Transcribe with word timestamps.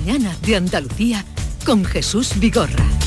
Mañana 0.00 0.34
de 0.46 0.56
Andalucía 0.56 1.26
con 1.66 1.84
Jesús 1.84 2.32
Vigorra. 2.40 2.99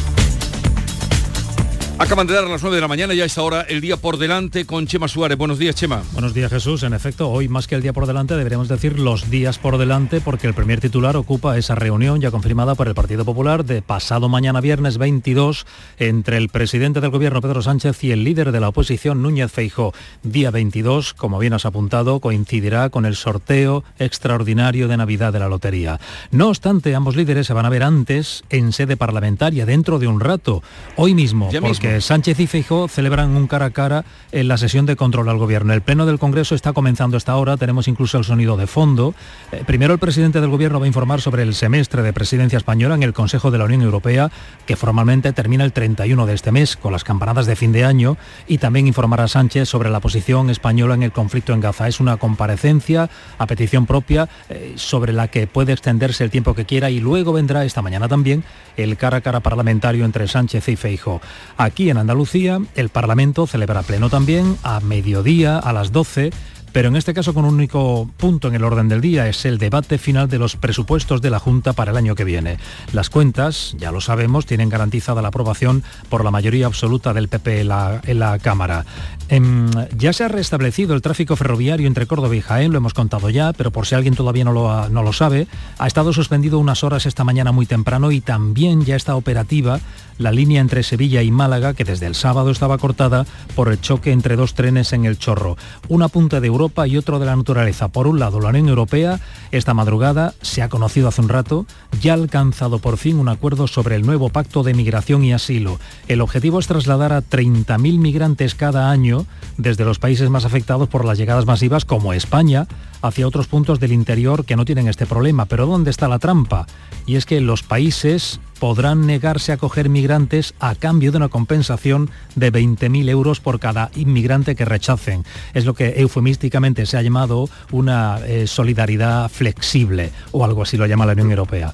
Acaban 2.03 2.27
de 2.27 2.33
dar 2.33 2.43
a 2.43 2.49
las 2.49 2.61
9 2.61 2.75
de 2.75 2.81
la 2.81 2.89
mañana, 2.89 3.13
ya 3.13 3.23
a 3.23 3.25
esta 3.25 3.41
hora 3.43 3.61
el 3.61 3.79
día 3.79 3.95
por 3.95 4.17
delante 4.17 4.65
con 4.65 4.87
Chema 4.87 5.07
Suárez. 5.07 5.37
Buenos 5.37 5.57
días, 5.57 5.73
Chema. 5.73 6.03
Buenos 6.11 6.33
días, 6.33 6.51
Jesús. 6.51 6.83
En 6.83 6.93
efecto, 6.93 7.29
hoy 7.29 7.47
más 7.47 7.65
que 7.65 7.75
el 7.75 7.81
día 7.81 7.93
por 7.93 8.07
delante 8.07 8.35
deberíamos 8.35 8.67
decir 8.67 8.99
los 8.99 9.29
días 9.29 9.57
por 9.57 9.77
delante 9.77 10.19
porque 10.19 10.45
el 10.45 10.53
primer 10.53 10.81
titular 10.81 11.15
ocupa 11.15 11.57
esa 11.57 11.75
reunión 11.75 12.19
ya 12.19 12.29
confirmada 12.29 12.75
por 12.75 12.89
el 12.89 12.93
Partido 12.93 13.23
Popular 13.23 13.63
de 13.63 13.81
pasado 13.81 14.27
mañana 14.27 14.59
viernes 14.59 14.97
22 14.97 15.65
entre 15.97 16.35
el 16.35 16.49
presidente 16.49 16.99
del 16.99 17.09
gobierno 17.09 17.39
Pedro 17.39 17.61
Sánchez 17.61 18.03
y 18.03 18.11
el 18.11 18.25
líder 18.25 18.51
de 18.51 18.59
la 18.59 18.67
oposición 18.67 19.21
Núñez 19.21 19.49
Feijo. 19.49 19.93
Día 20.23 20.51
22, 20.51 21.13
como 21.13 21.39
bien 21.39 21.53
has 21.53 21.65
apuntado, 21.65 22.19
coincidirá 22.19 22.89
con 22.89 23.05
el 23.05 23.15
sorteo 23.15 23.85
extraordinario 23.97 24.89
de 24.89 24.97
Navidad 24.97 25.31
de 25.31 25.39
la 25.39 25.47
lotería. 25.47 26.01
No 26.31 26.49
obstante, 26.49 26.95
ambos 26.95 27.15
líderes 27.15 27.47
se 27.47 27.53
van 27.53 27.65
a 27.65 27.69
ver 27.69 27.83
antes 27.83 28.43
en 28.49 28.73
sede 28.73 28.97
parlamentaria 28.97 29.65
dentro 29.65 29.99
de 29.99 30.07
un 30.07 30.19
rato, 30.19 30.61
hoy 30.97 31.13
mismo, 31.13 31.49
Ya 31.49 31.61
porque 31.61 31.87
mismo. 31.87 31.92
Sánchez 32.01 32.39
y 32.39 32.47
Feijóo 32.47 32.87
celebran 32.87 33.35
un 33.35 33.47
cara 33.47 33.65
a 33.65 33.69
cara 33.71 34.05
en 34.31 34.47
la 34.47 34.57
sesión 34.57 34.85
de 34.85 34.95
control 34.95 35.29
al 35.29 35.37
gobierno. 35.37 35.73
El 35.73 35.81
pleno 35.81 36.05
del 36.05 36.19
Congreso 36.19 36.55
está 36.55 36.73
comenzando 36.73 37.17
esta 37.17 37.35
hora, 37.35 37.57
tenemos 37.57 37.87
incluso 37.87 38.17
el 38.17 38.23
sonido 38.23 38.57
de 38.57 38.67
fondo. 38.67 39.13
Eh, 39.51 39.63
primero 39.65 39.93
el 39.93 39.99
presidente 39.99 40.41
del 40.41 40.49
gobierno 40.49 40.79
va 40.79 40.85
a 40.85 40.87
informar 40.87 41.21
sobre 41.21 41.43
el 41.43 41.53
semestre 41.55 42.01
de 42.01 42.13
presidencia 42.13 42.57
española 42.57 42.95
en 42.95 43.03
el 43.03 43.13
Consejo 43.13 43.51
de 43.51 43.57
la 43.57 43.65
Unión 43.65 43.81
Europea, 43.81 44.31
que 44.65 44.75
formalmente 44.75 45.33
termina 45.33 45.63
el 45.63 45.73
31 45.73 46.25
de 46.25 46.33
este 46.33 46.51
mes 46.51 46.77
con 46.77 46.91
las 46.91 47.03
campanadas 47.03 47.45
de 47.45 47.55
fin 47.55 47.71
de 47.71 47.85
año, 47.85 48.17
y 48.47 48.59
también 48.59 48.87
informará 48.87 49.25
a 49.25 49.27
Sánchez 49.27 49.67
sobre 49.67 49.89
la 49.89 49.99
posición 49.99 50.49
española 50.49 50.93
en 50.93 51.03
el 51.03 51.11
conflicto 51.11 51.53
en 51.53 51.61
Gaza. 51.61 51.87
Es 51.87 51.99
una 51.99 52.17
comparecencia 52.17 53.09
a 53.37 53.47
petición 53.47 53.85
propia 53.85 54.29
eh, 54.49 54.73
sobre 54.75 55.11
la 55.11 55.27
que 55.27 55.47
puede 55.47 55.73
extenderse 55.73 56.23
el 56.23 56.31
tiempo 56.31 56.53
que 56.53 56.65
quiera 56.65 56.89
y 56.89 56.99
luego 56.99 57.33
vendrá 57.33 57.65
esta 57.65 57.81
mañana 57.81 58.07
también 58.07 58.43
el 58.77 58.97
cara 58.97 59.17
a 59.17 59.21
cara 59.21 59.39
parlamentario 59.39 60.05
entre 60.05 60.27
Sánchez 60.27 60.69
y 60.69 60.75
Feijóo. 60.75 61.21
Aquí 61.57 61.72
en 61.77 61.97
Andalucía 61.97 62.61
el 62.75 62.89
Parlamento 62.89 63.47
celebra 63.47 63.81
pleno 63.81 64.09
también 64.09 64.57
a 64.63 64.79
mediodía, 64.79 65.57
a 65.57 65.73
las 65.73 65.91
12, 65.91 66.31
pero 66.71 66.87
en 66.87 66.95
este 66.95 67.13
caso 67.13 67.33
con 67.33 67.45
un 67.45 67.53
único 67.53 68.09
punto 68.17 68.47
en 68.47 68.55
el 68.55 68.63
orden 68.63 68.89
del 68.89 69.01
día, 69.01 69.27
es 69.27 69.45
el 69.45 69.57
debate 69.57 69.97
final 69.97 70.27
de 70.27 70.39
los 70.39 70.55
presupuestos 70.55 71.21
de 71.21 71.29
la 71.29 71.39
Junta 71.39 71.73
para 71.73 71.91
el 71.91 71.97
año 71.97 72.15
que 72.15 72.23
viene. 72.23 72.57
Las 72.93 73.09
cuentas, 73.09 73.75
ya 73.77 73.91
lo 73.91 74.01
sabemos, 74.01 74.45
tienen 74.45 74.69
garantizada 74.69 75.21
la 75.21 75.27
aprobación 75.27 75.83
por 76.09 76.23
la 76.23 76.31
mayoría 76.31 76.65
absoluta 76.65 77.13
del 77.13 77.27
PP 77.27 77.61
en 77.61 77.67
la, 77.67 78.01
en 78.05 78.19
la 78.19 78.39
Cámara. 78.39 78.85
Em, 79.29 79.69
ya 79.97 80.13
se 80.13 80.23
ha 80.23 80.27
restablecido 80.27 80.93
el 80.93 81.01
tráfico 81.01 81.35
ferroviario 81.35 81.87
entre 81.87 82.05
Córdoba 82.05 82.35
y 82.35 82.41
Jaén, 82.41 82.71
lo 82.71 82.77
hemos 82.77 82.93
contado 82.93 83.29
ya, 83.29 83.53
pero 83.53 83.71
por 83.71 83.87
si 83.87 83.95
alguien 83.95 84.15
todavía 84.15 84.43
no 84.43 84.51
lo, 84.51 84.89
no 84.89 85.01
lo 85.01 85.13
sabe, 85.13 85.47
ha 85.77 85.87
estado 85.87 86.13
suspendido 86.13 86.59
unas 86.59 86.83
horas 86.83 87.05
esta 87.05 87.23
mañana 87.23 87.51
muy 87.51 87.65
temprano 87.65 88.11
y 88.11 88.21
también 88.21 88.83
ya 88.83 88.95
está 88.95 89.15
operativa 89.15 89.79
la 90.17 90.31
línea 90.31 90.61
entre 90.61 90.83
Sevilla 90.83 91.23
y 91.23 91.31
Málaga, 91.31 91.73
que 91.73 91.83
desde 91.83 92.05
el 92.05 92.15
sábado 92.15 92.51
estaba 92.51 92.77
cortada 92.77 93.25
por 93.55 93.69
el 93.69 93.81
choque 93.81 94.11
entre 94.11 94.35
dos 94.35 94.53
trenes 94.53 94.93
en 94.93 95.05
el 95.05 95.17
Chorro. 95.17 95.57
Un 95.87 96.03
apunte 96.03 96.39
de 96.39 96.47
Europa 96.47 96.87
y 96.87 96.97
otro 96.97 97.19
de 97.19 97.25
la 97.25 97.35
naturaleza. 97.35 97.87
Por 97.87 98.07
un 98.07 98.19
lado, 98.19 98.39
la 98.39 98.49
Unión 98.49 98.69
Europea, 98.69 99.19
esta 99.51 99.73
madrugada, 99.73 100.33
se 100.41 100.61
ha 100.61 100.69
conocido 100.69 101.07
hace 101.07 101.21
un 101.21 101.29
rato, 101.29 101.65
ya 102.01 102.13
ha 102.13 102.15
alcanzado 102.15 102.79
por 102.79 102.97
fin 102.97 103.17
un 103.17 103.29
acuerdo 103.29 103.67
sobre 103.67 103.95
el 103.95 104.05
nuevo 104.05 104.29
pacto 104.29 104.63
de 104.63 104.73
migración 104.73 105.23
y 105.23 105.33
asilo. 105.33 105.79
El 106.07 106.21
objetivo 106.21 106.59
es 106.59 106.67
trasladar 106.67 107.13
a 107.13 107.21
30.000 107.21 107.97
migrantes 107.97 108.55
cada 108.55 108.91
año 108.91 109.12
desde 109.57 109.85
los 109.85 109.99
países 109.99 110.29
más 110.29 110.45
afectados 110.45 110.89
por 110.89 111.05
las 111.05 111.17
llegadas 111.17 111.45
masivas, 111.45 111.85
como 111.85 112.13
España, 112.13 112.67
hacia 113.01 113.27
otros 113.27 113.47
puntos 113.47 113.79
del 113.79 113.91
interior 113.91 114.45
que 114.45 114.55
no 114.55 114.65
tienen 114.65 114.87
este 114.87 115.05
problema. 115.05 115.45
Pero 115.45 115.65
¿dónde 115.65 115.91
está 115.91 116.07
la 116.07 116.19
trampa? 116.19 116.65
Y 117.05 117.15
es 117.15 117.25
que 117.25 117.41
los 117.41 117.63
países 117.63 118.39
podrán 118.63 119.05
negarse 119.05 119.51
a 119.51 119.55
acoger 119.55 119.89
migrantes 119.89 120.53
a 120.61 120.73
cambio 120.75 121.11
de 121.11 121.17
una 121.17 121.27
compensación 121.27 122.09
de 122.35 122.49
20.000 122.49 123.09
euros 123.09 123.41
por 123.41 123.59
cada 123.59 123.91
inmigrante 123.93 124.55
que 124.55 124.63
rechacen. 124.63 125.25
Es 125.53 125.65
lo 125.65 125.73
que 125.73 125.95
eufemísticamente 125.97 126.85
se 126.85 126.95
ha 126.95 127.01
llamado 127.01 127.49
una 127.73 128.19
eh, 128.25 128.47
solidaridad 128.47 129.27
flexible 129.27 130.13
o 130.31 130.45
algo 130.45 130.61
así 130.63 130.77
lo 130.77 130.85
llama 130.85 131.05
la 131.05 131.11
Unión 131.11 131.29
Europea. 131.29 131.73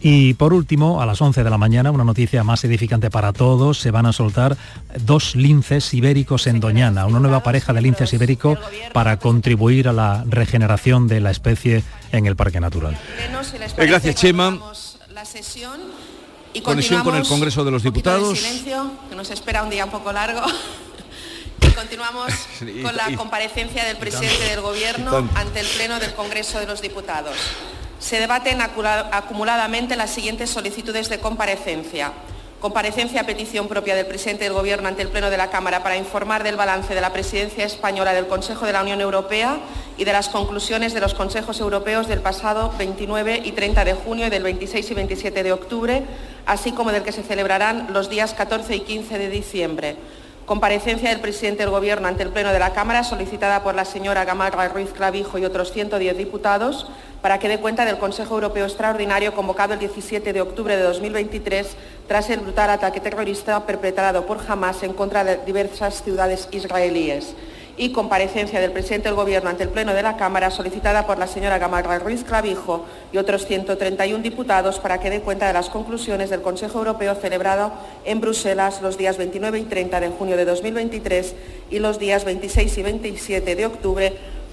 Y 0.00 0.32
por 0.32 0.54
último, 0.54 1.02
a 1.02 1.04
las 1.04 1.20
11 1.20 1.44
de 1.44 1.50
la 1.50 1.58
mañana, 1.58 1.90
una 1.90 2.02
noticia 2.02 2.42
más 2.44 2.64
edificante 2.64 3.10
para 3.10 3.34
todos, 3.34 3.78
se 3.78 3.90
van 3.90 4.06
a 4.06 4.14
soltar 4.14 4.56
dos 5.04 5.36
linces 5.36 5.92
ibéricos 5.92 6.46
en 6.46 6.60
Doñana, 6.60 7.04
una 7.04 7.20
nueva 7.20 7.42
pareja 7.42 7.74
de 7.74 7.82
linces 7.82 8.10
ibérico 8.14 8.56
para 8.94 9.18
contribuir 9.18 9.86
a 9.86 9.92
la 9.92 10.24
regeneración 10.26 11.08
de 11.08 11.20
la 11.20 11.30
especie 11.30 11.84
en 12.10 12.24
el 12.24 12.36
Parque 12.36 12.58
Natural. 12.58 12.96
Eh, 13.76 13.86
gracias, 13.86 14.14
Chema. 14.14 14.58
La 15.12 15.26
sesión 15.26 15.78
y 16.54 16.60
Conexión 16.60 17.02
con 17.02 17.14
el 17.14 17.22
continuamos 17.22 17.28
Congreso 17.28 17.64
de 17.64 17.70
los 17.70 17.82
de 17.82 17.90
Diputados. 17.90 18.38
silencio, 18.38 18.90
que 19.08 19.16
nos 19.16 19.30
espera 19.30 19.62
un 19.62 19.70
día 19.70 19.84
un 19.84 19.90
poco 19.90 20.12
largo. 20.12 20.40
Y 21.64 21.74
continuamos 21.74 22.32
con 22.82 22.96
la 22.96 23.16
comparecencia 23.16 23.84
del 23.84 23.96
presidente 23.96 24.44
del 24.50 24.60
Gobierno 24.60 25.28
ante 25.36 25.60
el 25.60 25.66
Pleno 25.66 26.00
del 26.00 26.12
Congreso 26.12 26.58
de 26.58 26.66
los 26.66 26.82
Diputados. 26.82 27.36
Se 28.00 28.18
debaten 28.18 28.60
acumuladamente 28.60 29.94
las 29.94 30.10
siguientes 30.10 30.50
solicitudes 30.50 31.08
de 31.08 31.20
comparecencia. 31.20 32.12
Comparecencia 32.60 33.20
a 33.20 33.26
petición 33.26 33.68
propia 33.68 33.94
del 33.94 34.06
presidente 34.06 34.44
del 34.44 34.52
Gobierno 34.52 34.88
ante 34.88 35.02
el 35.02 35.08
Pleno 35.08 35.30
de 35.30 35.36
la 35.36 35.50
Cámara 35.50 35.82
para 35.82 35.96
informar 35.96 36.42
del 36.42 36.56
balance 36.56 36.94
de 36.94 37.00
la 37.00 37.12
presidencia 37.12 37.64
española 37.64 38.12
del 38.12 38.26
Consejo 38.26 38.66
de 38.66 38.72
la 38.72 38.82
Unión 38.82 39.00
Europea 39.00 39.58
y 39.96 40.04
de 40.04 40.12
las 40.12 40.28
conclusiones 40.28 40.94
de 40.94 41.00
los 41.00 41.14
Consejos 41.14 41.60
Europeos 41.60 42.08
del 42.08 42.20
pasado 42.20 42.72
29 42.78 43.42
y 43.44 43.52
30 43.52 43.84
de 43.84 43.94
junio 43.94 44.26
y 44.26 44.30
del 44.30 44.42
26 44.42 44.90
y 44.90 44.94
27 44.94 45.42
de 45.42 45.52
octubre, 45.52 46.02
así 46.46 46.72
como 46.72 46.92
del 46.92 47.02
que 47.02 47.12
se 47.12 47.22
celebrarán 47.22 47.92
los 47.92 48.10
días 48.10 48.34
14 48.34 48.76
y 48.76 48.80
15 48.80 49.18
de 49.18 49.28
diciembre. 49.28 49.96
Comparecencia 50.46 51.10
del 51.10 51.20
presidente 51.20 51.62
del 51.62 51.70
Gobierno 51.70 52.08
ante 52.08 52.24
el 52.24 52.30
Pleno 52.30 52.52
de 52.52 52.58
la 52.58 52.72
Cámara 52.72 53.04
solicitada 53.04 53.62
por 53.62 53.76
la 53.76 53.84
señora 53.84 54.24
Gamarra 54.24 54.68
Ruiz 54.68 54.90
Clavijo 54.90 55.38
y 55.38 55.44
otros 55.44 55.72
110 55.72 56.18
diputados 56.18 56.88
para 57.22 57.38
que 57.38 57.48
dé 57.48 57.58
cuenta 57.58 57.84
del 57.84 57.98
Consejo 57.98 58.34
Europeo 58.34 58.66
Extraordinario 58.66 59.34
convocado 59.34 59.74
el 59.74 59.78
17 59.78 60.32
de 60.32 60.40
octubre 60.40 60.76
de 60.76 60.82
2023 60.82 61.76
tras 62.08 62.28
el 62.28 62.40
brutal 62.40 62.70
ataque 62.70 62.98
terrorista 63.00 63.64
perpetrado 63.64 64.26
por 64.26 64.40
Hamas 64.48 64.82
en 64.82 64.92
contra 64.92 65.22
de 65.22 65.38
diversas 65.46 66.02
ciudades 66.02 66.48
israelíes. 66.50 67.34
Y 67.76 67.90
comparecencia 67.90 68.60
del 68.60 68.72
presidente 68.72 69.08
del 69.08 69.16
Gobierno 69.16 69.48
ante 69.48 69.62
el 69.62 69.70
Pleno 69.70 69.94
de 69.94 70.02
la 70.02 70.18
Cámara 70.18 70.50
solicitada 70.50 71.06
por 71.06 71.18
la 71.18 71.26
señora 71.26 71.58
Gamarra 71.58 71.98
Ruiz 71.98 72.22
Clavijo 72.22 72.84
y 73.12 73.16
otros 73.16 73.46
131 73.46 74.22
diputados 74.22 74.78
para 74.78 75.00
que 75.00 75.08
dé 75.08 75.20
cuenta 75.20 75.46
de 75.46 75.54
las 75.54 75.70
conclusiones 75.70 76.28
del 76.28 76.42
Consejo 76.42 76.78
Europeo 76.78 77.14
celebrado 77.14 77.72
en 78.04 78.20
Bruselas 78.20 78.82
los 78.82 78.98
días 78.98 79.16
29 79.16 79.58
y 79.58 79.64
30 79.64 80.00
de 80.00 80.08
junio 80.10 80.36
de 80.36 80.44
2023 80.44 81.34
y 81.70 81.78
los 81.78 81.98
días 81.98 82.26
26 82.26 82.76
y 82.76 82.82
27 82.82 83.56
de 83.56 83.66
octubre 83.66 84.12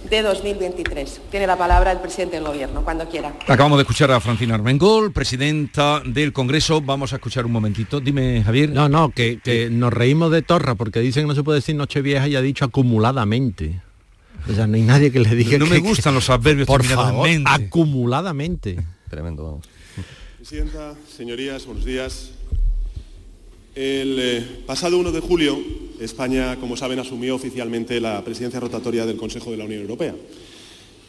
de 0.10 0.22
2023. 0.22 1.22
Tiene 1.32 1.48
la 1.48 1.58
palabra 1.58 1.92
el 1.92 2.00
presidente 2.00 2.36
del 2.38 2.46
Gobierno, 2.46 2.84
cuando 2.84 3.08
quiera. 3.10 3.34
Acabamos 3.48 3.78
de 3.78 3.82
escuchar 3.84 4.12
a 4.12 4.20
Francina 4.20 4.56
Armengol, 4.56 5.12
presidenta 5.12 6.02
del 6.06 6.32
Congreso. 6.34 6.82
Vamos 6.82 7.12
a 7.14 7.18
escuchar 7.18 7.46
un 7.46 7.52
momentito. 7.52 8.00
Dime, 8.00 8.44
Javier. 8.44 8.70
No, 8.70 8.88
no, 8.90 9.10
que, 9.12 9.40
que 9.44 9.70
nos 9.70 9.92
reímos 9.94 10.32
de 10.32 10.42
Torra 10.42 10.76
porque 10.76 11.00
dicen 11.00 11.24
que 11.24 11.28
no 11.28 11.36
se 11.36 11.44
puede 11.44 11.58
decir 11.60 11.76
Nochevieja 11.76 12.28
y 12.28 12.36
ha 12.36 12.42
dicho 12.42 12.66
acumuladamente. 12.66 13.82
O 14.50 14.54
sea, 14.54 14.68
no 14.68 14.76
hay 14.76 14.84
nadie 14.84 15.12
que 15.12 15.20
le 15.20 15.36
diga 15.36 15.58
No 15.58 15.66
que- 15.66 15.72
me 15.72 15.80
gustan 15.80 16.16
los 16.16 16.30
adverbios 16.30 16.66
Por 16.66 16.84
favor, 16.86 17.28
mente. 17.28 17.50
acumuladamente. 17.52 18.78
Tremendo, 19.10 19.44
vamos. 19.44 19.66
Presidenta, 20.38 20.94
señorías, 21.16 21.66
buenos 21.66 21.84
días. 21.84 22.32
El 23.82 24.18
eh, 24.20 24.46
pasado 24.66 24.98
1 24.98 25.10
de 25.14 25.22
julio, 25.22 25.58
España, 26.02 26.58
como 26.60 26.76
saben, 26.76 27.00
asumió 27.00 27.34
oficialmente 27.34 28.02
la 28.02 28.22
presidencia 28.26 28.60
rotatoria 28.60 29.06
del 29.06 29.16
Consejo 29.16 29.52
de 29.52 29.56
la 29.56 29.64
Unión 29.64 29.80
Europea. 29.80 30.14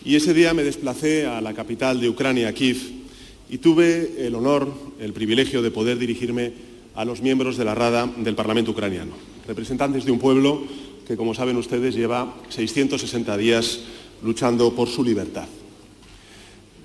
Y 0.04 0.14
ese 0.14 0.32
día 0.32 0.54
me 0.54 0.62
desplacé 0.62 1.26
a 1.26 1.40
la 1.40 1.52
capital 1.52 2.00
de 2.00 2.08
Ucrania, 2.08 2.54
Kiev, 2.54 2.76
y 3.50 3.58
tuve 3.58 4.24
el 4.24 4.36
honor, 4.36 4.72
el 5.00 5.12
privilegio 5.12 5.62
de 5.62 5.72
poder 5.72 5.98
dirigirme 5.98 6.52
a 6.94 7.04
los 7.04 7.22
miembros 7.22 7.56
de 7.56 7.64
la 7.64 7.74
Rada 7.74 8.08
del 8.18 8.36
Parlamento 8.36 8.70
ucraniano, 8.70 9.14
representantes 9.48 10.04
de 10.04 10.12
un 10.12 10.20
pueblo 10.20 10.62
que, 11.08 11.16
como 11.16 11.34
saben 11.34 11.56
ustedes, 11.56 11.96
lleva 11.96 12.36
660 12.50 13.36
días 13.36 13.80
luchando 14.22 14.76
por 14.76 14.88
su 14.88 15.02
libertad. 15.02 15.48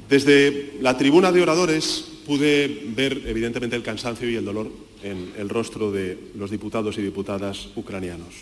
Desde 0.10 0.80
la 0.82 0.98
tribuna 0.98 1.32
de 1.32 1.44
oradores 1.44 2.06
pude 2.26 2.86
ver 2.96 3.22
evidentemente 3.28 3.76
el 3.76 3.84
cansancio 3.84 4.28
y 4.28 4.34
el 4.34 4.46
dolor 4.46 4.85
en 5.06 5.34
el 5.38 5.50
rostro 5.50 5.92
de 5.92 6.18
los 6.36 6.50
diputados 6.50 6.98
y 6.98 7.04
diputadas 7.04 7.70
ucranianos. 7.76 8.34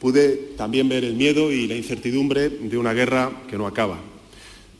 Pude 0.00 0.54
también 0.56 0.88
ver 0.88 1.04
el 1.04 1.14
miedo 1.14 1.52
y 1.52 1.68
la 1.68 1.76
incertidumbre 1.76 2.50
de 2.50 2.76
una 2.76 2.92
guerra 2.92 3.30
que 3.48 3.56
no 3.56 3.66
acaba. 3.66 3.98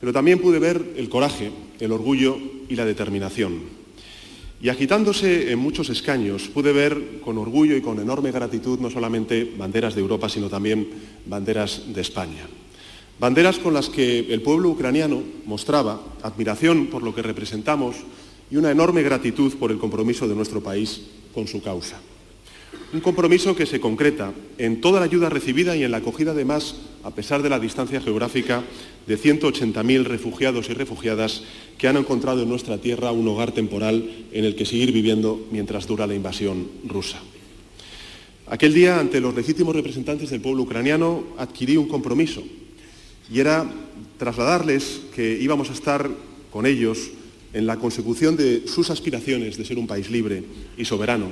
Pero 0.00 0.12
también 0.12 0.40
pude 0.40 0.58
ver 0.58 0.94
el 0.96 1.08
coraje, 1.08 1.50
el 1.78 1.92
orgullo 1.92 2.36
y 2.68 2.74
la 2.74 2.84
determinación. 2.84 3.86
Y 4.60 4.68
agitándose 4.68 5.52
en 5.52 5.58
muchos 5.58 5.90
escaños, 5.90 6.48
pude 6.48 6.72
ver 6.72 7.20
con 7.20 7.38
orgullo 7.38 7.76
y 7.76 7.82
con 7.82 8.00
enorme 8.00 8.32
gratitud 8.32 8.80
no 8.80 8.90
solamente 8.90 9.52
banderas 9.56 9.94
de 9.94 10.00
Europa, 10.00 10.28
sino 10.28 10.48
también 10.48 10.88
banderas 11.24 11.82
de 11.94 12.00
España. 12.00 12.46
Banderas 13.18 13.58
con 13.58 13.72
las 13.72 13.88
que 13.88 14.32
el 14.32 14.42
pueblo 14.42 14.70
ucraniano 14.70 15.22
mostraba 15.46 16.02
admiración 16.22 16.88
por 16.88 17.02
lo 17.02 17.14
que 17.14 17.22
representamos 17.22 17.96
y 18.50 18.56
una 18.56 18.70
enorme 18.70 19.02
gratitud 19.02 19.54
por 19.54 19.70
el 19.70 19.78
compromiso 19.78 20.28
de 20.28 20.34
nuestro 20.34 20.62
país 20.62 21.02
con 21.34 21.46
su 21.46 21.62
causa. 21.62 22.00
Un 22.93 23.00
compromiso 23.00 23.56
que 23.56 23.66
se 23.66 23.81
concreta 23.81 24.32
en 24.58 24.81
toda 24.81 25.00
la 25.00 25.06
ayuda 25.06 25.28
recibida 25.28 25.76
y 25.76 25.82
en 25.82 25.90
la 25.90 25.98
acogida, 25.98 26.31
además, 26.31 26.76
a 27.02 27.10
pesar 27.10 27.43
de 27.43 27.50
la 27.50 27.58
distancia 27.58 28.00
geográfica, 28.00 28.62
de 29.06 29.19
180.000 29.19 30.04
refugiados 30.04 30.70
y 30.70 30.75
refugiadas 30.75 31.43
que 31.78 31.88
han 31.88 31.96
encontrado 31.96 32.43
en 32.43 32.48
nuestra 32.48 32.78
tierra 32.78 33.12
un 33.12 33.26
hogar 33.28 33.52
temporal 33.52 34.26
en 34.32 34.44
el 34.44 34.54
que 34.54 34.66
seguir 34.66 34.92
viviendo 34.92 35.46
mientras 35.50 35.87
dura 35.87 36.06
la 36.06 36.14
invasión 36.14 36.69
rusa. 36.87 37.20
Aquel 38.49 38.72
día, 38.72 39.00
ante 39.00 39.20
los 39.20 39.34
legítimos 39.34 39.75
representantes 39.75 40.31
del 40.31 40.40
pueblo 40.40 40.62
ucraniano, 40.62 41.25
adquirí 41.38 41.76
un 41.76 41.88
compromiso 41.88 42.44
y 43.32 43.40
era 43.40 43.69
trasladarles 44.19 45.00
que 45.14 45.37
íbamos 45.40 45.70
a 45.70 45.72
estar 45.72 46.08
con 46.52 46.64
ellos 46.64 47.10
en 47.52 47.66
la 47.66 47.76
consecución 47.76 48.37
de 48.37 48.66
sus 48.66 48.90
aspiraciones 48.90 49.56
de 49.56 49.64
ser 49.64 49.78
un 49.78 49.87
país 49.87 50.10
libre 50.10 50.44
y 50.76 50.84
soberano 50.84 51.28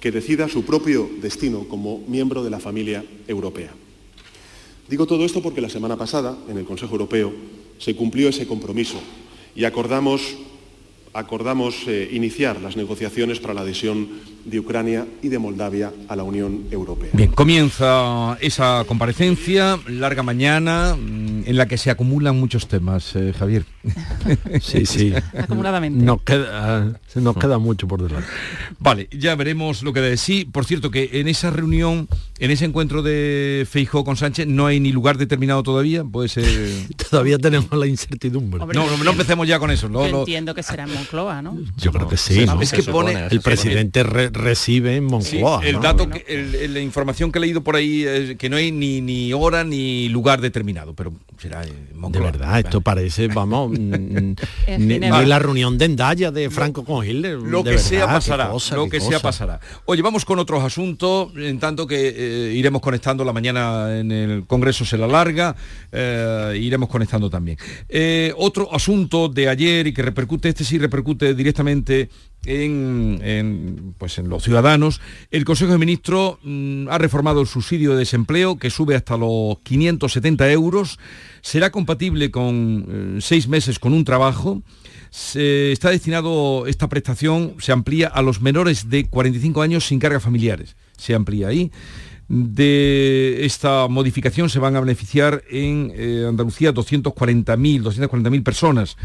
que 0.00 0.12
decida 0.12 0.48
su 0.48 0.64
propio 0.64 1.08
destino 1.20 1.66
como 1.68 1.98
miembro 2.06 2.44
de 2.44 2.50
la 2.50 2.60
familia 2.60 3.04
europea. 3.26 3.70
Digo 4.88 5.06
todo 5.06 5.24
esto 5.24 5.42
porque 5.42 5.60
la 5.60 5.68
semana 5.68 5.96
pasada, 5.96 6.36
en 6.48 6.58
el 6.58 6.64
Consejo 6.64 6.92
Europeo, 6.92 7.32
se 7.78 7.96
cumplió 7.96 8.28
ese 8.28 8.46
compromiso 8.46 9.00
y 9.54 9.64
acordamos, 9.64 10.36
acordamos 11.12 11.74
eh, 11.88 12.08
iniciar 12.12 12.60
las 12.60 12.76
negociaciones 12.76 13.40
para 13.40 13.54
la 13.54 13.62
adhesión 13.62 14.08
de 14.44 14.60
Ucrania 14.60 15.06
y 15.22 15.28
de 15.28 15.38
Moldavia 15.38 15.92
a 16.08 16.14
la 16.14 16.22
Unión 16.22 16.66
Europea. 16.70 17.10
Bien, 17.14 17.32
comienza 17.32 18.38
esa 18.40 18.84
comparecencia, 18.86 19.80
larga 19.88 20.22
mañana, 20.22 20.94
mm, 20.94 21.42
en 21.46 21.56
la 21.56 21.66
que 21.66 21.78
se 21.78 21.90
acumulan 21.90 22.38
muchos 22.38 22.68
temas, 22.68 23.16
eh, 23.16 23.32
Javier. 23.36 23.64
Sí, 24.60 24.86
sí. 24.86 25.12
Acumuladamente. 25.38 26.04
Nos 26.04 26.22
queda, 26.22 26.98
se 27.06 27.20
nos 27.20 27.36
queda 27.36 27.58
mucho 27.58 27.86
por 27.88 28.02
delante. 28.02 28.28
Vale, 28.78 29.08
ya 29.12 29.34
veremos 29.34 29.82
lo 29.82 29.92
que 29.92 30.00
de 30.00 30.16
sí. 30.16 30.44
Por 30.50 30.64
cierto, 30.64 30.90
que 30.90 31.10
en 31.14 31.28
esa 31.28 31.50
reunión, 31.50 32.08
en 32.38 32.50
ese 32.50 32.64
encuentro 32.64 33.02
de 33.02 33.66
Feijóo 33.70 34.04
con 34.04 34.16
Sánchez, 34.16 34.46
no 34.46 34.66
hay 34.66 34.80
ni 34.80 34.92
lugar 34.92 35.18
determinado 35.18 35.62
todavía. 35.62 36.04
Puede 36.04 36.28
ser. 36.28 36.44
Todavía 37.10 37.38
tenemos 37.38 37.70
la 37.72 37.86
incertidumbre. 37.86 38.60
Hombre, 38.62 38.78
No, 38.78 38.86
no, 38.96 39.02
no 39.04 39.10
empecemos 39.12 39.46
ya 39.46 39.58
con 39.58 39.70
eso. 39.70 39.88
lo- 39.88 40.04
Yo 40.06 40.12
lo- 40.12 40.18
entiendo 40.20 40.54
que 40.54 40.62
será 40.62 40.84
en 40.84 40.92
Moncloa, 40.94 41.42
¿no? 41.42 41.56
Yo 41.76 41.92
creo 41.92 42.08
que 42.08 42.16
sí. 42.16 42.44
¿no? 42.46 42.60
Es 42.60 42.72
que 42.72 42.82
pone 42.82 43.26
el 43.30 43.40
presidente 43.40 44.02
re- 44.02 44.30
recibe 44.30 44.96
en 44.96 45.04
Sí, 45.04 45.10
Moncloa. 45.38 45.64
el 45.64 45.74
¿no? 45.76 45.80
dato, 45.82 46.08
que, 46.10 46.24
el- 46.28 46.54
el- 46.56 46.74
la 46.74 46.80
información 46.80 47.30
que 47.30 47.38
he 47.38 47.42
leído 47.42 47.62
por 47.62 47.76
ahí 47.76 48.02
es 48.04 48.36
que 48.36 48.48
no 48.50 48.56
hay 48.56 48.72
ni, 48.72 49.00
ni 49.00 49.32
hora 49.32 49.62
ni 49.64 50.08
lugar 50.08 50.40
determinado, 50.40 50.94
pero 50.94 51.12
será 51.38 51.62
De 51.62 52.20
verdad, 52.20 52.58
esto 52.60 52.80
parece, 52.80 53.28
vamos, 53.28 53.70
mm, 53.78 54.34
la 55.26 55.38
reunión 55.38 55.78
de 55.78 55.84
Endaya 55.86 56.30
de 56.30 56.50
Franco 56.50 56.84
con 56.84 57.06
Hitler. 57.06 57.38
Lo 57.38 57.62
que 57.62 57.70
verdad, 57.70 57.84
sea 57.84 58.06
pasará, 58.06 58.48
cosa, 58.48 58.76
lo 58.76 58.88
que 58.88 59.00
sea 59.00 59.20
pasará. 59.20 59.60
Oye, 59.84 60.02
vamos 60.02 60.24
con 60.24 60.38
otros 60.38 60.62
asuntos, 60.62 61.32
en 61.36 61.58
tanto 61.58 61.86
que 61.86 62.14
eh, 62.16 62.54
iremos 62.54 62.80
conectando 62.80 63.24
la 63.24 63.32
mañana 63.32 63.98
en 63.98 64.12
el 64.12 64.46
Congreso 64.46 64.84
se 64.84 64.96
la 64.96 65.06
larga, 65.06 65.54
eh, 65.92 66.58
iremos 66.60 66.88
conectando 66.88 67.30
también. 67.30 67.58
Eh, 67.88 68.32
otro 68.36 68.72
asunto 68.72 69.28
de 69.28 69.48
ayer 69.48 69.86
y 69.86 69.92
que 69.92 70.02
repercute, 70.02 70.48
este 70.48 70.64
sí 70.64 70.78
repercute 70.78 71.34
directamente 71.34 72.08
en, 72.46 73.94
pues 73.98 74.18
en 74.18 74.28
los 74.28 74.42
ciudadanos, 74.42 75.00
el 75.30 75.44
Consejo 75.44 75.72
de 75.72 75.78
Ministros 75.78 76.38
mm, 76.42 76.88
ha 76.88 76.98
reformado 76.98 77.40
el 77.40 77.46
subsidio 77.46 77.92
de 77.92 77.98
desempleo 77.98 78.58
que 78.58 78.70
sube 78.70 78.94
hasta 78.94 79.16
los 79.16 79.58
570 79.64 80.50
euros, 80.52 80.98
será 81.42 81.70
compatible 81.70 82.30
con 82.30 82.86
eh, 82.88 83.18
seis 83.20 83.48
meses 83.48 83.78
con 83.78 83.92
un 83.92 84.04
trabajo, 84.04 84.62
está 85.34 85.90
destinado 85.90 86.66
esta 86.66 86.88
prestación, 86.88 87.54
se 87.58 87.72
amplía 87.72 88.08
a 88.08 88.22
los 88.22 88.40
menores 88.40 88.90
de 88.90 89.08
45 89.08 89.62
años 89.62 89.86
sin 89.86 89.98
cargas 89.98 90.22
familiares, 90.22 90.76
se 90.96 91.14
amplía 91.14 91.48
ahí. 91.48 91.70
De 92.28 93.44
esta 93.46 93.86
modificación 93.86 94.50
se 94.50 94.58
van 94.58 94.74
a 94.74 94.80
beneficiar 94.80 95.44
en 95.48 95.92
eh, 95.94 96.26
Andalucía 96.28 96.74
240.000 96.74 97.82
240.000 97.82 98.42
personas 98.42 98.96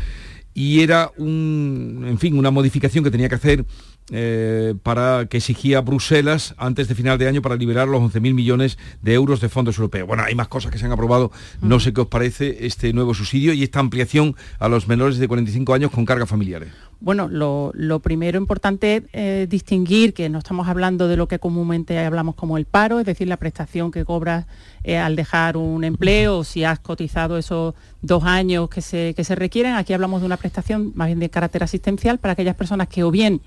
y 0.54 0.82
era 0.82 1.12
un, 1.18 2.06
en 2.08 2.18
fin, 2.18 2.38
una 2.38 2.52
modificación 2.52 3.04
que 3.04 3.12
tenía 3.12 3.30
que 3.30 3.36
hacer 3.36 3.66
eh, 4.12 4.74
para 4.84 5.28
que 5.28 5.38
exigía 5.38 5.80
Bruselas 5.82 6.54
antes 6.58 6.88
de 6.88 6.96
final 6.96 7.18
de 7.18 7.28
año 7.28 7.42
para 7.42 7.56
liberar 7.56 7.88
los 7.88 8.02
11.000 8.02 8.34
millones 8.34 8.78
de 9.02 9.14
euros 9.14 9.40
de 9.40 9.48
fondos 9.50 9.78
europeos. 9.78 10.08
Bueno, 10.08 10.24
hay 10.24 10.36
más 10.36 10.50
cosas 10.50 10.72
que 10.72 10.78
se 10.78 10.86
han 10.86 10.92
aprobado. 10.92 11.32
No 11.62 11.80
sé 11.80 11.94
qué 11.94 12.02
os 12.02 12.08
parece 12.08 12.66
este 12.66 12.92
nuevo 12.92 13.14
subsidio 13.14 13.54
y 13.54 13.64
esta 13.64 13.80
ampliación 13.80 14.36
a 14.60 14.68
los 14.68 14.88
menores 14.88 15.18
de 15.18 15.28
45 15.28 15.74
años 15.74 15.92
con 15.92 16.06
cargas 16.06 16.30
familiares. 16.30 16.72
Bueno, 17.02 17.28
lo, 17.30 18.00
primero 18.00 18.38
importante 18.38 18.98
es 18.98 19.04
eh, 19.14 19.48
distinguir 19.50 20.14
que 20.14 20.30
no 20.30 20.38
estamos 20.38 20.68
hablando 20.68 21.08
de 21.08 21.18
lo 21.18 21.28
que 21.28 21.40
comúnmente 21.40 21.98
hablamos 21.98 22.36
como 22.36 22.60
el 22.60 22.66
paro, 22.66 23.00
es 23.00 23.08
decir, 23.08 23.28
la 23.28 23.38
prestación 23.38 23.90
que 23.90 24.06
cobras 24.06 24.46
eh, 24.84 25.00
al 25.00 25.16
dejar 25.16 25.58
un 25.58 25.84
empleo 25.84 26.44
si 26.44 26.64
has 26.64 26.78
cotizado 26.78 27.40
esos 27.40 27.74
dos 28.04 28.24
años 28.24 28.70
que 28.70 28.82
se, 28.82 29.16
que 29.16 29.24
se 29.24 29.34
requieren. 29.34 29.74
Aquí 29.74 29.94
hablamos 29.94 30.22
de 30.22 30.28
una 30.28 30.38
prestación 30.38 30.92
más 30.94 31.08
bien 31.08 31.18
de 31.18 31.32
carácter 31.32 31.64
asistencial 31.64 32.20
para 32.20 32.34
aquellas 32.34 32.56
personas 32.56 32.88
que 32.88 33.04
o 33.04 33.10
bien 33.10 33.42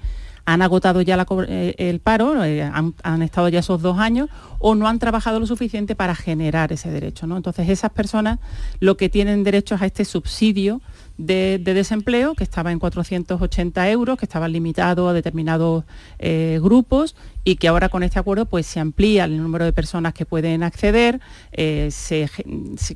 han 0.46 0.60
agotado 0.60 1.00
ya 1.00 1.24
eh, 1.48 1.74
el 1.78 2.00
paro, 2.00 2.42
han, 2.42 2.94
han 3.02 3.22
estado 3.22 3.48
ya 3.48 3.60
esos 3.60 3.80
dos 3.80 3.98
años, 3.98 4.28
o 4.58 4.74
no 4.74 4.88
han 4.88 4.98
trabajado 4.98 5.40
lo 5.40 5.46
suficiente 5.46 5.94
para 5.94 6.14
generar 6.14 6.72
ese 6.72 6.90
derecho. 6.90 7.28
¿no? 7.28 7.36
Entonces 7.36 7.68
esas 7.68 7.92
personas 7.92 8.40
lo 8.80 8.96
que 8.96 9.08
tienen 9.08 9.44
derecho 9.44 9.76
es 9.76 9.82
a 9.82 9.86
este 9.86 10.04
subsidio 10.04 10.80
de, 11.16 11.60
de 11.62 11.74
desempleo, 11.74 12.34
que 12.34 12.44
estaba 12.44 12.72
en 12.72 12.78
480 12.78 13.90
euros, 13.90 14.18
que 14.18 14.24
estaba 14.24 14.48
limitado 14.48 15.08
a 15.08 15.12
determinados 15.12 15.84
eh, 16.18 16.58
grupos 16.62 17.16
y 17.44 17.56
que 17.56 17.68
ahora 17.68 17.88
con 17.90 18.02
este 18.02 18.18
acuerdo 18.18 18.46
pues 18.46 18.66
se 18.66 18.80
amplía 18.80 19.24
el 19.24 19.36
número 19.36 19.64
de 19.66 19.72
personas 19.72 20.14
que 20.14 20.24
pueden 20.24 20.62
acceder, 20.62 21.20
eh, 21.52 21.88
se, 21.90 22.28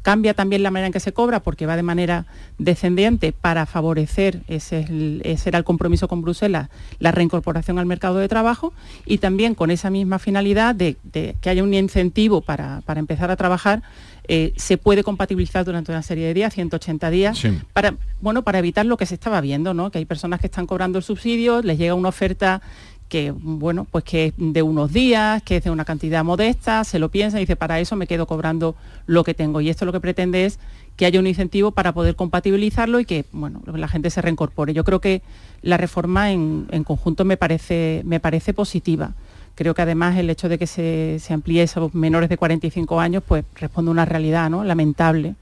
cambia 0.02 0.32
también 0.34 0.62
la 0.62 0.70
manera 0.70 0.86
en 0.86 0.92
que 0.92 1.00
se 1.00 1.12
cobra 1.12 1.40
porque 1.40 1.66
va 1.66 1.76
de 1.76 1.82
manera 1.82 2.26
descendiente 2.58 3.32
para 3.32 3.66
favorecer, 3.66 4.40
ese, 4.48 4.80
es 4.80 4.90
el- 4.90 5.20
ese 5.24 5.48
era 5.50 5.58
el 5.58 5.64
compromiso 5.64 6.08
con 6.08 6.22
Bruselas, 6.22 6.68
la 6.98 7.12
reincorporación 7.12 7.78
al 7.78 7.86
mercado 7.86 8.16
de 8.16 8.28
trabajo 8.28 8.72
y 9.06 9.18
también 9.18 9.54
con 9.54 9.70
esa 9.70 9.90
misma 9.90 10.18
finalidad 10.18 10.74
de, 10.74 10.96
de 11.04 11.36
que 11.40 11.50
haya 11.50 11.62
un 11.62 11.74
incentivo 11.74 12.40
para, 12.40 12.80
para 12.86 13.00
empezar 13.00 13.30
a 13.30 13.36
trabajar, 13.36 13.82
eh, 14.30 14.52
se 14.56 14.76
puede 14.76 15.02
compatibilizar 15.04 15.64
durante 15.64 15.90
una 15.90 16.02
serie 16.02 16.26
de 16.26 16.34
días, 16.34 16.52
180 16.52 17.08
días, 17.10 17.38
Sí. 17.38 17.50
para, 17.72 17.94
bueno, 18.20 18.42
para 18.42 18.58
evitar 18.58 18.84
lo 18.84 18.96
que 18.98 19.06
se 19.06 19.14
estaba 19.14 19.40
viendo, 19.40 19.72
¿no? 19.72 19.90
que 19.90 19.98
hay 19.98 20.04
personas 20.04 20.40
que 20.40 20.46
están 20.48 20.66
cobrando 20.66 20.98
el 20.98 21.04
subsidio, 21.04 21.62
les 21.62 21.78
llega 21.78 21.94
una 21.94 22.10
oferta 22.10 22.60
que 23.08 23.32
bueno, 23.32 23.86
pues 23.90 24.04
que 24.04 24.26
es 24.26 24.34
de 24.36 24.62
unos 24.62 24.92
días, 24.92 25.42
que 25.42 25.56
es 25.56 25.64
de 25.64 25.70
una 25.70 25.84
cantidad 25.84 26.22
modesta, 26.24 26.84
se 26.84 26.98
lo 26.98 27.08
piensa 27.08 27.38
y 27.38 27.40
dice, 27.40 27.56
para 27.56 27.80
eso 27.80 27.96
me 27.96 28.06
quedo 28.06 28.26
cobrando 28.26 28.74
lo 29.06 29.24
que 29.24 29.34
tengo. 29.34 29.60
Y 29.60 29.70
esto 29.70 29.84
lo 29.86 29.92
que 29.92 30.00
pretende 30.00 30.44
es 30.44 30.58
que 30.96 31.06
haya 31.06 31.18
un 31.20 31.26
incentivo 31.26 31.70
para 31.70 31.92
poder 31.92 32.16
compatibilizarlo 32.16 33.00
y 33.00 33.04
que 33.04 33.24
bueno, 33.32 33.62
la 33.66 33.88
gente 33.88 34.10
se 34.10 34.20
reincorpore. 34.20 34.74
Yo 34.74 34.84
creo 34.84 35.00
que 35.00 35.22
la 35.62 35.76
reforma 35.76 36.32
en, 36.32 36.66
conjunto 36.84 37.24
me 37.24 37.36
parece, 37.36 38.02
me 38.04 38.20
parece 38.20 38.52
positiva. 38.52 39.12
Creo 39.54 39.74
que 39.74 39.82
además 39.82 40.16
el 40.16 40.28
hecho 40.30 40.48
de 40.48 40.58
que 40.58 40.66
se, 40.66 41.18
se 41.20 41.32
amplíe 41.34 41.62
esos 41.62 41.94
menores 41.94 42.28
de 42.28 42.36
45 42.36 43.00
años, 43.00 43.22
pues 43.26 43.44
responde 43.54 43.88
a 43.88 43.92
una 43.92 44.04
realidad 44.04 44.50
¿no? 44.50 44.64
lamentable 44.64 45.34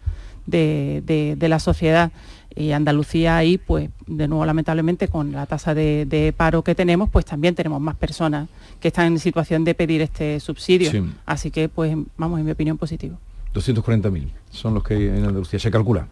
de- 0.47 1.03
de 1.37 1.49
la 1.49 1.59
sociedad. 1.59 2.13
Y 2.57 2.73
Andalucía 2.73 3.37
ahí, 3.37 3.59
pues 3.59 3.91
de 4.07 4.27
nuevo 4.29 4.45
lamentablemente 4.47 5.09
con 5.09 5.31
la 5.33 5.45
tasa 5.47 5.75
de, 5.75 6.07
de 6.07 6.33
paro 6.33 6.63
que 6.63 6.75
tenemos, 6.75 7.11
pues 7.11 7.25
también 7.27 7.55
tenemos 7.55 7.81
más 7.83 7.97
personas 7.97 8.49
que 8.81 8.89
están 8.89 9.07
en 9.09 9.19
situación 9.19 9.63
de 9.65 9.75
pedir 9.75 10.01
este 10.01 10.41
subsidio. 10.41 10.91
Sí. 10.91 11.03
Así 11.27 11.51
que, 11.51 11.69
pues, 11.69 11.95
vamos, 12.17 12.41
en 12.41 12.47
mi 12.47 12.53
opinión, 12.53 12.79
positivo. 12.79 13.19
240.000 13.55 14.29
son 14.51 14.75
los 14.75 14.83
que 14.83 14.95
en 15.09 15.17
Andalucía, 15.25 15.59
se 15.59 15.71
calcula. 15.71 16.09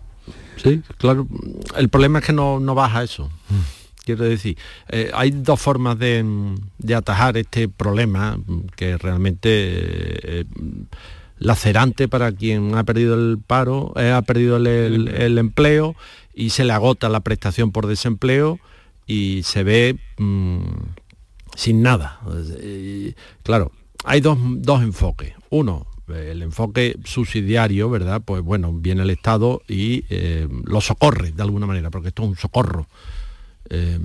Sí, 0.57 0.83
claro. 0.99 1.27
El 1.77 1.89
problema 1.89 2.19
es 2.21 2.27
que 2.27 2.33
no, 2.33 2.61
no 2.61 2.75
baja 2.75 3.03
eso. 3.03 3.31
Quiero 4.05 4.25
decir, 4.25 4.57
eh, 4.91 5.11
hay 5.15 5.31
dos 5.31 5.59
formas 5.61 5.99
de, 5.99 6.25
de 6.79 6.95
atajar 6.95 7.39
este 7.39 7.69
problema 7.69 8.39
que 8.77 8.99
realmente 8.99 9.49
eh, 9.51 10.45
lacerante 11.39 12.09
para 12.09 12.33
quien 12.33 12.75
ha 12.77 12.85
perdido 12.85 13.15
el 13.15 13.39
paro, 13.45 13.93
eh, 13.97 14.11
ha 14.13 14.23
perdido 14.23 14.57
el, 14.57 14.67
el- 14.67 15.09
el 15.09 15.39
empleo 15.39 15.95
y 16.35 16.51
se 16.51 16.65
le 16.65 16.73
agota 16.73 17.09
la 17.09 17.21
prestación 17.21 17.73
por 17.73 17.87
desempleo 17.87 18.59
y 19.07 19.43
se 19.45 19.63
ve 19.63 19.99
mm, 20.19 20.63
sin 21.55 21.83
nada. 21.83 22.21
Claro, 23.43 23.73
hay 24.05 24.21
dos, 24.21 24.39
dos 24.41 24.83
enfoques. 24.83 25.35
Uno, 25.51 25.87
eh, 26.09 26.31
el 26.33 26.43
enfoque 26.43 26.97
subsidiario, 27.05 27.89
¿verdad? 27.89 28.23
Pues 28.25 28.43
bueno, 28.43 28.73
viene 28.73 29.03
el 29.03 29.11
Estado 29.11 29.63
y 29.69 30.05
eh, 30.11 30.49
lo 30.65 30.81
socorre 30.81 31.33
de 31.33 31.43
alguna 31.43 31.67
manera, 31.67 31.91
porque 31.91 32.09
esto 32.09 32.23
es 32.23 32.29
un 32.29 32.37
socorro. 32.37 32.87
Eh, 33.71 33.99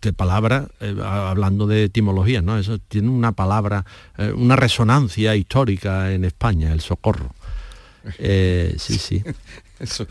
que 0.00 0.12
palabra, 0.12 0.66
eh, 0.80 0.96
hablando 1.00 1.68
de 1.68 1.84
etimología, 1.84 2.42
¿no? 2.42 2.58
Eso 2.58 2.78
tiene 2.78 3.08
una 3.08 3.32
palabra, 3.32 3.84
eh, 4.18 4.32
una 4.32 4.56
resonancia 4.56 5.36
histórica 5.36 6.12
en 6.12 6.24
España, 6.24 6.72
el 6.72 6.80
socorro. 6.80 7.32
Eh, 8.18 8.74
sí, 8.78 8.98
sí. 8.98 9.22
Eso, 9.78 10.06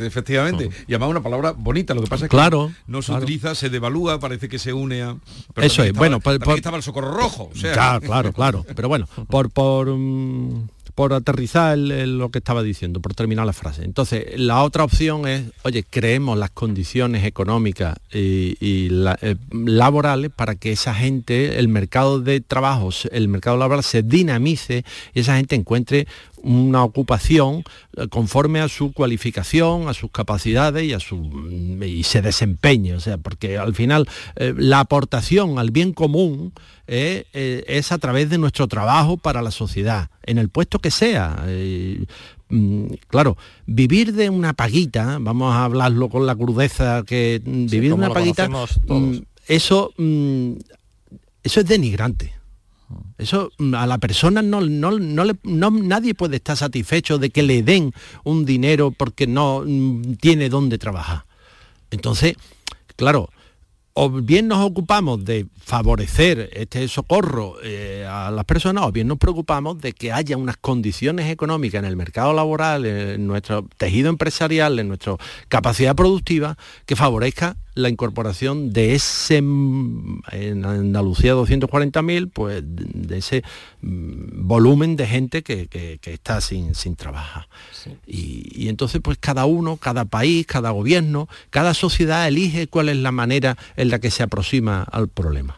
efectivamente. 0.00 0.68
Y 0.86 0.92
además 0.92 1.08
una 1.08 1.22
palabra 1.22 1.52
bonita, 1.52 1.94
lo 1.94 2.02
que 2.02 2.08
pasa 2.08 2.26
es 2.26 2.30
que 2.30 2.36
claro, 2.36 2.70
no 2.86 3.00
se 3.00 3.12
utiliza, 3.12 3.54
se 3.54 3.70
devalúa, 3.70 4.20
parece 4.20 4.50
que 4.50 4.58
se 4.58 4.74
une 4.74 5.02
a... 5.02 5.16
eso 5.56 5.82
es, 5.82 5.94
bueno, 5.94 6.20
por, 6.20 6.34
estaba 6.34 6.76
el 6.76 6.82
socorro 6.82 7.12
rojo. 7.12 7.50
Claro, 7.58 8.02
claro, 8.02 8.32
claro. 8.34 8.66
Pero 8.74 8.88
bueno, 8.88 9.08
por, 9.28 9.50
por, 9.50 9.88
mm, 9.88 10.68
por 10.98 11.12
aterrizar 11.12 11.78
lo 11.78 12.30
que 12.30 12.38
estaba 12.38 12.60
diciendo, 12.60 13.00
por 13.00 13.14
terminar 13.14 13.46
la 13.46 13.52
frase. 13.52 13.84
Entonces, 13.84 14.36
la 14.36 14.64
otra 14.64 14.82
opción 14.82 15.28
es, 15.28 15.44
oye, 15.62 15.84
creemos 15.88 16.36
las 16.36 16.50
condiciones 16.50 17.24
económicas 17.24 17.96
y, 18.12 18.56
eh, 18.60 19.36
laborales 19.52 20.32
para 20.34 20.56
que 20.56 20.72
esa 20.72 20.94
gente, 20.94 21.60
el 21.60 21.68
mercado 21.68 22.20
de 22.20 22.40
trabajo, 22.40 22.90
el 23.12 23.28
mercado 23.28 23.56
laboral 23.56 23.84
se 23.84 24.02
dinamice 24.02 24.84
y 25.14 25.20
esa 25.20 25.36
gente 25.36 25.54
encuentre 25.54 26.08
una 26.42 26.84
ocupación 26.84 27.64
eh, 27.96 28.08
conforme 28.08 28.60
a 28.60 28.68
su 28.68 28.92
cualificación, 28.92 29.88
a 29.88 29.94
sus 29.94 30.10
capacidades 30.10 30.84
y, 30.84 30.92
a 30.92 31.00
su, 31.00 31.48
y 31.84 32.02
se 32.04 32.22
desempeñe. 32.22 32.94
O 32.94 33.00
sea, 33.00 33.18
porque 33.18 33.58
al 33.58 33.74
final 33.74 34.08
eh, 34.36 34.54
la 34.56 34.80
aportación 34.80 35.58
al 35.58 35.70
bien 35.70 35.92
común 35.92 36.52
eh, 36.86 37.64
es 37.66 37.92
a 37.92 37.98
través 37.98 38.30
de 38.30 38.38
nuestro 38.38 38.66
trabajo 38.68 39.16
para 39.16 39.42
la 39.42 39.50
sociedad, 39.50 40.10
en 40.22 40.38
el 40.38 40.48
puesto 40.48 40.78
que 40.78 40.90
sea. 40.90 41.44
Mm, 42.50 42.94
claro, 43.08 43.36
vivir 43.66 44.14
de 44.14 44.30
una 44.30 44.54
paguita, 44.54 45.18
vamos 45.20 45.54
a 45.54 45.64
hablarlo 45.64 46.08
con 46.08 46.24
la 46.24 46.34
crudeza 46.34 47.02
que 47.06 47.42
mm, 47.44 47.66
vivir 47.66 47.90
de 47.90 47.94
una 47.94 48.10
paguita, 48.10 48.48
mm, 48.48 49.18
eso, 49.46 49.92
eso 51.42 51.60
es 51.60 51.66
denigrante. 51.66 52.37
Eso 53.18 53.50
a 53.74 53.86
la 53.86 53.98
persona 53.98 54.42
no, 54.42 54.60
no, 54.60 54.92
no, 54.98 55.70
nadie 55.70 56.14
puede 56.14 56.36
estar 56.36 56.56
satisfecho 56.56 57.18
de 57.18 57.30
que 57.30 57.42
le 57.42 57.62
den 57.62 57.92
un 58.24 58.44
dinero 58.44 58.90
porque 58.90 59.26
no 59.26 59.64
tiene 60.20 60.48
dónde 60.48 60.78
trabajar. 60.78 61.24
Entonces, 61.90 62.34
claro, 62.96 63.30
o 64.00 64.10
bien 64.10 64.46
nos 64.46 64.64
ocupamos 64.64 65.24
de 65.24 65.46
favorecer 65.58 66.50
este 66.52 66.86
socorro 66.86 67.56
eh, 67.64 68.06
a 68.08 68.30
las 68.30 68.44
personas, 68.44 68.84
o 68.84 68.92
bien 68.92 69.08
nos 69.08 69.18
preocupamos 69.18 69.80
de 69.80 69.92
que 69.92 70.12
haya 70.12 70.36
unas 70.36 70.56
condiciones 70.56 71.28
económicas 71.28 71.80
en 71.80 71.84
el 71.84 71.96
mercado 71.96 72.32
laboral, 72.32 72.86
en 72.86 73.26
nuestro 73.26 73.66
tejido 73.76 74.08
empresarial, 74.08 74.78
en 74.78 74.86
nuestra 74.86 75.16
capacidad 75.48 75.96
productiva, 75.96 76.56
que 76.86 76.94
favorezca 76.94 77.56
la 77.78 77.88
incorporación 77.88 78.72
de 78.72 78.94
ese, 78.94 79.40
mm, 79.40 80.22
en 80.32 80.64
Andalucía 80.64 81.34
240.000, 81.34 82.30
pues 82.32 82.62
de 82.64 83.18
ese 83.18 83.44
mm, 83.82 84.46
volumen 84.46 84.96
de 84.96 85.06
gente 85.06 85.42
que, 85.42 85.68
está 86.02 86.40
sin, 86.40 86.74
sin 86.74 86.96
trabajar. 86.96 87.48
Y, 88.06 88.50
y, 88.52 88.68
entonces 88.68 89.00
pues 89.02 89.18
cada 89.18 89.44
uno, 89.46 89.76
cada 89.76 90.04
país, 90.04 90.46
cada 90.46 90.70
gobierno, 90.70 91.28
cada 91.50 91.72
sociedad 91.74 92.26
elige 92.26 92.66
cuál 92.66 92.88
es 92.88 92.96
la 92.96 93.12
manera 93.12 93.56
en 93.76 93.90
la 93.90 94.00
que 94.00 94.10
se 94.10 94.22
aproxima 94.22 94.82
al 94.82 95.08
problema. 95.08 95.57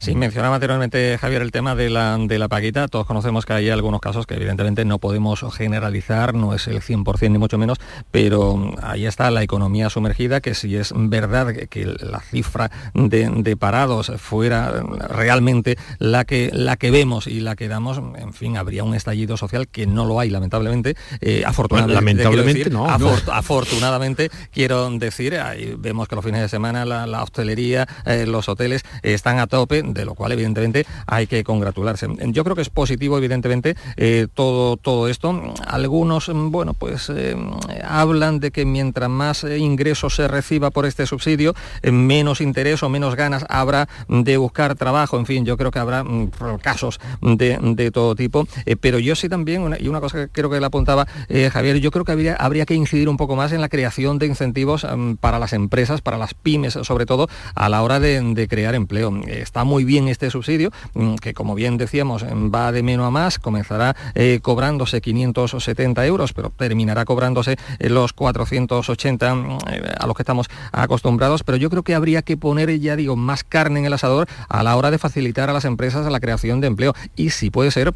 Sí, 0.00 0.14
mencionaba 0.14 0.54
anteriormente 0.54 1.18
Javier 1.18 1.42
el 1.42 1.52
tema 1.52 1.74
de 1.74 1.90
la, 1.90 2.16
de 2.16 2.38
la 2.38 2.48
paguita. 2.48 2.88
Todos 2.88 3.06
conocemos 3.06 3.44
que 3.44 3.52
hay 3.52 3.68
algunos 3.68 4.00
casos 4.00 4.26
que 4.26 4.32
evidentemente 4.32 4.86
no 4.86 4.98
podemos 4.98 5.44
generalizar, 5.54 6.32
no 6.32 6.54
es 6.54 6.68
el 6.68 6.80
100% 6.80 7.30
ni 7.30 7.36
mucho 7.36 7.58
menos, 7.58 7.76
pero 8.10 8.74
ahí 8.80 9.04
está 9.04 9.30
la 9.30 9.42
economía 9.42 9.90
sumergida, 9.90 10.40
que 10.40 10.54
si 10.54 10.74
es 10.74 10.94
verdad 10.96 11.54
que 11.68 11.84
la 11.84 12.20
cifra 12.20 12.70
de, 12.94 13.56
parados 13.58 14.10
fuera 14.16 14.82
realmente 15.10 15.76
la 15.98 16.24
que, 16.24 16.48
la 16.50 16.78
que 16.78 16.90
vemos 16.90 17.26
y 17.26 17.40
la 17.40 17.54
que 17.54 17.68
damos, 17.68 17.98
en 17.98 18.32
fin, 18.32 18.56
habría 18.56 18.84
un 18.84 18.94
estallido 18.94 19.36
social 19.36 19.68
que 19.68 19.86
no 19.86 20.06
lo 20.06 20.18
hay, 20.18 20.30
lamentablemente. 20.30 20.96
Eh, 21.20 21.42
afortunadamente, 21.44 22.24
lamentablemente 22.24 22.70
no, 22.70 22.88
Afortunadamente, 22.88 24.30
quiero 24.50 24.88
decir, 24.92 25.36
ahí 25.36 25.74
vemos 25.76 26.08
que 26.08 26.16
los 26.16 26.24
fines 26.24 26.40
de 26.40 26.48
semana 26.48 26.86
la, 26.86 27.22
hostelería, 27.22 27.86
eh, 28.06 28.24
los 28.24 28.48
hoteles 28.48 28.82
están 29.02 29.38
a 29.40 29.46
tope 29.46 29.89
de 29.92 30.04
lo 30.04 30.14
cual 30.14 30.32
evidentemente 30.32 30.86
hay 31.06 31.26
que 31.26 31.44
congratularse. 31.44 32.08
Yo 32.26 32.44
creo 32.44 32.56
que 32.56 32.62
es 32.62 32.70
positivo, 32.70 33.18
evidentemente, 33.18 33.76
eh, 33.96 34.26
todo, 34.32 34.76
todo 34.76 35.08
esto. 35.08 35.54
Algunos, 35.66 36.28
mm, 36.28 36.50
bueno, 36.50 36.74
pues 36.74 37.10
eh, 37.10 37.36
hablan 37.84 38.40
de 38.40 38.50
que 38.50 38.64
mientras 38.64 39.10
más 39.10 39.44
eh, 39.44 39.58
ingresos 39.58 40.14
se 40.14 40.28
reciba 40.28 40.70
por 40.70 40.86
este 40.86 41.06
subsidio, 41.06 41.54
menos 41.82 42.40
interés 42.40 42.82
o 42.82 42.88
menos 42.88 43.16
ganas 43.16 43.44
habrá 43.48 43.88
de 44.08 44.36
buscar 44.36 44.74
trabajo. 44.74 45.18
En 45.18 45.26
fin, 45.26 45.44
yo 45.44 45.56
creo 45.56 45.70
que 45.70 45.78
habrá 45.78 46.04
mm, 46.04 46.30
casos 46.62 47.00
de, 47.20 47.90
todo 47.92 48.14
tipo. 48.14 48.46
pero 48.80 48.98
yo 48.98 49.16
sí 49.16 49.28
también, 49.28 49.76
y 49.80 49.88
una 49.88 50.00
cosa 50.00 50.18
que 50.18 50.28
creo 50.28 50.50
que 50.50 50.60
le 50.60 50.66
apuntaba 50.66 51.06
Javier, 51.52 51.80
yo 51.80 51.90
creo 51.90 52.04
que 52.04 52.12
habría, 52.12 52.36
habría 52.36 52.66
que 52.66 52.74
incidir 52.74 53.08
un 53.08 53.16
poco 53.16 53.36
más 53.36 53.52
en 53.52 53.60
la 53.60 53.68
creación 53.68 54.18
de 54.18 54.26
incentivos 54.26 54.84
mm, 54.84 55.14
para 55.14 55.38
las 55.38 55.52
empresas, 55.52 56.00
para 56.02 56.18
las 56.18 56.34
pymes 56.34 56.78
sobre 56.82 57.06
todo, 57.06 57.28
a 57.54 57.68
la 57.68 57.82
hora 57.82 58.00
de, 58.00 58.20
de 58.34 58.48
crear 58.48 58.74
empleo. 58.74 59.12
Está 59.26 59.64
muy 59.64 59.79
bien 59.84 60.08
este 60.08 60.30
subsidio, 60.30 60.70
mm, 60.94 61.16
que 61.16 61.34
como 61.34 61.54
bien 61.54 61.76
decíamos 61.76 62.24
va 62.24 62.72
de 62.72 62.82
menos 62.82 63.06
a 63.06 63.10
más, 63.10 63.38
comenzará 63.38 63.96
eh, 64.14 64.40
cobrándose 64.42 65.00
570 65.00 66.06
euros, 66.06 66.32
pero 66.32 66.50
terminará 66.50 67.04
cobrándose 67.04 67.56
eh, 67.78 67.88
los 67.88 68.12
480 68.12 69.34
mm, 69.34 69.58
eh, 69.70 69.92
a 69.98 70.06
los 70.06 70.16
que 70.16 70.22
estamos 70.22 70.48
acostumbrados, 70.72 71.42
pero 71.42 71.56
yo 71.56 71.70
creo 71.70 71.82
que 71.82 71.94
habría 71.94 72.22
que 72.22 72.36
poner, 72.36 72.78
ya 72.80 72.96
digo, 72.96 73.16
más 73.16 73.44
carne 73.44 73.80
en 73.80 73.86
el 73.86 73.92
asador 73.92 74.28
a 74.48 74.62
la 74.62 74.76
hora 74.76 74.90
de 74.90 74.98
facilitar 74.98 75.50
a 75.50 75.52
las 75.52 75.64
empresas 75.64 76.10
la 76.10 76.20
creación 76.20 76.60
de 76.60 76.66
empleo. 76.66 76.94
Y 77.16 77.30
si 77.30 77.50
puede 77.50 77.70
ser 77.70 77.94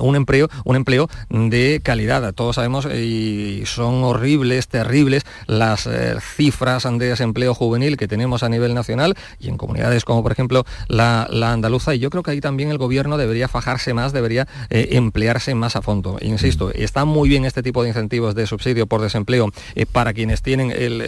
un 0.00 0.16
empleo, 0.16 0.48
un 0.64 0.76
empleo 0.76 1.08
de 1.28 1.80
calidad. 1.82 2.32
Todos 2.34 2.56
sabemos 2.56 2.86
y 2.86 3.62
son 3.66 4.04
horribles, 4.04 4.68
terribles 4.68 5.24
las 5.46 5.86
eh, 5.86 6.16
cifras 6.20 6.82
de 6.82 7.06
desempleo 7.06 7.54
juvenil 7.54 7.96
que 7.96 8.08
tenemos 8.08 8.42
a 8.42 8.48
nivel 8.48 8.74
nacional 8.74 9.16
y 9.38 9.48
en 9.48 9.56
comunidades 9.56 10.04
como 10.04 10.22
por 10.22 10.32
ejemplo 10.32 10.64
la, 10.88 11.28
andaluza. 11.52 11.94
Y 11.94 11.98
yo 11.98 12.10
creo 12.10 12.22
que 12.22 12.30
ahí 12.30 12.40
también 12.40 12.70
el 12.70 12.78
gobierno 12.78 13.18
debería 13.18 13.48
fajarse 13.48 13.94
más, 13.94 14.12
debería 14.12 14.48
eh, 14.70 14.90
emplearse 14.92 15.54
más 15.54 15.76
a 15.76 15.82
fondo. 15.82 16.18
Insisto, 16.20 16.68
mm. 16.68 16.72
está 16.74 17.04
muy 17.04 17.28
bien 17.28 17.44
este 17.44 17.62
tipo 17.62 17.82
de 17.82 17.90
incentivos 17.90 18.34
de 18.34 18.46
subsidio 18.46 18.86
por 18.86 19.00
desempleo 19.00 19.50
para 19.92 20.12
quienes 20.12 20.42
tienen 20.42 20.70
el, 20.70 21.00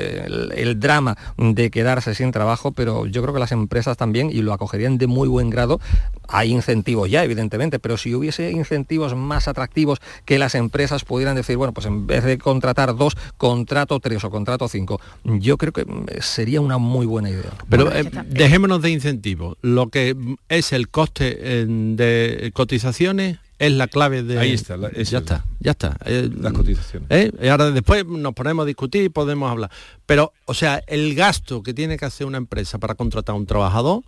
el, 0.55 0.81
drama 0.81 1.17
de 1.37 1.71
quedarse 1.71 2.14
sin 2.14 2.33
trabajo, 2.33 2.73
pero 2.73 3.07
yo 3.07 3.23
creo 3.23 3.35
que 3.35 3.41
las 3.41 3.53
empresas 3.53 3.97
también, 3.97 4.31
y 4.31 4.43
lo 4.43 4.53
acogerían 4.53 4.99
de 4.99 5.07
muy 5.07 5.29
buen 5.29 5.50
grado, 5.50 5.81
hay 6.29 6.50
incentivos 6.50 7.11
ya, 7.11 7.23
evidentemente, 7.25 7.79
pero 7.79 7.97
si 7.97 8.14
hubiese 8.14 8.50
incentivos 8.50 8.74
más 9.14 9.49
atractivos 9.49 10.00
que 10.25 10.38
las 10.38 10.54
empresas 10.54 11.04
pudieran 11.04 11.37
decir, 11.37 11.57
bueno, 11.57 11.73
pues 11.73 11.87
en 11.87 12.07
vez 12.07 12.25
de 12.25 12.38
contratar 12.38 12.97
dos, 12.97 13.16
contrato 13.37 14.00
tres 14.00 14.25
o 14.25 14.31
contrato 14.31 14.69
cinco. 14.69 15.00
Yo 15.25 15.59
creo 15.59 15.73
que 15.73 15.85
mm, 15.85 16.07
sería 16.21 16.61
una 16.61 16.78
muy 16.78 17.07
buena 17.07 17.31
idea. 17.31 17.52
Pero 17.69 17.93
eh, 17.93 18.11
dejémonos 18.26 18.83
de 18.83 18.90
incentivos. 18.90 19.57
Lo 19.62 19.88
que 19.88 20.16
es 20.49 20.73
el 20.73 20.88
coste 20.88 21.37
eh, 21.38 21.66
de 21.69 22.50
cotizaciones 22.54 23.38
es 23.59 23.73
la 23.73 23.87
clave 23.87 24.23
de 24.23 24.38
ahí 24.38 24.52
está 24.52 24.76
ya 24.76 25.19
está 25.19 25.45
ya 25.61 25.71
está 25.71 25.97
eh, 26.04 26.28
las 26.40 26.52
cotizaciones 26.52 27.33
y 27.40 27.49
ahora 27.49 27.71
después 27.71 28.04
nos 28.04 28.35
ponemos 28.35 28.64
a 28.64 28.66
discutir 28.66 29.04
y 29.04 29.09
podemos 29.09 29.50
hablar 29.50 29.71
pero 30.07 30.33
o 30.45 30.54
sea 30.54 30.83
el 30.87 31.14
gasto 31.14 31.62
que 31.62 31.73
tiene 31.73 31.97
que 31.97 32.04
hacer 32.04 32.26
una 32.26 32.38
empresa 32.38 32.78
para 32.78 32.95
contratar 32.95 33.35
a 33.35 33.38
un 33.38 33.47
trabajador 33.47 34.02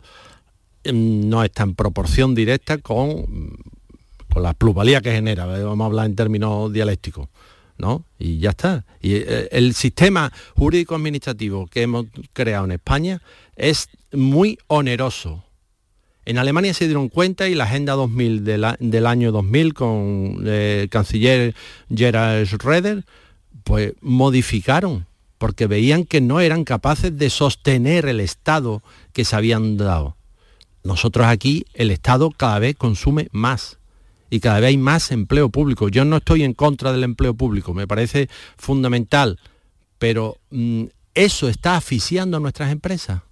mm, 0.85 1.29
no 1.29 1.45
está 1.45 1.63
en 1.63 1.75
proporción 1.75 2.35
directa 2.35 2.79
con 2.79 3.25
la 4.43 4.55
plusvalía 4.55 5.01
que 5.01 5.13
genera, 5.13 5.47
vamos 5.47 5.85
a 5.85 5.87
hablar 5.87 6.07
en 6.07 6.17
términos 6.17 6.73
dialécticos. 6.73 7.29
¿no? 7.79 8.05
Y 8.19 8.39
ya 8.39 8.51
está. 8.51 8.85
Y 9.01 9.17
eh, 9.17 9.49
el 9.53 9.75
sistema 9.75 10.33
jurídico 10.57 10.95
administrativo 10.95 11.67
que 11.67 11.83
hemos 11.83 12.07
creado 12.33 12.65
en 12.65 12.73
España 12.73 13.21
es 13.55 13.89
muy 14.13 14.59
oneroso. 14.67 15.45
En 16.25 16.39
Alemania 16.39 16.75
se 16.75 16.87
dieron 16.87 17.09
cuenta 17.09 17.49
y 17.49 17.55
la 17.55 17.65
Agenda 17.65 17.93
2000 17.93 18.45
del 18.45 19.07
año 19.07 19.31
2000 19.31 19.75
con 19.75 20.43
eh, 20.45 20.81
el 20.83 20.89
canciller 20.89 21.55
Gerhard 21.95 22.47
Schröder, 22.47 23.05
pues 23.63 23.93
modificaron 24.01 25.07
porque 25.39 25.67
veían 25.67 26.05
que 26.05 26.21
no 26.21 26.41
eran 26.41 26.65
capaces 26.65 27.17
de 27.17 27.31
sostener 27.31 28.07
el 28.07 28.21
Estado 28.21 28.83
que 29.13 29.25
se 29.25 29.37
habían 29.37 29.77
dado. 29.77 30.17
Nosotros 30.83 31.27
aquí 31.27 31.67
el 31.75 31.91
Estado 31.91 32.31
cada 32.31 32.59
vez 32.59 32.75
consume 32.77 33.29
más 33.33 33.76
y 34.31 34.41
cada 34.41 34.61
vez 34.61 34.69
hay 34.69 34.77
más 34.79 35.11
empleo 35.13 35.49
público. 35.49 35.89
Yo 35.89 36.05
no 36.05 36.19
estoy 36.19 36.43
en 36.43 36.55
contra 36.55 36.93
del 36.93 37.05
empleo 37.05 37.35
público, 37.35 37.75
me 37.75 37.87
parece 37.87 38.29
fundamental, 38.57 39.39
pero 39.99 40.39
mm, 40.51 40.85
eso 41.15 41.49
está 41.49 41.77
asfixiando 41.77 42.37
a 42.37 42.41
nuestras 42.41 42.71
empresas. 42.71 43.23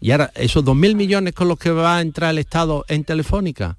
Y 0.00 0.12
ahora, 0.12 0.30
esos 0.36 0.64
2.000 0.64 0.94
millones 0.94 1.34
con 1.34 1.48
los 1.48 1.58
que 1.58 1.70
va 1.70 1.96
a 1.96 2.00
entrar 2.00 2.30
el 2.30 2.38
Estado 2.38 2.84
en 2.88 3.04
Telefónica, 3.04 3.76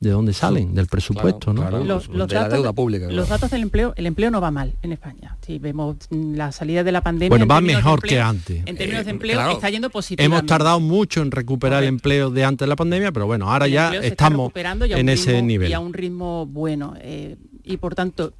de 0.00 0.10
dónde 0.10 0.32
salen, 0.32 0.74
del 0.74 0.86
presupuesto, 0.86 1.52
¿no? 1.52 1.68
Los, 1.82 2.06
los 2.08 2.28
de 2.28 2.34
la 2.34 2.42
datos, 2.42 2.58
deuda 2.58 2.72
pública. 2.72 3.08
los 3.10 3.28
datos 3.28 3.50
del 3.50 3.62
empleo, 3.62 3.94
el 3.96 4.06
empleo 4.06 4.30
no 4.30 4.40
va 4.40 4.52
mal 4.52 4.74
en 4.82 4.92
España. 4.92 5.36
Si 5.44 5.58
vemos 5.58 5.96
mm, 6.10 6.34
la 6.36 6.52
salida 6.52 6.84
de 6.84 6.92
la 6.92 7.00
pandemia. 7.02 7.30
Bueno, 7.30 7.42
en 7.44 7.50
va 7.50 7.60
mejor 7.60 7.98
empleo- 7.98 8.08
que 8.08 8.20
antes. 8.20 8.62
En 8.66 8.76
términos 8.76 9.04
de 9.04 9.10
Eh, 9.10 9.14
empleo 9.14 9.36
claro. 9.36 9.52
está 9.52 9.70
yendo 9.70 9.90
positivamente. 9.90 10.36
Hemos 10.36 10.46
tardado 10.46 10.78
mucho 10.78 11.20
en 11.20 11.32
recuperar 11.32 11.82
el 11.82 11.88
empleo 11.88 12.30
de 12.30 12.44
antes 12.44 12.64
de 12.66 12.68
la 12.68 12.76
pandemia, 12.76 13.10
pero 13.10 13.26
bueno, 13.26 13.50
ahora 13.50 13.66
El 13.66 13.72
ya 13.72 13.92
estamos 13.96 14.46
recuperando 14.46 14.84
en 14.84 15.08
ese 15.08 15.32
ritmo- 15.40 15.46
nivel. 15.46 15.70
Y 15.70 15.72
a 15.74 15.80
un 15.80 15.92
ritmo 15.92 16.46
bueno. 16.46 16.94
eh, 17.00 17.36
y 17.64 17.76
por 17.78 17.94
tanto, 17.96 18.32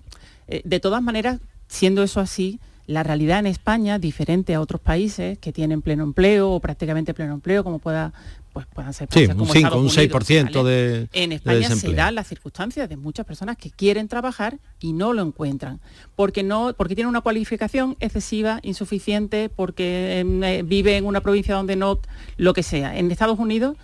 eh, 0.47 0.63
de 0.65 0.79
todas 0.81 1.03
maneras, 1.03 1.41
siendo 1.67 2.03
eso 2.05 2.21
así, 2.21 2.61
la 2.89 3.03
realidad 3.03 3.39
en 3.39 3.47
España, 3.47 3.99
diferente 3.99 4.55
a 4.55 4.61
otros 4.63 4.81
países 4.81 5.39
que 5.39 5.53
tienen 5.53 5.83
pleno 5.83 6.03
empleo 6.05 6.51
o 6.51 6.59
prácticamente 6.59 7.13
pleno 7.13 7.35
empleo, 7.35 7.63
como 7.63 7.79
pueda, 7.79 8.15
pues 8.55 8.65
puedan 8.67 8.95
ser 8.95 9.09
Sí, 9.13 9.27
un 9.27 9.37
como 9.37 9.45
5, 9.45 9.57
Estados 9.59 9.77
un 9.77 9.99
Unidos, 9.99 10.27
6% 10.27 10.55
¿vale? 10.55 10.71
de, 10.71 11.09
En 11.13 11.29
de 11.31 11.37
España 11.37 11.63
se 11.69 11.75
desempleo. 11.75 11.97
dan 11.97 12.15
las 12.15 12.27
circunstancias 12.27 12.89
de 12.89 12.97
muchas 12.97 13.27
personas 13.27 13.59
que 13.59 13.71
quieren 13.71 14.09
trabajar 14.09 14.59
y 14.81 14.95
no 14.95 15.13
lo 15.13 15.21
encuentran, 15.23 15.81
porque 16.17 16.43
no, 16.43 16.73
porque 16.79 16.95
tienen 16.95 17.11
una 17.11 17.21
cualificación 17.21 17.95
excesiva, 18.01 18.59
insuficiente, 18.63 19.51
porque 19.55 20.21
em, 20.21 20.43
eh, 20.43 20.63
vive 20.63 20.97
en 20.97 21.05
una 21.05 21.21
provincia 21.21 21.55
donde 21.55 21.77
no, 21.77 22.01
lo 22.39 22.55
que 22.55 22.63
sea. 22.63 22.97
En 22.99 23.11
Estados 23.11 23.39
Unidos 23.39 23.77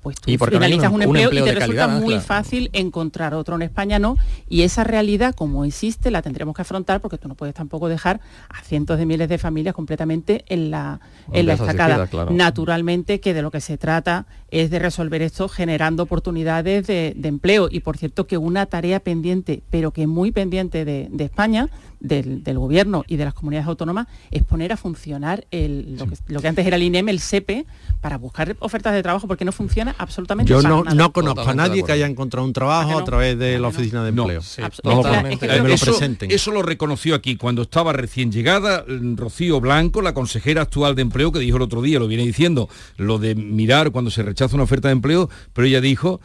pues 0.00 0.16
tú 0.16 0.30
Y 0.30 0.38
finalizas 0.38 0.90
un- 0.90 1.02
un, 1.02 1.08
un 1.10 1.16
empleo, 1.16 1.44
y 1.44 1.48
te 1.48 1.54
resulta 1.54 1.86
calidad, 1.86 2.00
muy 2.00 2.08
claro. 2.14 2.22
fácil 2.22 2.70
encontrar 2.72 3.34
otro 3.34 3.54
en 3.56 3.62
España 3.62 3.98
no 3.98 4.16
y 4.48 4.62
esa 4.62 4.82
realidad 4.84 5.34
como 5.34 5.64
existe 5.64 6.10
la 6.10 6.22
tendremos 6.22 6.54
que 6.56 6.62
afrontar 6.62 7.00
porque 7.00 7.18
tú 7.18 7.28
no 7.28 7.34
puedes 7.34 7.54
tampoco 7.54 7.88
dejar 7.88 8.20
a 8.48 8.62
cientos 8.62 8.98
de 8.98 9.04
miles 9.06 9.28
de 9.28 9.38
familias 9.38 9.74
completamente 9.74 10.44
en 10.48 10.70
la 10.70 11.00
en 11.32 11.46
la 11.46 11.54
estacada 11.54 12.06
claro. 12.06 12.30
naturalmente 12.30 13.20
que 13.20 13.34
de 13.34 13.42
lo 13.42 13.50
que 13.50 13.60
se 13.60 13.76
trata 13.78 14.26
es 14.50 14.70
de 14.70 14.78
resolver 14.78 15.20
esto 15.22 15.48
generando 15.48 16.02
oportunidades 16.02 16.86
de, 16.86 17.14
de 17.16 17.28
empleo 17.28 17.68
y 17.70 17.80
por 17.80 17.96
cierto 17.98 18.26
que 18.26 18.38
una 18.38 18.66
tarea 18.66 19.00
pendiente 19.00 19.62
pero 19.70 19.90
que 19.92 20.06
muy 20.06 20.32
pendiente 20.32 20.84
de, 20.84 21.08
de 21.10 21.24
España 21.24 21.68
del, 22.02 22.42
del 22.42 22.58
gobierno 22.58 23.04
y 23.06 23.16
de 23.16 23.24
las 23.24 23.32
comunidades 23.34 23.68
autónomas 23.68 24.08
es 24.30 24.42
poner 24.42 24.72
a 24.72 24.76
funcionar 24.76 25.46
el, 25.50 25.96
lo, 25.96 26.06
que, 26.06 26.16
lo 26.26 26.40
que 26.40 26.48
antes 26.48 26.66
era 26.66 26.76
el 26.76 26.82
INEM, 26.82 27.08
el 27.08 27.20
SEPE, 27.20 27.64
para 28.00 28.18
buscar 28.18 28.56
ofertas 28.58 28.92
de 28.92 29.02
trabajo 29.02 29.28
porque 29.28 29.44
no 29.44 29.52
funciona 29.52 29.94
absolutamente 29.98 30.50
Yo 30.50 30.60
no, 30.62 30.82
nada. 30.84 30.94
no 30.96 31.12
conozco 31.12 31.40
a 31.40 31.44
Totalmente 31.44 31.68
nadie 31.68 31.84
que 31.84 31.92
haya 31.92 32.06
encontrado 32.06 32.44
un 32.44 32.50
¿A 32.50 32.54
trabajo 32.54 32.90
a 32.90 33.00
no? 33.00 33.04
través 33.04 33.38
de 33.38 33.56
¿A 33.56 33.58
la 33.60 33.68
oficina 33.68 34.02
de 34.04 34.12
No. 34.12 34.22
empleo. 34.24 34.42
Sí, 34.42 34.60
Abs- 34.60 34.80
No, 34.84 34.96
totalmente. 34.96 35.34
es 35.34 35.40
que 35.40 35.56
que 35.56 35.62
me 35.62 35.68
lo 35.68 35.74
eso, 35.74 35.86
presenten. 35.86 36.30
eso 36.30 36.50
lo 36.50 36.62
reconoció 36.62 37.14
aquí 37.14 37.36
cuando 37.36 37.62
estaba 37.62 37.92
recién 37.92 38.32
llegada 38.32 38.84
mm, 38.88 39.16
Rocío 39.16 39.60
Blanco, 39.60 40.02
la 40.02 40.12
consejera 40.14 40.62
actual 40.62 40.94
de 40.96 41.02
empleo, 41.02 41.30
que 41.32 41.38
dijo 41.38 41.56
el 41.56 41.62
otro 41.62 41.82
día, 41.82 41.98
lo 41.98 42.08
viene 42.08 42.24
diciendo, 42.26 42.68
lo 42.96 43.18
de 43.18 43.34
mirar 43.36 43.92
cuando 43.92 44.10
se 44.10 44.22
rechaza 44.22 44.54
una 44.56 44.64
oferta 44.64 44.88
de 44.88 44.92
empleo, 44.92 45.30
pero 45.52 45.66
ella 45.68 45.80
dijo 45.80 46.20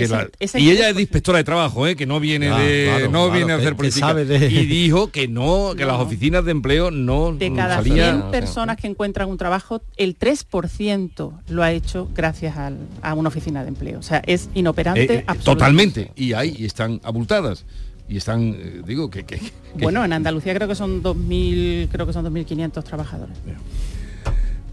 que 0.00 0.04
Esa- 0.06 0.16
la- 0.24 0.30
esa 0.40 0.58
y 0.58 0.70
ella 0.70 0.88
es- 0.90 0.98
inspectora 0.98 1.38
de 1.38 1.44
trabajo, 1.44 1.86
¿eh? 1.86 1.94
que 1.96 2.06
no 2.06 2.18
viene 2.20 2.48
Claro, 2.48 2.64
de 2.64 2.84
claro, 2.86 3.04
no 3.06 3.10
claro, 3.10 3.32
viene 3.32 3.52
a 3.52 3.56
hacer 3.56 3.76
política 3.76 4.14
de- 4.14 4.46
y 4.50 4.66
dijo 4.66 5.10
que 5.10 5.28
no, 5.28 5.74
que 5.76 5.82
No. 5.82 5.88
las 5.92 6.00
oficinas 6.00 6.44
de 6.44 6.50
empleo 6.52 6.90
no 6.90 7.32
de 7.32 7.52
cada 7.54 7.76
salía- 7.76 8.10
100 8.12 8.30
personas 8.30 8.76
que 8.76 8.86
encuentran 8.86 9.28
un 9.28 9.36
trabajo, 9.38 9.82
el 9.96 10.16
3% 10.16 11.32
lo 11.48 11.62
ha 11.62 11.72
hecho 11.72 12.08
gracias 12.14 12.56
al- 12.56 12.78
a 13.02 13.14
una 13.14 13.28
oficina 13.28 13.62
de 13.62 13.68
empleo. 13.68 13.98
O 13.98 14.02
sea, 14.02 14.22
es 14.26 14.48
inoperante 14.54 15.00
Eh, 15.02 15.04
eh, 15.18 15.24
absolutamente. 15.26 16.00
totalmente 16.04 16.12
y 16.16 16.32
ahí 16.32 16.54
y 16.58 16.64
están 16.64 17.00
abultadas 17.04 17.64
y 18.08 18.16
están 18.16 18.54
eh, 18.58 18.82
digo 18.86 19.08
que, 19.10 19.24
que- 19.24 19.38
que- 19.38 19.52
Bueno, 19.80 20.04
en 20.04 20.12
Andalucía 20.12 20.52
creo 20.54 20.66
que 20.66 20.74
son 20.74 21.02
2.000, 21.02 21.88
creo 21.92 22.06
que 22.06 22.12
son 22.12 22.24
2.500 22.24 22.82
trabajadores. 22.84 23.36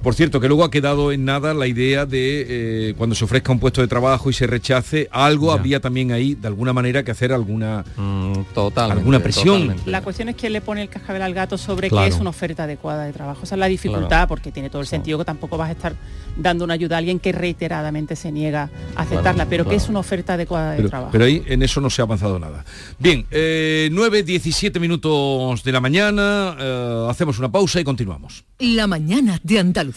Por 0.08 0.16
cierto, 0.16 0.40
que 0.40 0.48
luego 0.48 0.64
ha 0.64 0.72
quedado 0.72 1.12
en 1.12 1.26
nada 1.26 1.54
la 1.54 1.68
idea 1.68 2.06
de 2.06 2.46
eh, 2.92 2.94
cuando 2.98 3.14
se 3.14 3.26
ofrezca 3.26 3.52
un 3.52 3.60
puesto 3.60 3.82
de 3.82 3.90
trabajo 3.90 4.30
y 4.30 4.34
se 4.34 4.48
rechace, 4.48 5.10
algo 5.12 5.48
Ya. 5.48 5.60
habría 5.60 5.82
también 5.82 6.14
ahí, 6.14 6.34
de 6.34 6.48
alguna 6.48 6.72
manera, 6.72 7.04
que 7.04 7.12
hacer 7.12 7.34
alguna... 7.34 7.84
Mm, 7.98 8.44
totalmente, 8.54 9.00
¿Alguna 9.02 9.20
presión? 9.20 9.46
totalmente. 9.64 9.92
La 9.92 10.02
cuestión 10.02 10.30
es 10.30 10.38
que 10.38 10.50
le 10.50 10.62
pone 10.62 10.82
el 10.84 10.88
cascabel 10.88 11.24
al 11.24 11.34
gato 11.34 11.58
sobre 11.58 11.90
Claro. 11.90 12.08
qué 12.08 12.16
es 12.16 12.22
una 12.22 12.30
oferta 12.30 12.64
adecuada 12.64 13.04
de 13.04 13.12
trabajo. 13.12 13.42
Esa 13.44 13.56
es 13.56 13.60
la 13.60 13.66
dificultad, 13.66 14.08
Claro. 14.08 14.28
porque 14.30 14.50
tiene 14.54 14.70
todo 14.70 14.82
el 14.82 14.88
sentido 14.88 15.18
que 15.18 15.26
tampoco 15.26 15.58
vas 15.58 15.68
a 15.68 15.72
estar 15.74 15.94
dando 16.38 16.64
una 16.64 16.76
ayuda 16.76 16.96
a 16.96 17.00
alguien 17.00 17.20
que 17.20 17.34
reiteradamente 17.34 18.16
se 18.16 18.32
niega 18.32 18.70
a 18.96 19.02
aceptarla, 19.02 19.44
Claro, 19.44 19.50
pero 19.50 19.68
que 19.68 19.76
es 19.76 19.90
una 19.90 20.00
oferta 20.00 20.36
adecuada 20.36 20.72
de 20.72 20.78
Pero, 20.78 20.90
trabajo. 20.90 21.12
pero 21.12 21.26
ahí 21.26 21.44
en 21.48 21.64
eso 21.64 21.82
no 21.82 21.90
se 21.90 22.02
ha 22.02 22.06
avanzado 22.06 22.40
nada. 22.40 22.64
Bien, 22.98 23.26
eh, 23.30 23.90
9, 23.92 24.24
17 24.24 24.80
minutos 24.80 25.66
de 25.66 25.72
la 25.74 25.82
mañana, 25.82 26.56
eh, 26.58 27.08
hacemos 27.10 27.40
una 27.40 27.52
pausa 27.52 27.82
y 27.82 27.84
continuamos. 27.84 28.46
La 28.60 28.88
mañana 28.88 29.42
de 29.44 29.60
Andalucía 29.60 29.97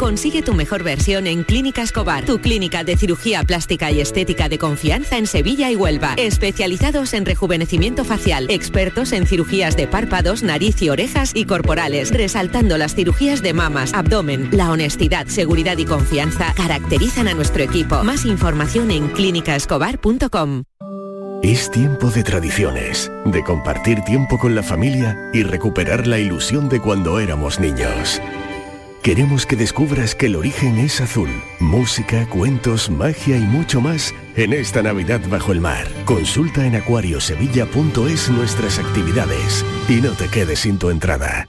Consigue 0.00 0.42
tu 0.42 0.54
mejor 0.54 0.84
versión 0.84 1.26
en 1.26 1.42
Clínica 1.42 1.82
Escobar, 1.82 2.24
tu 2.24 2.38
clínica 2.38 2.84
de 2.84 2.96
cirugía 2.96 3.42
plástica 3.42 3.90
y 3.90 4.00
estética 4.00 4.48
de 4.48 4.56
confianza 4.56 5.18
en 5.18 5.26
Sevilla 5.26 5.72
y 5.72 5.76
Huelva. 5.76 6.14
Especializados 6.16 7.14
en 7.14 7.26
rejuvenecimiento 7.26 8.04
facial, 8.04 8.46
expertos 8.48 9.10
en 9.10 9.26
cirugías 9.26 9.76
de 9.76 9.88
párpados, 9.88 10.44
nariz 10.44 10.80
y 10.82 10.90
orejas 10.90 11.32
y 11.34 11.46
corporales, 11.46 12.12
resaltando 12.12 12.78
las 12.78 12.94
cirugías 12.94 13.42
de 13.42 13.54
mamas, 13.54 13.92
abdomen. 13.92 14.48
La 14.52 14.70
honestidad, 14.70 15.26
seguridad 15.26 15.76
y 15.78 15.84
confianza 15.84 16.54
caracterizan 16.54 17.26
a 17.26 17.34
nuestro 17.34 17.64
equipo. 17.64 18.04
Más 18.04 18.24
información 18.24 18.92
en 18.92 19.08
clínicaescobar.com. 19.08 20.62
Es 21.42 21.72
tiempo 21.72 22.12
de 22.12 22.22
tradiciones, 22.22 23.10
de 23.24 23.42
compartir 23.42 24.02
tiempo 24.02 24.38
con 24.38 24.54
la 24.54 24.62
familia 24.62 25.16
y 25.32 25.42
recuperar 25.42 26.06
la 26.06 26.20
ilusión 26.20 26.68
de 26.68 26.80
cuando 26.80 27.18
éramos 27.18 27.58
niños. 27.58 28.20
Queremos 29.08 29.46
que 29.46 29.56
descubras 29.56 30.14
que 30.14 30.26
el 30.26 30.36
origen 30.36 30.76
es 30.76 31.00
azul. 31.00 31.30
Música, 31.60 32.28
cuentos, 32.28 32.90
magia 32.90 33.38
y 33.38 33.40
mucho 33.40 33.80
más 33.80 34.14
en 34.36 34.52
esta 34.52 34.82
Navidad 34.82 35.22
bajo 35.30 35.50
el 35.52 35.62
mar. 35.62 35.86
Consulta 36.04 36.66
en 36.66 36.76
acuariosevilla.es 36.76 38.28
nuestras 38.28 38.78
actividades 38.78 39.64
y 39.88 40.02
no 40.02 40.10
te 40.10 40.28
quedes 40.28 40.58
sin 40.58 40.78
tu 40.78 40.90
entrada. 40.90 41.48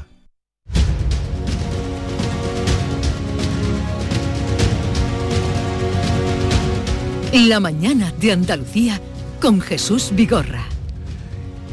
La 7.33 7.61
mañana 7.61 8.11
de 8.19 8.33
Andalucía 8.33 8.99
con 9.39 9.61
Jesús 9.61 10.11
Vigorra. 10.13 10.65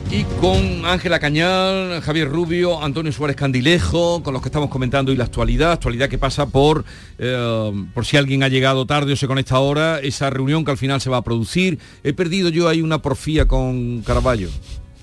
Y 0.09 0.23
con 0.41 0.85
Ángela 0.87 1.19
Cañal, 1.19 2.01
Javier 2.01 2.29
Rubio, 2.29 2.81
Antonio 2.81 3.11
Suárez 3.11 3.35
Candilejo, 3.35 4.23
con 4.23 4.35
los 4.35 4.41
que 4.41 4.49
estamos 4.49 4.71
comentando 4.71 5.11
y 5.11 5.17
la 5.17 5.25
actualidad, 5.25 5.73
actualidad 5.73 6.09
que 6.09 6.17
pasa 6.17 6.47
por, 6.47 6.85
eh, 7.19 7.73
por 7.93 8.07
si 8.07 8.17
alguien 8.17 8.45
ha 8.45 8.49
llegado 8.49 8.87
tarde 8.87 9.15
o 9.15 9.17
se 9.17 9.27
conecta 9.27 9.57
ahora, 9.57 9.99
esa 9.99 10.31
reunión 10.31 10.65
que 10.65 10.71
al 10.71 10.79
final 10.79 11.01
se 11.01 11.11
va 11.11 11.17
a 11.17 11.23
producir. 11.23 11.81
He 12.05 12.13
perdido 12.13 12.51
yo 12.51 12.69
ahí 12.69 12.81
una 12.81 13.03
porfía 13.03 13.49
con 13.49 14.03
Caraballo 14.03 14.51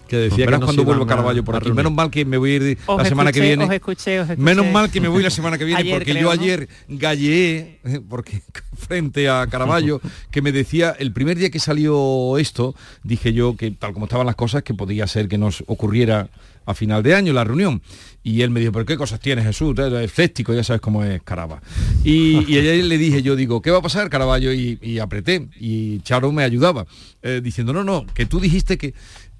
que 0.07 0.17
decía 0.17 0.45
que 0.45 0.51
no 0.51 0.59
cuando 0.61 0.81
iban 0.81 1.01
a- 1.01 1.05
Carballo 1.05 1.43
por 1.43 1.55
aquí. 1.55 1.71
Menos 1.71 1.91
mal 1.93 2.09
que 2.11 2.25
me 2.25 2.37
voy 2.37 2.51
a 2.51 2.55
ir 2.55 2.77
Os 2.85 2.97
la 2.97 3.05
semana 3.05 3.31
que 3.31 3.41
viene. 3.41 3.63
os 3.65 3.71
escuché, 3.71 4.19
os 4.19 4.29
escuché. 4.29 4.41
Menos 4.41 4.65
mal 4.71 4.89
que 4.91 5.01
me 5.01 5.07
voy 5.07 5.23
la 5.23 5.29
semana 5.29 5.57
que 5.57 5.65
viene 5.65 5.79
Ayer, 5.81 5.93
porque 5.97 6.11
creo, 6.11 6.21
yo 6.23 6.35
¿no? 6.35 6.41
ayer 6.41 6.69
galleé 6.87 7.79
eh, 7.83 8.01
porque 8.07 8.41
frente 8.77 9.29
a 9.29 9.45
Caraballo 9.47 10.01
que 10.31 10.41
me 10.41 10.51
decía 10.51 10.95
el 10.97 11.11
primer 11.13 11.37
día 11.37 11.49
que 11.49 11.59
salió 11.59 12.37
esto 12.37 12.75
dije 13.03 13.33
yo 13.33 13.55
que 13.55 13.71
tal 13.71 13.93
como 13.93 14.05
estaban 14.05 14.25
las 14.25 14.35
cosas 14.35 14.63
que 14.63 14.73
podía 14.73 15.07
ser 15.07 15.27
que 15.27 15.37
nos 15.37 15.63
ocurriera 15.67 16.29
a 16.67 16.73
final 16.73 17.03
de 17.03 17.13
año 17.13 17.31
la 17.31 17.43
reunión 17.43 17.81
y 18.23 18.41
él 18.41 18.49
me 18.49 18.59
dijo 18.59 18.71
pero 18.71 18.85
qué 18.85 18.97
cosas 18.97 19.19
tienes 19.19 19.45
Jesús 19.45 19.77
eres 19.77 19.93
escéptico 20.11 20.51
ya 20.53 20.63
sabes 20.63 20.81
cómo 20.81 21.03
es 21.03 21.21
Caraba 21.21 21.61
y, 22.03 22.43
y 22.51 22.57
ayer 22.59 22.83
le 22.85 22.97
dije 22.97 23.21
yo 23.21 23.35
digo 23.35 23.61
qué 23.61 23.69
va 23.69 23.77
a 23.77 23.81
pasar 23.83 24.09
Caraballo 24.09 24.51
y, 24.51 24.79
y 24.81 24.97
apreté 24.99 25.47
y 25.59 25.99
Charo 25.99 26.31
me 26.31 26.43
ayudaba 26.43 26.85
eh, 27.21 27.39
diciendo 27.43 27.71
no 27.71 27.83
no 27.83 28.05
que 28.15 28.25
tú 28.25 28.39
dijiste 28.39 28.77
que 28.79 28.93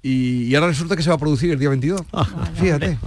y, 0.06 0.44
y 0.44 0.54
ahora 0.54 0.68
resulta 0.68 0.96
que 0.96 1.02
se 1.02 1.08
va 1.08 1.16
a 1.16 1.18
producir 1.18 1.50
el 1.50 1.58
día 1.58 1.68
22 1.68 2.00
fíjate 2.60 2.98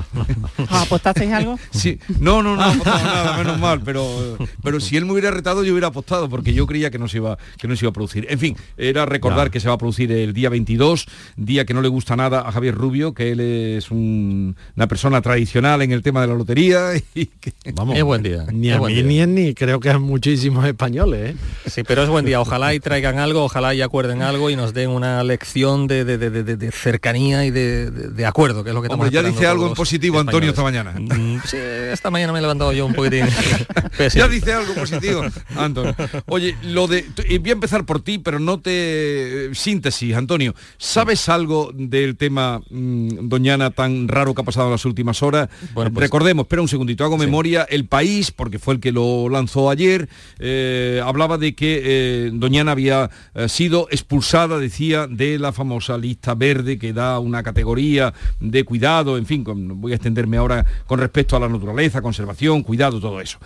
¿Os 0.57 0.71
¿Apostasteis 0.71 1.31
algo? 1.31 1.57
Sí, 1.71 1.99
no, 2.19 2.43
no, 2.43 2.55
no, 2.55 2.63
apostado 2.63 3.03
nada, 3.03 3.37
menos 3.37 3.59
mal, 3.59 3.81
pero, 3.83 4.37
pero 4.63 4.79
si 4.79 4.97
él 4.97 5.05
me 5.05 5.13
hubiera 5.13 5.31
retado 5.31 5.63
yo 5.63 5.71
hubiera 5.73 5.87
apostado 5.87 6.29
porque 6.29 6.53
yo 6.53 6.65
creía 6.67 6.89
que 6.91 6.99
no 6.99 7.07
se 7.07 7.17
iba, 7.17 7.37
que 7.57 7.67
no 7.67 7.75
se 7.75 7.85
iba 7.85 7.89
a 7.89 7.93
producir. 7.93 8.27
En 8.29 8.39
fin, 8.39 8.57
era 8.77 9.05
recordar 9.05 9.47
Ya. 9.47 9.51
que 9.51 9.59
se 9.59 9.67
va 9.67 9.75
a 9.75 9.77
producir 9.77 10.11
el 10.11 10.33
día 10.33 10.49
22, 10.49 11.05
día 11.37 11.65
que 11.65 11.73
no 11.73 11.81
le 11.81 11.87
gusta 11.87 12.15
nada 12.15 12.41
a 12.47 12.51
Javier 12.51 12.75
Rubio, 12.75 13.13
que 13.13 13.31
él 13.31 13.39
es 13.39 13.91
un- 13.91 14.55
una 14.75 14.87
persona 14.87 15.21
tradicional 15.21 15.81
en 15.81 15.91
el 15.91 16.01
tema 16.01 16.21
de 16.21 16.27
la 16.27 16.33
lotería 16.33 16.91
y 17.15 17.25
que 17.27 17.53
Vamos, 17.73 17.95
Es 17.97 18.03
buen 18.03 18.23
día, 18.23 18.45
Ni 18.51 18.71
a 18.71 18.79
mí 18.79 18.93
día. 19.01 19.25
ni, 19.25 19.33
ni 19.45 19.53
creo 19.53 19.79
que 19.79 19.89
a 19.89 19.99
muchísimos 19.99 20.65
españoles, 20.65 21.35
¿eh? 21.35 21.35
Sí, 21.69 21.83
pero 21.83 22.03
es 22.03 22.09
buen 22.09 22.25
día. 22.25 22.41
Ojalá 22.41 22.73
y 22.73 22.79
traigan 22.79 23.19
algo, 23.19 23.43
ojalá 23.43 23.73
y 23.73 23.81
acuerden 23.81 24.21
algo 24.21 24.49
y 24.49 24.55
nos 24.55 24.73
den 24.73 24.89
una 24.89 25.23
lección 25.23 25.87
de, 25.87 26.03
de- 26.05 26.17
de- 26.17 26.29
de- 26.43 26.57
de 26.57 26.71
cercanía 26.89 27.45
y 27.45 27.51
de, 27.51 27.91
de- 27.91 28.07
de 28.09 28.25
acuerdo, 28.25 28.63
que 28.63 28.69
es 28.71 28.73
lo 28.75 28.81
que 28.81 28.87
estamos 28.87 29.05
Hombre, 29.07 29.21
ya 29.21 29.27
dice 29.27 29.45
algo 29.45 29.67
en 29.67 29.73
positivo 29.73 30.19
Antonio 30.19 30.49
esta 30.49 30.63
mañana. 30.63 30.93
Mm, 30.99 31.37
Sí, 31.45 31.57
esta 31.57 32.09
mañana 32.09 32.33
me 32.33 32.39
he 32.39 32.41
levantado 32.41 32.73
yo 32.73 32.85
un 32.85 32.93
poquitín. 32.93 33.25
Ya 34.15 34.27
dice 34.29 34.53
algo 34.53 34.73
positivo, 34.75 35.23
Antonio. 35.57 35.93
Oye, 36.27 36.55
lo 36.63 36.87
de. 36.87 37.05
Voy 37.41 37.49
a 37.49 37.53
empezar 37.53 37.85
por 37.85 38.01
ti, 38.01 38.17
pero 38.17 38.39
no 38.39 38.59
te. 38.59 39.49
Síntesis, 39.53 40.15
Antonio. 40.15 40.55
¿Sabes 40.77 41.27
algo 41.29 41.71
del 41.73 42.15
tema 42.15 42.61
mm, 42.69 43.27
Doñana 43.27 43.71
tan 43.71 44.07
raro 44.07 44.33
que 44.33 44.41
ha 44.41 44.45
pasado 44.45 44.67
en 44.67 44.71
las 44.73 44.85
últimas 44.85 45.21
horas? 45.21 45.49
Bueno, 45.73 45.91
pues- 45.93 46.01
Recordemos, 46.03 46.45
espera 46.45 46.61
un 46.61 46.67
segundito, 46.69 47.03
hago 47.03 47.17
memoria. 47.17 47.63
El 47.69 47.85
país, 47.85 48.31
porque 48.31 48.57
fue 48.57 48.75
el 48.75 48.79
que 48.79 48.91
lo 48.93 49.27
lanzó 49.29 49.69
ayer, 49.69 50.07
eh, 50.39 51.01
hablaba 51.03 51.37
de 51.37 51.53
que 51.55 51.81
eh, 51.83 52.31
Doñana 52.33 52.71
había 52.71 53.09
eh, 53.35 53.49
sido 53.49 53.87
expulsada, 53.91 54.57
decía, 54.59 55.07
de 55.07 55.37
la 55.39 55.51
famosa 55.51 55.97
lista 55.97 56.35
verde 56.69 56.79
que 56.79 56.93
da 56.93 57.19
una 57.19 57.41
categoría 57.43 58.13
de 58.39 58.63
cuidado, 58.63 59.17
en 59.17 59.25
fin, 59.25 59.43
con- 59.43 59.81
voy 59.81 59.91
a 59.91 59.95
extenderme 59.95 60.37
ahora 60.37 60.65
con 60.85 60.99
respecto 60.99 61.35
a 61.35 61.39
la 61.39 61.47
naturaleza, 61.49 62.01
conservación, 62.01 62.63
cuidado, 62.63 62.99
todo 62.99 63.19
eso. 63.21 63.39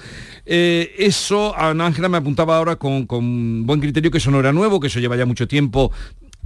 Eh, 0.46 0.94
eso, 0.98 1.56
Ana 1.58 1.86
Ángela 1.86 2.10
me 2.10 2.18
apuntaba 2.18 2.58
ahora 2.58 2.76
con, 2.76 3.06
con 3.06 3.66
buen 3.66 3.80
criterio 3.80 4.12
que 4.12 4.18
eso 4.18 4.32
no 4.32 4.40
era 4.40 4.52
nuevo, 4.52 4.80
que 4.80 4.88
eso 4.88 5.00
lleva 5.00 5.16
ya 5.16 5.26
mucho 5.26 5.48
tiempo 5.48 5.92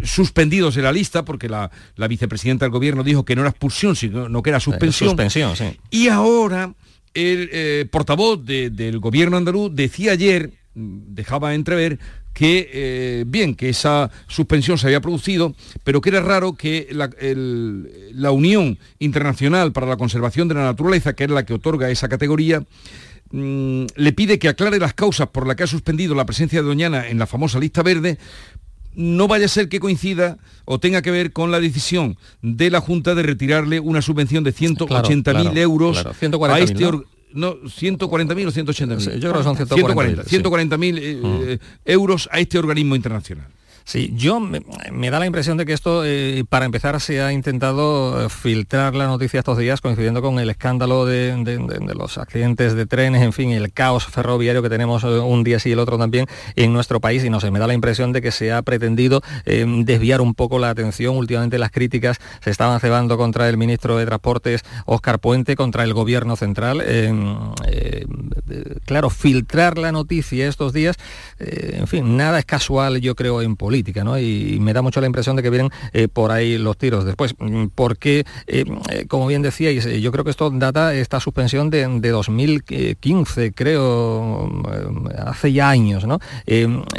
suspendidos 0.03 0.75
de 0.75 0.83
la 0.83 0.91
lista, 0.91 1.25
porque 1.25 1.49
la, 1.49 1.71
la 1.95 2.07
vicepresidenta 2.07 2.65
del 2.65 2.71
gobierno 2.71 3.03
dijo 3.03 3.25
que 3.25 3.35
no 3.35 3.41
era 3.41 3.49
expulsión, 3.49 3.95
sino 3.95 4.29
no 4.29 4.43
que 4.43 4.51
era 4.51 4.59
suspensión. 4.59 5.09
suspensión, 5.09 5.55
sí. 5.55 5.65
Y 5.89 6.09
ahora 6.09 6.73
el 7.15 7.49
eh, 7.51 7.85
portavoz 7.89 8.45
de- 8.45 8.69
del 8.69 8.99
gobierno 8.99 9.37
andaluz 9.37 9.71
decía 9.73 10.11
ayer, 10.11 10.51
mm, 10.75 11.15
dejaba 11.15 11.55
entrever, 11.55 11.97
que 12.38 12.69
eh, 12.71 13.23
bien, 13.26 13.56
que 13.56 13.69
esa 13.69 14.12
suspensión 14.28 14.78
se 14.78 14.86
había 14.86 15.02
producido, 15.02 15.56
pero 15.84 16.02
que 16.02 16.10
era 16.10 16.21
raro 16.21 16.54
que 16.54 16.88
la, 16.91 17.10
el- 17.19 17.89
la 18.13 18.30
Unión 18.30 18.78
Internacional 19.00 19.71
para 19.71 19.88
la 19.88 19.97
Conservación 19.97 20.47
de 20.47 20.54
la 20.54 20.65
Naturaleza, 20.65 21.13
que 21.13 21.23
es 21.23 21.32
la 21.32 21.45
que 21.47 21.56
otorga 21.56 21.89
esa 21.89 22.08
categoría, 22.10 22.63
mm, 23.32 23.86
le 23.95 24.13
pide 24.13 24.38
que 24.38 24.50
aclare 24.50 24.78
las 24.78 24.93
causas 24.93 25.30
por 25.30 25.47
las 25.47 25.56
que 25.56 25.63
ha 25.63 25.67
suspendido 25.67 26.13
la 26.13 26.28
presencia 26.28 26.62
de 26.62 26.67
Doñana 26.67 27.08
en 27.08 27.17
la 27.17 27.26
famosa 27.26 27.58
lista 27.58 27.82
verde, 27.82 28.19
no 28.93 29.28
vaya 29.28 29.45
a 29.45 29.50
ser 29.50 29.67
que 29.67 29.80
coincida 29.80 30.38
o 30.65 30.80
tenga 30.80 31.02
que 31.02 31.10
ver 31.10 31.32
con 31.34 31.50
la 31.50 31.60
decisión 31.60 32.17
de 32.43 32.69
la 32.69 32.82
Junta 32.82 33.15
de 33.15 33.23
retirarle 33.23 33.80
una 33.80 34.04
subvención 34.04 34.43
de 34.43 34.54
180.000 34.54 34.86
Claro, 34.88 35.23
claro, 35.23 35.58
euros 35.60 36.02
claro. 36.04 36.15
140.000, 36.21 36.52
a 36.52 36.60
este 36.60 36.73
¿no? 36.84 37.04
No, 37.33 37.55
140.000 37.61 38.47
o 38.47 38.51
180.000. 38.51 38.99
Sí, 38.99 39.19
yo 39.19 39.31
creo 39.31 39.37
que 39.37 39.43
son 39.43 39.55
140.000, 39.55 40.23
sí. 40.25 40.37
140.000 40.37 40.97
eh, 40.97 41.21
eh, 41.23 41.59
euros 41.85 42.29
a 42.31 42.39
este 42.39 42.57
organismo 42.57 42.95
internacional. 42.95 43.47
Sí, 43.88 44.12
yo 44.17 44.41
me, 44.41 44.60
da 45.10 45.17
la 45.17 45.28
impresión 45.28 45.56
de 45.56 45.65
que 45.65 45.71
esto, 45.71 46.04
eh, 46.04 46.43
para 46.50 46.65
empezar, 46.65 47.00
se 47.00 47.21
ha 47.21 47.32
intentado 47.32 48.26
eh, 48.26 48.30
filtrar 48.30 48.93
la 48.95 49.08
noticia 49.08 49.39
estos 49.39 49.58
días 49.58 49.80
coincidiendo 49.80 50.21
con 50.21 50.39
el 50.39 50.50
escándalo 50.50 51.06
de, 51.06 51.88
los 51.95 52.17
accidentes 52.17 52.76
de 52.76 52.86
trenes, 52.86 53.21
en 53.21 53.32
fin, 53.32 53.52
el 53.52 53.71
caos 53.71 54.06
ferroviario 54.06 54.62
que 54.62 54.67
tenemos 54.67 55.06
eh, 55.06 55.19
un 55.19 55.45
día 55.45 55.60
sí 55.60 55.69
y 55.69 55.71
el 55.71 55.80
otro 55.80 55.97
también 55.97 56.26
en 56.58 56.73
nuestro 56.73 57.00
país. 57.00 57.23
Y 57.23 57.30
no 57.30 57.39
sé, 57.39 57.50
me 57.50 57.60
da 57.60 57.67
la 57.67 57.76
impresión 57.76 58.12
de 58.12 58.21
que 58.21 58.32
se 58.32 58.52
ha 58.52 58.62
pretendido 58.62 59.21
desviar 59.45 60.19
un 60.19 60.34
poco 60.34 60.60
la 60.60 60.69
atención. 60.69 61.15
Últimamente 61.15 61.58
las 61.58 61.71
críticas 61.71 62.19
se 62.41 62.50
estaban 62.50 62.82
cebando 62.82 63.17
contra 63.17 63.47
el 63.47 63.56
ministro 63.56 63.95
de 63.95 64.06
Transportes, 64.06 64.65
Óscar 64.86 65.19
Puente, 65.19 65.56
contra 65.56 65.86
el 65.86 65.93
gobierno 65.93 66.36
central. 66.36 66.84
claro, 68.84 69.10
filtrar 69.10 69.78
la 69.78 69.93
noticia 69.93 70.50
estos 70.50 70.73
días, 70.73 70.97
en 71.39 71.88
fin, 71.88 72.17
nada 72.17 72.39
es 72.39 72.45
casual, 72.45 73.00
yo 73.00 73.15
creo, 73.15 73.41
en 73.41 73.56
política, 73.56 73.76
Y, 74.17 74.57
me 74.59 74.73
da 74.73 74.81
mucho 74.81 75.01
la 75.01 75.07
impresión 75.07 75.35
de 75.35 75.43
que 75.43 75.49
vienen 75.49 75.71
por 76.13 76.31
ahí 76.31 76.57
los 76.57 76.77
tiros. 76.77 77.05
Después, 77.05 77.35
mm, 77.37 77.67
porque, 77.75 78.25
como 79.07 79.27
bien 79.27 79.41
decíais, 79.41 79.85
yo 80.01 80.11
creo 80.11 80.23
que 80.23 80.31
esto 80.31 80.49
data 80.49 80.93
esta 80.93 81.19
suspensión 81.19 81.69
de, 81.69 81.87
de 81.99 82.09
2015, 82.09 83.53
creo, 83.53 84.49
hace 85.25 85.53
ya 85.53 85.69
años, 85.69 86.05
¿no? 86.05 86.19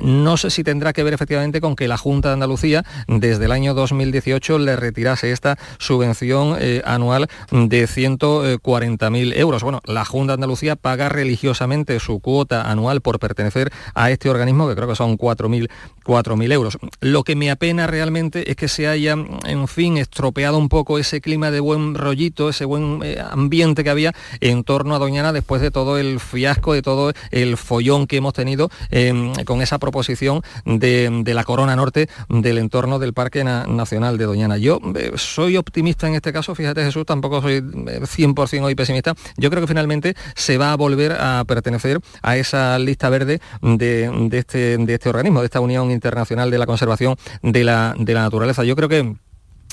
no 0.02 0.36
sé 0.36 0.50
si 0.50 0.64
tendrá 0.64 0.92
que 0.92 1.02
ver 1.02 1.14
efectivamente 1.14 1.60
con 1.60 1.76
que 1.76 1.88
la 1.88 1.96
Junta 1.96 2.28
de 2.28 2.34
Andalucía 2.34 2.84
desde 3.06 3.44
el 3.44 3.52
año 3.52 3.74
2018 3.74 4.58
le 4.58 4.76
retirase 4.76 5.32
esta 5.32 5.58
subvención 5.78 6.56
eh, 6.58 6.82
anual 6.84 7.28
de 7.50 7.86
140.000 7.86 9.36
euros. 9.36 9.62
Bueno, 9.62 9.80
la 9.84 10.04
Junta 10.04 10.32
de 10.32 10.34
Andalucía 10.34 10.76
paga 10.76 11.08
religiosamente 11.08 11.98
su 12.00 12.20
cuota 12.20 12.70
anual 12.70 13.00
por 13.00 13.18
pertenecer 13.18 13.72
a 13.94 14.10
este 14.10 14.30
organismo, 14.30 14.68
que 14.68 14.74
creo 14.74 14.88
que 14.88 14.96
son 14.96 15.16
4.000 15.18 16.52
euros. 16.52 16.67
Lo 17.00 17.24
que 17.24 17.37
me 17.37 17.50
apena 17.50 17.87
realmente 17.87 18.50
es 18.50 18.57
que 18.57 18.68
se 18.68 18.88
haya, 18.88 19.12
en 19.12 19.68
fin, 19.68 19.96
estropeado 19.96 20.59
un 20.59 20.68
poco 20.68 20.98
ese 20.98 21.20
clima 21.20 21.50
de 21.50 21.61
buen 21.61 21.94
rollito, 21.94 22.48
ese 22.48 22.64
buen 22.64 23.00
eh, 23.02 23.18
ambiente 23.20 23.85
que 23.85 23.90
había 23.90 24.12
en 24.40 24.64
torno 24.64 24.94
a 24.94 24.98
Doñana 24.98 25.33
después 25.33 25.62
de 25.62 25.70
todo 25.70 25.98
el 25.98 26.20
fiasco, 26.20 26.72
de 26.72 26.83
todo 26.83 27.12
el 27.31 27.57
follón 27.57 28.07
que 28.07 28.16
hemos 28.16 28.35
tenido 28.35 28.70
em, 28.90 29.33
con 29.44 29.62
esa 29.62 29.78
proposición 29.78 30.42
de, 30.64 31.22
la 31.28 31.44
Corona 31.44 31.76
Norte 31.76 32.09
del 32.28 32.59
entorno 32.59 32.98
del 32.98 33.12
Parque 33.12 33.44
Nacional 33.44 34.18
de 34.18 34.24
Doñana. 34.24 34.57
Yo 34.57 34.81
eh, 34.96 35.12
soy 35.16 35.57
optimista 35.57 36.09
en 36.09 36.14
este 36.14 36.33
caso, 36.33 36.54
fíjate 36.54 36.85
Jesús, 36.85 37.04
tampoco 37.07 37.40
soy 37.42 37.61
100% 37.61 38.52
eh, 38.52 38.61
hoy 38.61 38.74
pesimista. 38.74 39.14
Yo 39.37 39.50
creo 39.50 39.62
que 39.62 39.68
finalmente 39.68 40.14
se 40.35 40.59
va 40.59 40.72
a 40.72 40.76
volver 40.76 41.12
a 41.12 41.44
pertenecer 41.46 42.00
a 42.22 42.37
esa 42.37 42.78
lista 42.78 43.09
verde 43.09 43.40
de, 43.62 44.28
este, 44.33 44.78
de 44.78 44.94
este 44.94 45.09
organismo, 45.09 45.40
de 45.40 45.46
esta 45.46 45.61
Unión 45.61 45.90
Internacional 45.90 46.50
de 46.50 46.57
la 46.58 46.66
Conservación 46.66 47.16
de 47.42 47.64
la, 47.64 47.94
de 47.98 48.14
la 48.14 48.22
Naturaleza. 48.22 48.64
Yo 48.64 48.76
creo 48.76 48.88
que 48.88 49.14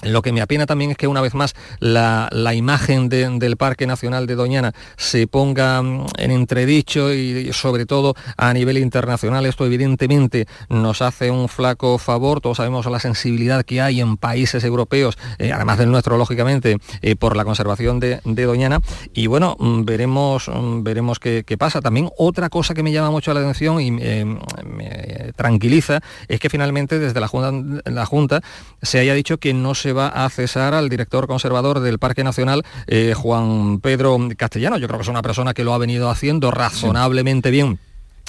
lo 0.06 0.22
que 0.22 0.32
me 0.32 0.42
apena 0.42 0.66
también 0.66 0.92
es 0.92 0.98
que 0.98 1.08
una 1.08 1.22
vez 1.22 1.34
más 1.34 1.56
la, 1.80 2.30
imagen 2.56 3.10
del 3.10 3.58
Parque 3.58 3.88
Nacional 3.88 4.28
de 4.28 4.36
Doñana 4.36 4.74
se 4.98 5.28
ponga 5.28 5.82
mm, 5.82 6.06
en 6.18 6.32
entredicho 6.32 7.14
y 7.14 7.52
sobre 7.54 7.86
todo 7.86 8.16
a 8.38 8.54
nivel 8.54 8.78
internacional. 8.78 9.46
Esto 9.46 9.66
evidentemente 9.66 10.48
nos 10.70 11.02
hace 11.02 11.32
un 11.32 11.50
flaco 11.50 11.98
favor. 11.98 12.42
Todos 12.42 12.58
sabemos 12.58 12.86
la 12.86 13.00
sensibilidad 13.00 13.64
que 13.64 13.82
hay 13.82 14.02
en 14.02 14.18
países 14.18 14.64
europeos, 14.64 15.18
eh, 15.40 15.52
además 15.52 15.78
del 15.80 15.92
nuestro, 15.92 16.18
lógicamente, 16.18 16.78
eh, 17.02 17.16
por 17.16 17.36
la 17.36 17.44
conservación 17.44 18.00
de, 18.00 18.22
Doñana. 18.46 18.80
Y 19.14 19.28
bueno, 19.28 19.56
mm, 19.60 19.86
veremos, 19.86 20.50
mm, 20.50 20.84
veremos 20.84 21.20
qué, 21.20 21.44
pasa. 21.58 21.82
También 21.82 22.10
otra 22.18 22.50
cosa 22.50 22.74
que 22.74 22.84
me 22.84 22.92
llama 22.92 23.12
mucho 23.12 23.34
la 23.34 23.40
atención 23.40 23.82
y 23.82 23.98
eh, 24.02 24.26
me 24.66 25.32
tranquiliza 25.36 26.02
es 26.28 26.40
que 26.40 26.50
finalmente 26.50 27.00
desde 27.00 27.20
la 27.20 27.28
Junta, 27.28 27.82
la 27.90 28.06
junta 28.06 28.42
se 28.82 29.00
haya 29.00 29.14
dicho 29.14 29.38
que 29.38 29.54
no 29.54 29.74
se 29.74 29.94
a 30.00 30.30
cesar 30.30 30.74
al 30.74 30.90
director 30.90 31.28
conservador 31.28 31.80
del 31.80 32.00
Parque 32.00 32.24
Nacional, 32.24 32.64
eh, 32.88 33.14
Juan 33.16 33.80
Pedro 33.80 34.18
Castellano. 34.38 34.78
Yo 34.78 34.88
creo 34.88 35.00
que 35.00 35.04
es 35.04 35.10
una 35.10 35.22
persona 35.22 35.54
que 35.54 35.64
lo 35.64 35.74
ha 35.74 35.78
venido 35.78 36.10
haciendo 36.10 36.52
razonablemente 36.52 37.52
bien 37.52 37.80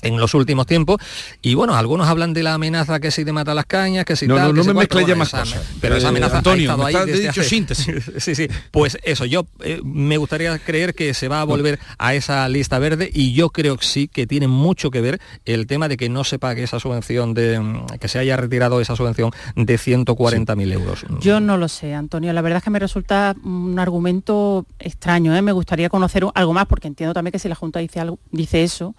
en 0.06 0.18
los 0.18 0.34
últimos 0.34 0.66
tiempos. 0.66 0.98
Y 1.42 1.54
bueno 1.54 1.74
algunos 1.74 2.08
hablan 2.08 2.32
de 2.32 2.42
la 2.42 2.54
amenaza 2.54 3.00
que 3.00 3.10
si 3.10 3.24
te 3.24 3.32
mata 3.32 3.54
las 3.54 3.66
cañas 3.66 4.04
que 4.04 4.16
si 4.16 4.26
no, 4.26 4.36
tal, 4.36 4.54
no, 4.54 4.62
no 4.62 4.64
me 4.64 4.80
mezcle 4.80 5.04
ya 5.06 5.14
más 5.14 5.32
pero 5.80 5.96
esa 5.96 6.08
amenaza 6.08 6.38
Antonio, 6.38 6.70
ha 6.70 6.90
estado 6.90 7.04
ahí 7.04 7.20
dicho 7.20 7.42
síntesis. 7.42 7.86
Sí 8.18 8.34
sí. 8.34 8.48
Pues 8.70 8.98
eso 9.02 9.24
yo 9.24 9.46
eh, 9.60 9.80
me 9.84 10.16
gustaría 10.16 10.58
creer 10.58 10.94
que 10.94 11.14
se 11.14 11.28
va 11.28 11.40
a 11.40 11.44
volver 11.44 11.78
a 11.98 12.14
esa 12.14 12.48
lista 12.48 12.78
verde 12.78 13.10
y 13.12 13.34
yo 13.34 13.50
creo 13.50 13.76
que 13.76 13.84
sí 13.84 14.08
que 14.08 14.26
tiene 14.26 14.48
mucho 14.48 14.90
que 14.90 15.00
ver 15.00 15.20
el 15.44 15.66
tema 15.66 15.88
de 15.88 15.96
que 15.96 16.08
no 16.08 16.24
se 16.24 16.38
pague 16.38 16.62
esa 16.62 16.80
subvención 16.80 17.34
de 17.34 17.60
mm, 17.60 17.86
que 18.00 18.08
se 18.08 18.18
haya 18.18 18.36
retirado 18.36 18.80
esa 18.80 18.96
subvención 18.96 19.32
de 19.54 19.76
140.000 19.78 20.72
euros. 20.72 21.04
Yo 21.20 21.40
no 21.40 21.56
lo 21.56 21.68
sé 21.68 21.94
Antonio. 21.94 22.32
La 22.32 22.42
verdad 22.42 22.58
es 22.58 22.64
que 22.64 22.70
me 22.70 22.78
resulta 22.78 23.36
un 23.44 23.78
argumento 23.78 24.66
extraño 24.78 25.36
¿eh? 25.36 25.42
me 25.42 25.52
gustaría 25.52 25.88
conocer 25.88 26.24
algo 26.34 26.52
más 26.52 26.66
porque 26.66 26.88
entiendo 26.88 27.14
también 27.14 27.32
que 27.32 27.38
si 27.38 27.48
la 27.48 27.54
Junta 27.54 27.80
dice 27.80 28.00
algo 28.00 28.18
dice 28.30 28.62
eso 28.62 28.94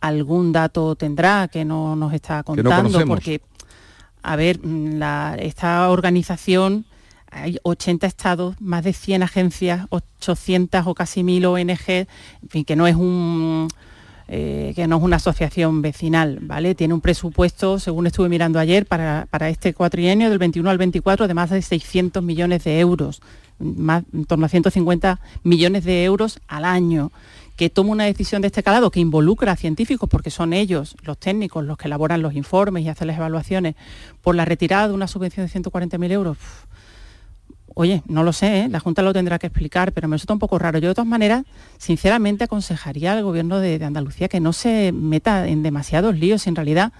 algún 0.00 0.52
dato 0.52 0.94
tendrá 0.94 1.48
que 1.48 1.64
no 1.64 1.96
nos 1.96 2.12
está 2.12 2.42
contando, 2.42 3.04
porque, 3.06 3.40
a 4.22 4.36
ver, 4.36 4.60
mm, 4.62 5.02
esta 5.38 5.90
organización, 5.90 6.86
hay 7.30 7.58
80 7.62 8.06
estados, 8.06 8.56
más 8.60 8.84
de 8.84 8.92
100 8.92 9.22
agencias, 9.22 9.86
800 9.90 10.86
o 10.86 10.94
casi 10.94 11.22
1000 11.22 11.46
ONG, 11.46 11.88
en 11.88 12.48
fin, 12.48 12.64
que 12.64 12.76
no 12.76 12.86
es 12.86 12.96
un... 12.96 13.68
Eh, 14.28 14.72
que 14.74 14.88
no 14.88 14.96
es 14.96 15.04
una 15.04 15.16
asociación 15.16 15.82
vecinal, 15.82 16.40
¿vale? 16.40 16.74
Tiene 16.74 16.94
un 16.94 17.00
presupuesto, 17.00 17.78
según 17.78 18.08
estuve 18.08 18.28
mirando 18.28 18.58
ayer, 18.58 18.84
para, 18.84 19.28
para 19.30 19.48
este 19.50 19.72
cuatrienio 19.72 20.28
del 20.30 20.40
21 20.40 20.68
al 20.68 20.78
24 20.78 21.28
de 21.28 21.34
más 21.34 21.50
de 21.50 21.62
600 21.62 22.24
millones 22.24 22.64
de 22.64 22.80
euros, 22.80 23.22
más, 23.60 24.02
en 24.12 24.24
torno 24.24 24.46
a 24.46 24.48
150 24.48 25.20
millones 25.44 25.84
de 25.84 26.02
euros 26.02 26.40
al 26.48 26.64
año 26.64 27.12
que 27.56 27.70
toma 27.70 27.90
una 27.90 28.04
decisión 28.04 28.42
de 28.42 28.48
este 28.48 28.62
calado 28.62 28.90
que 28.90 29.00
involucra 29.00 29.52
a 29.52 29.56
científicos, 29.56 30.08
porque 30.08 30.30
son 30.30 30.52
ellos, 30.52 30.96
los 31.02 31.18
técnicos, 31.18 31.64
los 31.64 31.78
que 31.78 31.88
elaboran 31.88 32.22
los 32.22 32.34
informes 32.34 32.84
y 32.84 32.88
hacen 32.88 33.08
las 33.08 33.16
evaluaciones, 33.16 33.74
por 34.22 34.34
la 34.34 34.44
retirada 34.44 34.88
de 34.88 34.94
una 34.94 35.08
subvención 35.08 35.46
de 35.46 35.52
140.000 35.52 36.12
euros, 36.12 36.38
oye, 37.74 38.02
no 38.06 38.22
lo 38.22 38.32
sé, 38.32 38.60
¿eh? 38.60 38.68
la 38.68 38.80
Junta 38.80 39.02
lo 39.02 39.12
tendrá 39.12 39.38
que 39.38 39.46
explicar, 39.46 39.92
pero 39.92 40.08
me 40.08 40.16
resulta 40.16 40.32
un 40.32 40.38
poco 40.38 40.58
raro. 40.58 40.78
Yo 40.78 40.88
de 40.88 40.94
todas 40.94 41.08
maneras, 41.08 41.44
sinceramente, 41.78 42.44
aconsejaría 42.44 43.12
al 43.12 43.22
gobierno 43.22 43.58
de, 43.58 43.78
de 43.78 43.84
Andalucía 43.84 44.28
que 44.28 44.40
no 44.40 44.52
se 44.52 44.92
meta 44.92 45.46
en 45.46 45.62
demasiados 45.62 46.16
líos, 46.16 46.46
en 46.46 46.56
realidad 46.56 46.92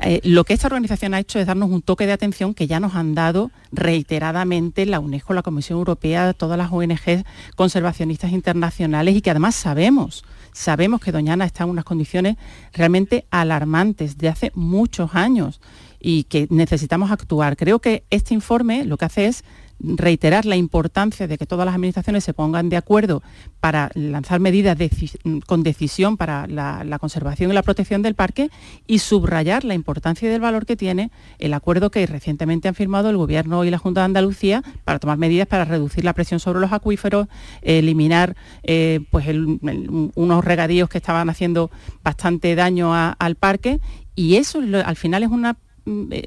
eh, 0.00 0.20
lo 0.22 0.44
que 0.44 0.54
esta 0.54 0.68
organización 0.68 1.14
ha 1.14 1.18
hecho 1.18 1.38
es 1.38 1.46
darnos 1.46 1.70
un 1.70 1.82
toque 1.82 2.06
de 2.06 2.12
atención 2.12 2.54
que 2.54 2.66
ya 2.66 2.78
nos 2.78 2.94
han 2.94 3.14
dado 3.14 3.50
reiteradamente 3.72 4.86
la 4.86 5.00
UNESCO, 5.00 5.34
la 5.34 5.42
Comisión 5.42 5.78
Europea, 5.78 6.34
todas 6.34 6.56
las 6.56 6.70
ONG 6.70 7.24
conservacionistas 7.56 8.30
internacionales 8.30 9.16
y 9.16 9.20
que 9.20 9.30
además 9.30 9.56
sabemos, 9.56 10.24
sabemos 10.52 11.00
que 11.00 11.10
Doñana 11.10 11.44
está 11.44 11.64
en 11.64 11.70
unas 11.70 11.84
condiciones 11.84 12.36
realmente 12.72 13.26
alarmantes 13.30 14.18
de 14.18 14.28
hace 14.28 14.52
muchos 14.54 15.14
años 15.14 15.60
y 16.00 16.24
que 16.24 16.46
necesitamos 16.50 17.10
actuar. 17.10 17.56
Creo 17.56 17.80
que 17.80 18.04
este 18.10 18.34
informe 18.34 18.84
lo 18.84 18.96
que 18.98 19.04
hace 19.06 19.26
es 19.26 19.44
reiterar 19.80 20.44
la 20.44 20.56
importancia 20.56 21.28
de 21.28 21.38
que 21.38 21.46
todas 21.46 21.64
las 21.64 21.74
administraciones 21.74 22.24
se 22.24 22.34
pongan 22.34 22.68
de 22.68 22.76
acuerdo 22.76 23.22
para 23.60 23.90
lanzar 23.94 24.40
medidas 24.40 24.76
con 25.46 25.62
decisión 25.62 26.16
para 26.16 26.46
la, 26.46 26.98
conservación 26.98 27.50
y 27.50 27.54
la 27.54 27.62
protección 27.62 28.02
del 28.02 28.14
parque 28.14 28.50
y 28.86 28.98
subrayar 28.98 29.64
la 29.64 29.74
importancia 29.74 30.28
y 30.28 30.34
el 30.34 30.40
valor 30.40 30.66
que 30.66 30.76
tiene 30.76 31.10
el 31.38 31.54
acuerdo 31.54 31.90
que 31.90 32.06
recientemente 32.06 32.68
han 32.68 32.74
firmado 32.74 33.10
el 33.10 33.16
Gobierno 33.16 33.64
y 33.64 33.70
la 33.70 33.78
Junta 33.78 34.00
de 34.00 34.06
Andalucía 34.06 34.62
para 34.84 34.98
tomar 34.98 35.18
medidas 35.18 35.46
para 35.46 35.64
reducir 35.64 36.04
la 36.04 36.12
presión 36.12 36.40
sobre 36.40 36.60
los 36.60 36.72
acuíferos, 36.72 37.28
eliminar 37.62 38.36
eh, 38.64 39.00
pues 39.10 39.26
unos 39.28 40.44
regadíos 40.44 40.88
que 40.88 40.98
estaban 40.98 41.30
haciendo 41.30 41.70
bastante 42.02 42.54
daño 42.54 42.92
al 42.94 43.34
parque 43.36 43.80
y 44.14 44.36
eso 44.36 44.60
al 44.84 44.96
final 44.96 45.22
es 45.22 45.30
una 45.30 45.56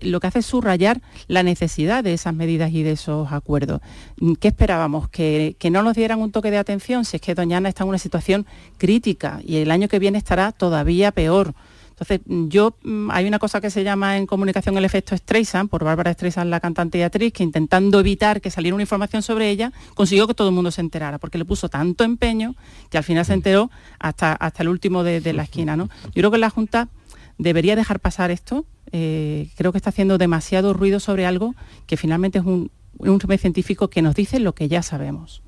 lo 0.01 0.19
que 0.19 0.27
hace 0.27 0.39
es 0.39 0.45
subrayar 0.45 1.01
la 1.27 1.43
necesidad 1.43 2.03
de 2.03 2.13
esas 2.13 2.33
medidas 2.33 2.71
y 2.71 2.83
de 2.83 2.91
esos 2.91 3.31
acuerdos. 3.31 3.81
Mm, 4.19 4.33
¿Qué 4.33 4.49
esperábamos? 4.49 5.09
¿Que, 5.09 5.55
no 5.71 5.83
nos 5.83 5.95
dieran 5.95 6.19
un 6.19 6.31
toque 6.31 6.51
de 6.51 6.57
atención 6.57 7.05
si 7.05 7.17
es 7.17 7.21
que 7.21 7.33
Doñana 7.33 7.69
está 7.69 7.83
en 7.83 7.89
una 7.89 7.97
situación 7.97 8.45
crítica 8.77 9.39
y 9.45 9.57
el 9.57 9.71
año 9.71 9.87
que 9.87 9.99
viene 9.99 10.17
estará 10.17 10.51
todavía 10.51 11.11
peor. 11.11 11.53
Entonces, 11.91 12.21
mm, 12.25 12.47
yo 12.47 12.75
hay 13.11 13.27
una 13.27 13.39
cosa 13.39 13.61
que 13.61 13.69
se 13.69 13.83
llama 13.83 14.17
en 14.17 14.25
comunicación 14.25 14.75
el 14.77 14.85
efecto 14.85 15.15
Streisand, 15.15 15.69
por 15.69 15.83
Bárbara 15.83 16.11
Streisand, 16.13 16.49
la 16.49 16.59
cantante 16.59 16.97
y 16.97 17.03
actriz, 17.03 17.31
que 17.31 17.43
intentando 17.43 17.99
evitar 17.99 18.41
que 18.41 18.49
saliera 18.49 18.73
una 18.73 18.83
información 18.83 19.21
sobre 19.21 19.49
ella, 19.49 19.71
consiguió 19.93 20.27
que 20.27 20.33
todo 20.33 20.49
el 20.49 20.55
mundo 20.55 20.71
se 20.71 20.81
enterara, 20.81 21.19
porque 21.19 21.37
le 21.37 21.45
puso 21.45 21.69
tanto 21.69 22.03
empeño 22.03 22.55
que 22.89 22.97
al 22.97 23.03
final 23.03 23.23
se 23.23 23.33
enteró 23.33 23.69
hasta, 23.99 24.33
hasta 24.33 24.63
el 24.63 24.69
último 24.69 25.03
de, 25.03 25.21
de 25.21 25.33
la 25.33 25.43
esquina. 25.43 25.77
¿no? 25.77 25.89
Yo 26.05 26.11
creo 26.13 26.31
que 26.31 26.37
la 26.39 26.49
Junta 26.49 26.89
debería 27.37 27.75
dejar 27.75 27.99
pasar 27.99 28.31
esto. 28.31 28.65
Eh, 28.91 29.49
creo 29.55 29.71
que 29.71 29.77
está 29.77 29.89
haciendo 29.89 30.17
demasiado 30.17 30.73
ruido 30.73 30.99
sobre 30.99 31.25
algo 31.25 31.55
que 31.87 31.97
finalmente 31.97 32.39
es 32.39 32.45
un, 32.45 32.71
un 32.97 33.19
científico 33.37 33.89
que 33.89 34.01
nos 34.01 34.15
dice 34.15 34.39
lo 34.39 34.53
que 34.53 34.67
ya 34.67 34.81
sabemos. 34.81 35.41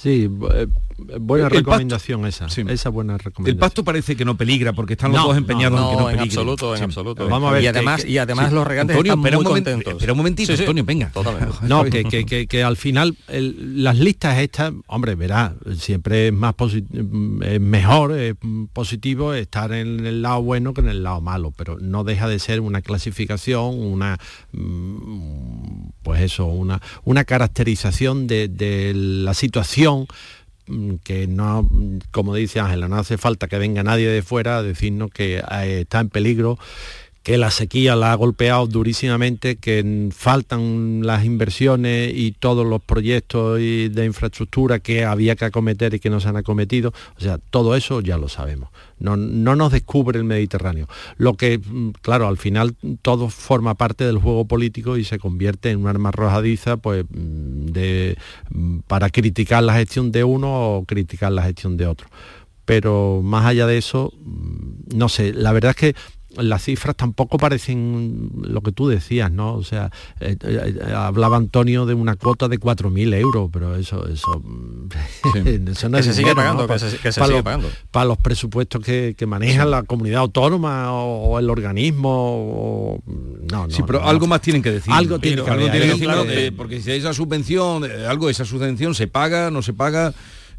Sí, 0.00 0.28
buena 0.96 1.48
recomendación 1.48 2.26
esa, 2.26 2.46
esa 2.46 2.88
buena 2.88 3.18
recomendación. 3.18 3.56
El 3.56 3.58
pacto 3.58 3.84
parece 3.84 4.16
que 4.16 4.24
no 4.24 4.36
peligra 4.36 4.72
porque 4.72 4.94
están 4.94 5.12
los 5.12 5.22
dos 5.22 5.36
empeñados 5.36 5.80
en 5.80 5.90
que 5.90 6.02
no 6.02 6.10
en 6.10 6.20
absoluto, 6.20 6.76
en 6.76 6.82
absoluto. 6.82 7.28
Vamos 7.28 7.50
a 7.50 7.54
ver 7.54 7.64
y 7.64 7.66
además 7.66 8.04
y 8.04 8.18
además 8.18 8.52
los 8.52 8.66
regantes 8.66 8.96
están 8.96 9.18
muy 9.18 9.30
un 9.30 9.44
contentos. 9.44 9.96
Pero 9.98 10.12
un 10.12 10.18
momentito, 10.18 10.52
Antonio, 10.52 10.84
venga. 10.84 11.10
No, 11.62 11.84
que, 11.84 12.04
que, 12.04 12.46
que, 12.46 12.62
al 12.62 12.76
final 12.76 13.16
las 13.28 13.98
listas 13.98 14.38
estas, 14.38 14.72
hombre, 14.86 15.14
verá, 15.14 15.54
siempre 15.76 16.28
es 16.28 16.32
más 16.32 16.54
es 17.42 17.60
mejor, 17.60 18.12
es 18.12 18.34
positivo 18.72 19.34
estar 19.34 19.72
en 19.72 20.06
el 20.06 20.22
lado 20.22 20.42
bueno 20.42 20.74
que 20.74 20.80
en 20.80 20.88
el 20.88 21.02
lado 21.02 21.20
malo, 21.20 21.52
pero 21.56 21.78
no 21.78 22.04
deja 22.04 22.28
de 22.28 22.38
ser 22.38 22.60
una 22.60 22.82
clasificación, 22.82 23.80
una 23.80 24.18
mm, 24.52 25.88
pues 26.02 26.22
eso, 26.22 26.46
una, 26.46 26.80
una 27.04 27.24
caracterización 27.24 28.26
de, 28.26 28.48
de 28.48 28.92
la 28.94 29.34
situación 29.34 30.06
que 31.02 31.26
no, 31.26 31.68
como 32.10 32.34
dice 32.34 32.60
Ángela, 32.60 32.88
no 32.88 32.96
hace 32.96 33.18
falta 33.18 33.48
que 33.48 33.58
venga 33.58 33.82
nadie 33.82 34.08
de 34.08 34.22
fuera 34.22 34.58
a 34.58 34.62
decirnos 34.62 35.10
que 35.10 35.38
eh, 35.38 35.80
está 35.80 36.00
en 36.00 36.08
peligro 36.08 36.58
que 37.24 37.38
la 37.38 37.50
sequía 37.50 37.96
la 37.96 38.12
ha 38.12 38.14
golpeado 38.16 38.66
durísimamente, 38.66 39.56
que 39.56 40.10
faltan 40.12 41.06
las 41.06 41.24
inversiones 41.24 42.12
y 42.14 42.32
todos 42.32 42.66
los 42.66 42.82
proyectos 42.82 43.56
de 43.58 44.04
infraestructura 44.04 44.78
que 44.78 45.06
había 45.06 45.34
que 45.34 45.46
acometer 45.46 45.94
y 45.94 46.00
que 46.00 46.10
no 46.10 46.20
se 46.20 46.28
han 46.28 46.36
acometido. 46.36 46.92
O 47.16 47.20
sea, 47.22 47.38
todo 47.38 47.76
eso 47.76 48.02
ya 48.02 48.18
lo 48.18 48.28
sabemos. 48.28 48.68
No, 48.98 49.16
nos 49.16 49.72
descubre 49.72 50.18
el 50.18 50.24
Mediterráneo. 50.24 50.86
Lo 51.16 51.32
que, 51.34 51.58
mm, 51.58 51.92
claro, 52.02 52.28
al 52.28 52.36
final 52.36 52.76
todo 53.00 53.30
forma 53.30 53.74
parte 53.74 54.04
del 54.04 54.18
juego 54.18 54.44
político 54.44 54.98
y 54.98 55.04
se 55.04 55.18
convierte 55.18 55.70
en 55.70 55.80
un 55.80 55.88
arma 55.88 56.10
arrojadiza 56.10 56.76
pues, 56.76 57.06
mm, 57.08 57.66
de, 57.72 58.18
mm, 58.50 58.80
para 58.80 59.08
criticar 59.08 59.62
la 59.62 59.74
gestión 59.74 60.12
de 60.12 60.24
uno 60.24 60.76
o 60.76 60.84
criticar 60.84 61.32
la 61.32 61.42
gestión 61.42 61.78
de 61.78 61.86
otro 61.86 62.06
pero 62.64 63.20
más 63.22 63.44
allá 63.44 63.66
de 63.66 63.76
eso, 63.76 64.12
no 64.94 65.08
sé, 65.08 65.32
la 65.34 65.52
verdad 65.52 65.70
es 65.70 65.76
que 65.76 65.94
las 66.36 66.64
cifras 66.64 66.96
tampoco 66.96 67.38
parecen 67.38 68.30
lo 68.42 68.60
que 68.62 68.72
tú 68.72 68.88
decías, 68.88 69.30
¿no? 69.30 69.54
O 69.54 69.62
sea, 69.62 69.90
eh, 70.20 70.36
eh, 70.42 70.74
eh, 70.80 70.92
hablaba 70.92 71.36
Antonio 71.36 71.86
de 71.86 71.94
una 71.94 72.16
cuota 72.16 72.48
de 72.48 72.58
4.000 72.58 73.14
euros, 73.14 73.50
pero 73.52 73.76
eso, 73.76 74.06
eso, 74.08 74.42
eso 75.34 75.88
no 75.88 75.96
que 75.96 76.02
se 76.02 76.14
sigue 76.14 76.34
pagando, 76.34 76.66
que 76.66 76.78
se, 76.78 76.96
para, 76.96 77.12
sigue 77.12 77.28
los, 77.28 77.42
pagando. 77.42 77.70
para 77.90 78.06
los 78.06 78.18
presupuestos 78.18 78.82
que, 78.84 79.14
que 79.16 79.26
maneja 79.26 79.64
la 79.64 79.82
comunidad 79.82 80.20
autónoma 80.20 80.92
o, 80.92 81.38
el 81.38 81.50
organismo, 81.50 82.10
o, 82.10 83.02
no, 83.50 83.66
no, 83.66 83.70
Sí, 83.70 83.82
pero 83.86 84.04
algo 84.04 84.26
más 84.26 84.40
tienen 84.40 84.62
que 84.62 84.70
decir. 84.70 84.92
Algo 84.92 85.18
tienen 85.18 85.44
que, 85.44 85.50
algo 85.50 85.70
tiene 85.70 85.86
que 85.86 85.92
decir, 85.92 86.04
claro, 86.04 86.24
porque 86.56 86.80
si 86.80 86.90
hay 86.90 86.98
esa 86.98 87.14
subvención, 87.14 87.84
algo 88.08 88.26
de 88.26 88.32
esa 88.32 88.44
subvención 88.44 88.94
se 88.94 89.06
paga, 89.06 89.50
no 89.50 89.62
se 89.62 89.72
paga. 89.72 90.14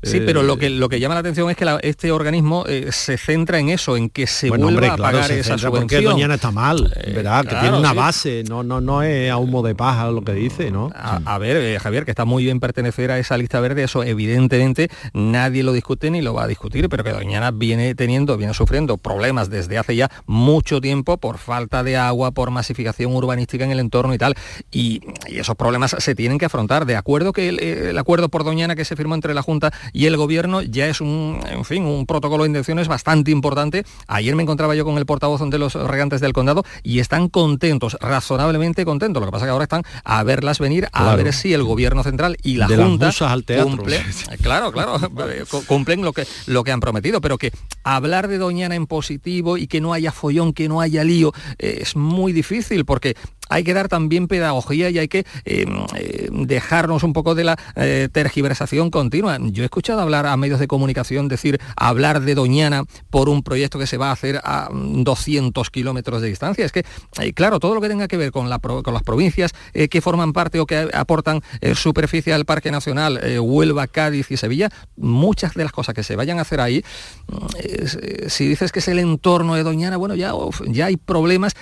Sí, 0.06 0.22
pero 0.26 0.44
lo 0.44 0.58
que, 0.58 0.70
lo 0.70 0.88
que 0.90 1.00
llama 1.00 1.16
la 1.16 1.22
atención 1.22 1.50
es 1.50 1.58
que 1.58 1.66
la, 1.66 1.80
este 1.82 2.12
organismo 2.12 2.66
eh, 2.68 2.90
se 2.92 3.18
centra 3.18 3.60
en 3.60 3.70
eso, 3.70 3.98
en 3.98 4.10
que 4.10 4.28
se 4.28 4.50
bueno, 4.50 4.66
vuelva 4.66 4.78
hombre, 4.78 4.92
a 4.92 4.96
claro, 4.96 5.18
pagar 5.18 5.28
se 5.30 5.40
esa 5.40 5.50
centra 5.52 5.70
porque 5.70 5.96
subvención. 5.96 6.14
Doñana 6.14 6.36
está 6.36 6.52
mal, 6.52 6.94
¿verdad? 7.14 7.42
que 7.42 7.50
claro, 7.50 7.62
tiene 7.62 7.78
una 7.80 7.92
sí. 7.92 7.96
base, 7.98 8.44
no, 8.48 8.64
no, 8.64 8.82
no 8.82 9.02
es 9.02 9.32
a 9.32 9.38
humo 9.38 9.64
de 9.64 9.76
paja 9.76 10.12
lo 10.12 10.22
que 10.22 10.34
dice, 10.34 10.72
¿no? 10.72 10.92
A, 10.96 11.22
a 11.26 11.38
ver, 11.38 11.58
eh, 11.58 11.80
Javier, 11.80 12.06
que 12.06 12.12
está 12.12 12.26
muy 12.26 12.44
bien 12.44 12.60
pertenecer 12.60 13.12
a 13.12 13.20
esa 13.20 13.38
lista 13.38 13.60
verde, 13.60 13.84
eso 13.84 14.04
evidentemente 14.04 14.90
nadie 15.14 15.64
lo 15.64 15.74
discute 15.74 16.12
ni 16.12 16.22
lo 16.22 16.34
va 16.34 16.44
a 16.44 16.48
discutir, 16.48 16.88
pero 16.90 17.04
que 17.04 17.12
Doñana 17.12 17.52
viene 17.52 17.96
teniendo, 17.96 18.38
viene 18.38 18.54
sufriendo 18.54 18.98
problemas 18.98 19.50
desde 19.50 19.78
hace 19.78 19.96
ya 19.96 20.12
mucho 20.26 20.82
tiempo 20.82 21.18
por 21.18 21.38
falta 21.38 21.84
de 21.84 21.98
agua, 21.98 22.32
por 22.32 22.52
masificación 22.52 23.14
urbanística 23.16 23.66
en 23.66 23.72
el 23.72 23.80
entorno 23.80 24.14
y 24.14 24.18
tal, 24.18 24.36
y, 24.72 25.02
y 25.28 25.40
esos 25.40 25.56
problemas 25.56 25.96
se 25.98 26.16
tienen 26.16 26.38
que 26.38 26.46
afrontar. 26.46 26.86
De 26.86 26.96
acuerdo 26.96 27.34
que 27.34 27.50
el, 27.50 27.60
el 27.60 27.98
acuerdo 27.98 28.30
por 28.30 28.44
Doñana 28.44 28.76
que 28.76 28.86
se 28.86 28.96
firmó 28.96 29.16
entre 29.16 29.34
la 29.34 29.42
Junta 29.42 29.72
y 29.96 30.08
el 30.08 30.18
Gobierno 30.18 30.62
ya 30.62 30.88
es 30.88 31.00
un, 31.00 31.40
en 31.50 31.64
fin, 31.64 31.86
un 31.86 32.06
protocolo 32.06 32.44
de 32.44 32.50
intenciones 32.50 32.90
bastante 32.90 33.32
importante. 33.32 33.86
Ayer 34.08 34.36
me 34.36 34.44
encontraba 34.44 34.76
yo 34.76 34.84
con 34.84 34.98
el 34.98 35.06
portavoz 35.06 35.42
de 35.50 35.58
los 35.58 35.74
regantes 35.76 36.20
del 36.20 36.34
condado 36.34 36.64
y 36.84 37.00
están 37.00 37.30
contentos, 37.30 37.98
razonablemente 38.02 38.84
contentos. 38.84 39.22
Lo 39.22 39.28
que 39.28 39.32
pasa 39.32 39.46
es 39.46 39.48
que 39.48 39.52
ahora 39.52 39.64
están 39.64 39.84
a 40.04 40.22
verlas 40.24 40.60
venir, 40.60 40.86
a 40.92 41.04
Claro. 41.06 41.24
ver 41.24 41.34
si 41.34 41.54
el 41.54 41.64
gobierno 41.64 42.04
central 42.04 42.36
y 42.44 42.58
la 42.58 42.68
De 42.68 42.76
Junta 42.76 43.12
al 43.22 43.44
teatro. 43.46 43.68
cumple, 43.78 44.02
claro, 44.42 44.72
claro, 44.74 44.98
eh, 45.30 45.46
cu- 45.50 45.64
cumplen 45.66 46.02
lo 46.04 46.12
que, 46.12 46.28
lo 46.48 46.64
que 46.66 46.72
han 46.74 46.82
prometido, 46.82 47.22
pero 47.22 47.38
que 47.38 47.52
hablar 47.84 48.28
de 48.28 48.38
Doñana 48.38 48.76
en 48.76 48.88
positivo 48.88 49.58
y 49.58 49.68
que 49.68 49.80
no 49.80 49.94
haya 49.94 50.12
follón, 50.12 50.52
que 50.54 50.68
no 50.68 50.82
haya 50.82 51.04
lío, 51.06 51.32
eh, 51.58 51.80
es 51.82 51.96
muy 51.96 52.34
difícil 52.34 52.84
porque 52.84 53.16
hay 53.50 53.64
que 53.64 53.74
dar 53.74 53.88
también 53.88 54.28
pedagogía 54.28 54.90
y 54.90 54.98
hay 55.00 55.08
que 55.08 55.20
eh, 55.46 55.66
eh, 55.96 56.30
dejarnos 56.32 57.04
un 57.04 57.14
poco 57.14 57.36
de 57.36 57.44
la 57.44 57.58
eh, 57.76 58.10
tergiversación 58.12 58.90
continua. 58.90 59.38
Yo 59.42 59.64
he 59.64 59.66
escuchado 59.66 60.02
hablar 60.02 60.26
a 60.26 60.36
medios 60.38 60.60
de 60.60 60.68
comunicación 60.68 61.28
decir 61.28 61.60
hablar 61.76 62.22
de 62.22 62.36
Doñana 62.36 62.84
por 63.10 63.30
un 63.30 63.44
proyecto 63.44 63.78
que 63.80 63.88
se 63.88 63.98
va 63.98 64.10
a 64.10 64.14
hacer 64.14 64.40
a 64.44 64.70
mm, 64.72 65.04
200 65.04 65.70
kilómetros 65.70 66.22
de 66.22 66.28
distancia. 66.30 66.66
Es 66.66 66.72
que, 66.72 66.84
eh, 67.22 67.34
claro, 67.34 67.60
todo 67.60 67.76
lo 67.76 67.82
que 67.82 67.90
tenga 67.90 68.08
que 68.08 68.18
ver 68.18 68.32
con, 68.32 68.50
la 68.50 68.60
pro- 68.60 68.84
con 68.84 68.94
las 68.94 69.04
provincias 69.04 69.52
que 69.74 70.02
forman 70.02 70.34
parte 70.34 70.60
o 70.60 70.66
que 70.66 70.88
aportan 70.94 71.42
superficie 71.74 72.34
al 72.34 72.46
Parque 72.46 72.72
Nacional, 72.72 73.20
Huelva, 73.40 73.88
Cádiz 73.88 74.32
y 74.32 74.38
Sevilla, 74.38 74.70
muchas 74.96 75.54
de 75.54 75.64
las 75.64 75.72
cosas 75.72 75.94
que 75.96 76.04
se 76.04 76.16
vayan 76.16 76.40
a 76.40 76.42
hacer 76.42 76.62
ahí, 76.62 76.84
mm, 77.28 78.28
si 78.28 78.48
dices 78.48 78.72
que 78.72 78.80
es 78.80 78.88
el 78.88 79.00
entorno 79.00 79.56
de 79.56 79.64
Doñana, 79.64 79.98
bueno, 79.98 80.16
ya, 80.16 80.32
ya 80.68 80.86
hay 80.88 80.98
problemas, 80.98 81.54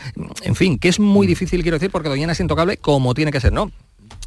en 0.43 0.55
fin, 0.55 0.77
que 0.79 0.89
es 0.89 0.99
muy 0.99 1.27
difícil, 1.27 1.63
quiero 1.73 1.79
decir, 1.79 1.91
porque 1.91 2.09
Doñana 2.09 2.33
es 2.33 2.39
intocable 2.39 2.77
como 2.77 3.13
tiene 3.15 3.31
que 3.31 3.39
ser, 3.39 3.51
¿no? 3.51 3.71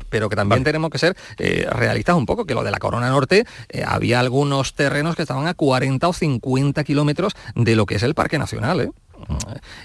pero 0.08 0.28
que 0.28 0.36
también 0.36 0.64
tenemos 0.64 0.90
que 0.90 0.98
ser 0.98 1.16
eh, 1.38 1.66
realistas 1.70 2.16
un 2.16 2.26
poco, 2.26 2.44
que 2.44 2.54
lo 2.54 2.62
de 2.62 2.70
la 2.70 2.78
Corona 2.78 3.08
Norte 3.08 3.44
eh, 3.68 3.84
había 3.86 4.20
algunos 4.20 4.74
terrenos 4.74 5.16
que 5.16 5.22
estaban 5.22 5.46
a 5.46 5.54
40 5.54 6.08
o 6.08 6.12
50 6.12 6.84
kilómetros 6.84 7.34
de 7.54 7.76
lo 7.76 7.86
que 7.86 7.96
es 7.96 8.02
el 8.02 8.14
Parque 8.14 8.38
Nacional. 8.38 8.80
¿eh? 8.80 8.90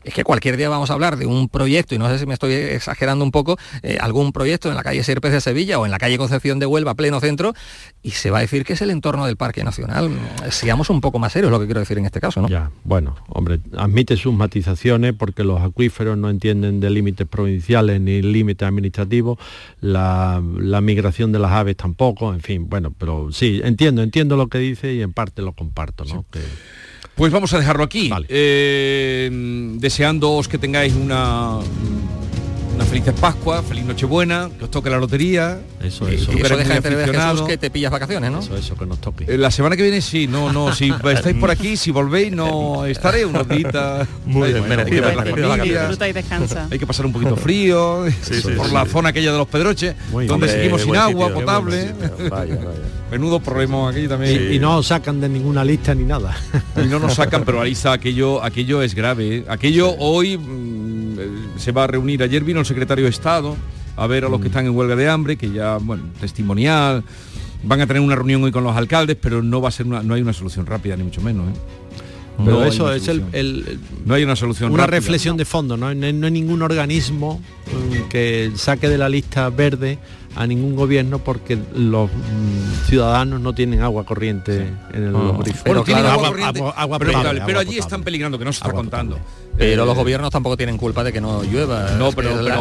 Es 0.03 0.13
que 0.13 0.23
cualquier 0.23 0.57
día 0.57 0.69
vamos 0.69 0.89
a 0.89 0.93
hablar 0.93 1.17
de 1.17 1.25
un 1.25 1.49
proyecto, 1.49 1.95
y 1.95 1.97
no 1.97 2.07
sé 2.09 2.19
si 2.19 2.25
me 2.25 2.33
estoy 2.33 2.53
exagerando 2.53 3.23
un 3.23 3.31
poco, 3.31 3.57
eh, 3.83 3.97
algún 3.99 4.31
proyecto 4.31 4.69
en 4.69 4.75
la 4.75 4.83
calle 4.83 5.03
Sierpes 5.03 5.31
de 5.31 5.41
Sevilla 5.41 5.79
o 5.79 5.85
en 5.85 5.91
la 5.91 5.97
calle 5.97 6.17
Concepción 6.17 6.59
de 6.59 6.65
Huelva, 6.65 6.93
pleno 6.95 7.19
centro, 7.19 7.53
y 8.03 8.11
se 8.11 8.29
va 8.31 8.39
a 8.39 8.41
decir 8.41 8.63
que 8.65 8.73
es 8.73 8.81
el 8.81 8.89
entorno 8.91 9.25
del 9.25 9.37
Parque 9.37 9.63
Nacional. 9.63 10.09
Seamos 10.49 10.89
un 10.89 11.01
poco 11.01 11.19
más 11.19 11.31
serios, 11.33 11.51
lo 11.51 11.59
que 11.59 11.65
quiero 11.65 11.79
decir 11.79 11.97
en 11.97 12.05
este 12.05 12.19
caso, 12.19 12.41
¿no? 12.41 12.47
Ya, 12.49 12.71
bueno, 12.83 13.15
hombre, 13.29 13.59
admite 13.77 14.17
sus 14.17 14.33
matizaciones 14.33 15.13
porque 15.13 15.43
los 15.43 15.61
acuíferos 15.61 16.17
no 16.17 16.29
entienden 16.29 16.79
de 16.79 16.89
límites 16.89 17.27
provinciales 17.27 17.99
ni 18.01 18.21
límites 18.21 18.67
administrativos, 18.67 19.37
la, 19.79 20.41
la 20.57 20.81
migración 20.81 21.31
de 21.31 21.39
las 21.39 21.51
aves 21.51 21.75
tampoco, 21.77 22.33
en 22.33 22.41
fin, 22.41 22.69
bueno, 22.69 22.93
pero 22.97 23.31
sí, 23.31 23.61
entiendo, 23.63 24.01
entiendo 24.01 24.37
lo 24.37 24.47
que 24.47 24.57
dice 24.59 24.93
y 24.93 25.01
en 25.01 25.13
parte 25.13 25.41
lo 25.41 25.53
comparto, 25.53 26.05
¿no? 26.05 26.25
Que- 26.31 26.39
Pues 27.15 27.31
vamos 27.31 27.53
a 27.53 27.59
dejarlo 27.59 27.83
aquí. 27.83 28.09
Eh, 28.29 29.29
deseándoos 29.75 30.47
que 30.47 30.57
tengáis 30.57 30.93
una 30.93 31.59
una 32.75 32.85
feliz 32.85 33.03
Pascua, 33.19 33.61
feliz 33.63 33.83
Nochebuena, 33.85 34.49
que 34.57 34.65
os 34.65 34.71
toque 34.71 34.89
la 34.89 34.97
lotería. 34.97 35.59
Eso, 35.83 36.05
que- 36.05 36.15
eso. 36.15 36.31
que 36.31 36.37
Y 36.37 36.41
eso 36.41 36.57
deja 36.57 36.73
de 36.75 36.81
tener 36.81 36.99
aficionado. 37.01 37.33
Jesús 37.33 37.47
que 37.47 37.57
te 37.57 37.69
pillas 37.69 37.91
vacaciones, 37.91 38.31
¿no? 38.31 38.39
Eso, 38.39 38.55
eso, 38.55 38.75
que 38.75 38.85
nos 38.85 38.99
toque. 38.99 39.25
Eh, 39.27 39.37
La 39.37 39.51
semana 39.51 39.75
que 39.75 39.83
viene 39.83 40.01
sí, 40.01 40.27
no, 40.27 40.51
no, 40.53 40.73
si 40.73 40.89
estáis 41.13 41.35
por 41.37 41.51
aquí, 41.51 41.75
si 41.77 41.91
volvéis, 41.91 42.31
no 42.31 42.85
estaré 42.85 43.25
unos 43.25 43.47
días. 43.49 44.07
Muy 44.25 44.53
bien, 44.53 44.71
hay 44.79 44.85
que 44.85 45.01
ver 45.01 45.15
la 45.15 45.25
familia, 45.25 46.09
y 46.09 46.13
descansa. 46.13 46.67
Hay 46.71 46.79
que 46.79 46.87
pasar 46.87 47.05
un 47.05 47.11
poquito 47.13 47.35
frío 47.35 48.05
Sí, 48.21 48.41
sí, 48.41 48.47
por 48.55 48.67
sí, 48.67 48.73
la 48.73 48.85
zona 48.85 49.09
aquella 49.09 49.31
de 49.31 49.37
los 49.37 49.47
Pedroches, 49.47 49.95
Muy 50.11 50.25
donde 50.27 50.47
bien. 50.47 50.57
seguimos 50.57 50.81
sin 50.81 50.95
agua 50.95 51.27
sitio, 51.27 51.39
potable. 51.41 51.87
sitio. 51.87 52.29
Vaya, 52.29 52.55
vaya. 52.55 52.69
Menudo 53.11 53.39
problema 53.41 53.89
aquí 53.89 54.07
también. 54.07 54.51
Y, 54.51 54.55
y 54.55 54.59
no 54.59 54.77
os 54.77 54.87
sacan 54.87 55.19
de 55.19 55.27
ninguna 55.27 55.65
lista 55.65 55.93
ni 55.93 56.03
nada. 56.05 56.35
Y 56.81 56.87
no 56.87 56.97
nos 56.99 57.15
sacan, 57.15 57.43
pero 57.43 57.59
Alisa, 57.59 57.91
aquello, 57.91 58.41
aquello 58.41 58.81
es 58.81 58.95
grave. 58.95 59.37
¿eh? 59.37 59.45
Aquello 59.49 59.91
hoy 59.99 60.37
mm, 60.37 61.19
eh, 61.19 61.27
se 61.57 61.73
va 61.73 61.83
a 61.83 61.87
reunir. 61.87 62.23
Ayer 62.23 62.41
vino 62.43 62.60
el 62.61 62.65
secretario 62.65 63.03
de 63.05 63.09
Estado 63.11 63.55
a 63.97 64.07
ver 64.07 64.25
a 64.25 64.29
los 64.29 64.39
que 64.41 64.47
están 64.47 64.65
en 64.65 64.75
huelga 64.75 64.95
de 64.95 65.09
hambre, 65.09 65.35
que 65.37 65.51
ya, 65.51 65.77
bueno, 65.77 66.03
testimonial. 66.19 67.03
Van 67.63 67.79
a 67.81 67.85
tener 67.85 68.01
una 68.01 68.15
reunión 68.15 68.43
hoy 68.43 68.51
con 68.51 68.63
los 68.63 68.75
alcaldes, 68.75 69.17
pero 69.21 69.43
no 69.43 69.61
va 69.61 69.67
a 69.69 69.71
ser 69.71 69.85
una, 69.85 70.01
no 70.01 70.13
hay 70.15 70.21
una 70.21 70.33
solución 70.33 70.65
rápida, 70.65 70.95
ni 70.95 71.03
mucho 71.03 71.21
menos. 71.21 71.49
¿eh? 71.49 71.53
Pero 72.43 72.51
No 72.57 72.61
hay 72.63 72.69
eso 72.69 72.85
una 72.85 72.95
es 72.95 73.07
el, 73.07 73.19
solución. 73.19 73.29
el- 73.33 73.67
el- 73.67 73.79
No 74.05 74.13
hay 74.15 74.23
una 74.23 74.35
solución 74.35 74.71
una 74.71 74.83
rápida. 74.83 74.99
reflexión 74.99 75.37
de 75.37 75.45
fondo, 75.45 75.77
¿no? 75.77 75.93
No 75.93 76.05
hay, 76.07 76.13
no 76.13 76.25
hay 76.25 76.31
ningún 76.31 76.61
organismo 76.63 77.39
mm, 77.67 78.07
que 78.09 78.51
saque 78.55 78.87
de 78.89 78.97
la 78.97 79.09
lista 79.09 79.49
verde 79.51 79.99
a 80.35 80.47
ningún 80.47 80.75
gobierno 80.75 81.19
porque 81.19 81.59
los 81.75 82.09
mm, 82.09 82.87
ciudadanos 82.87 83.41
no 83.41 83.53
tienen 83.53 83.81
agua 83.81 84.05
corriente 84.05 84.69
en 84.93 85.03
el 85.03 85.11
grifos. 85.11 85.61
Pero 85.63 85.65
Bueno, 85.65 85.83
tienen 85.83 86.03
claro, 86.03 86.07
agua, 86.07 86.13
agua- 86.13 86.29
corriente, 86.29 86.59
agua- 86.61 86.73
agua 86.77 86.99
pero, 86.99 87.11
potable, 87.11 87.29
pero 87.41 87.41
agua 87.43 87.51
allí 87.61 87.65
potable. 87.67 87.79
están 87.79 88.03
peligrando, 88.03 88.39
que 88.39 88.45
no 88.45 88.53
se 88.53 88.57
está 88.57 88.69
Agua 88.69 88.79
contando. 88.81 89.19
Pero 89.57 89.83
Eh, 89.83 89.85
los 89.85 89.95
gobiernos 89.95 90.31
tampoco 90.31 90.57
tienen 90.57 90.77
culpa 90.77 91.03
de 91.03 91.11
que 91.13 91.21
no 91.21 91.43
llueva. 91.43 91.91
No, 91.91 92.11
pero- 92.13 92.41
ya, 92.43 92.55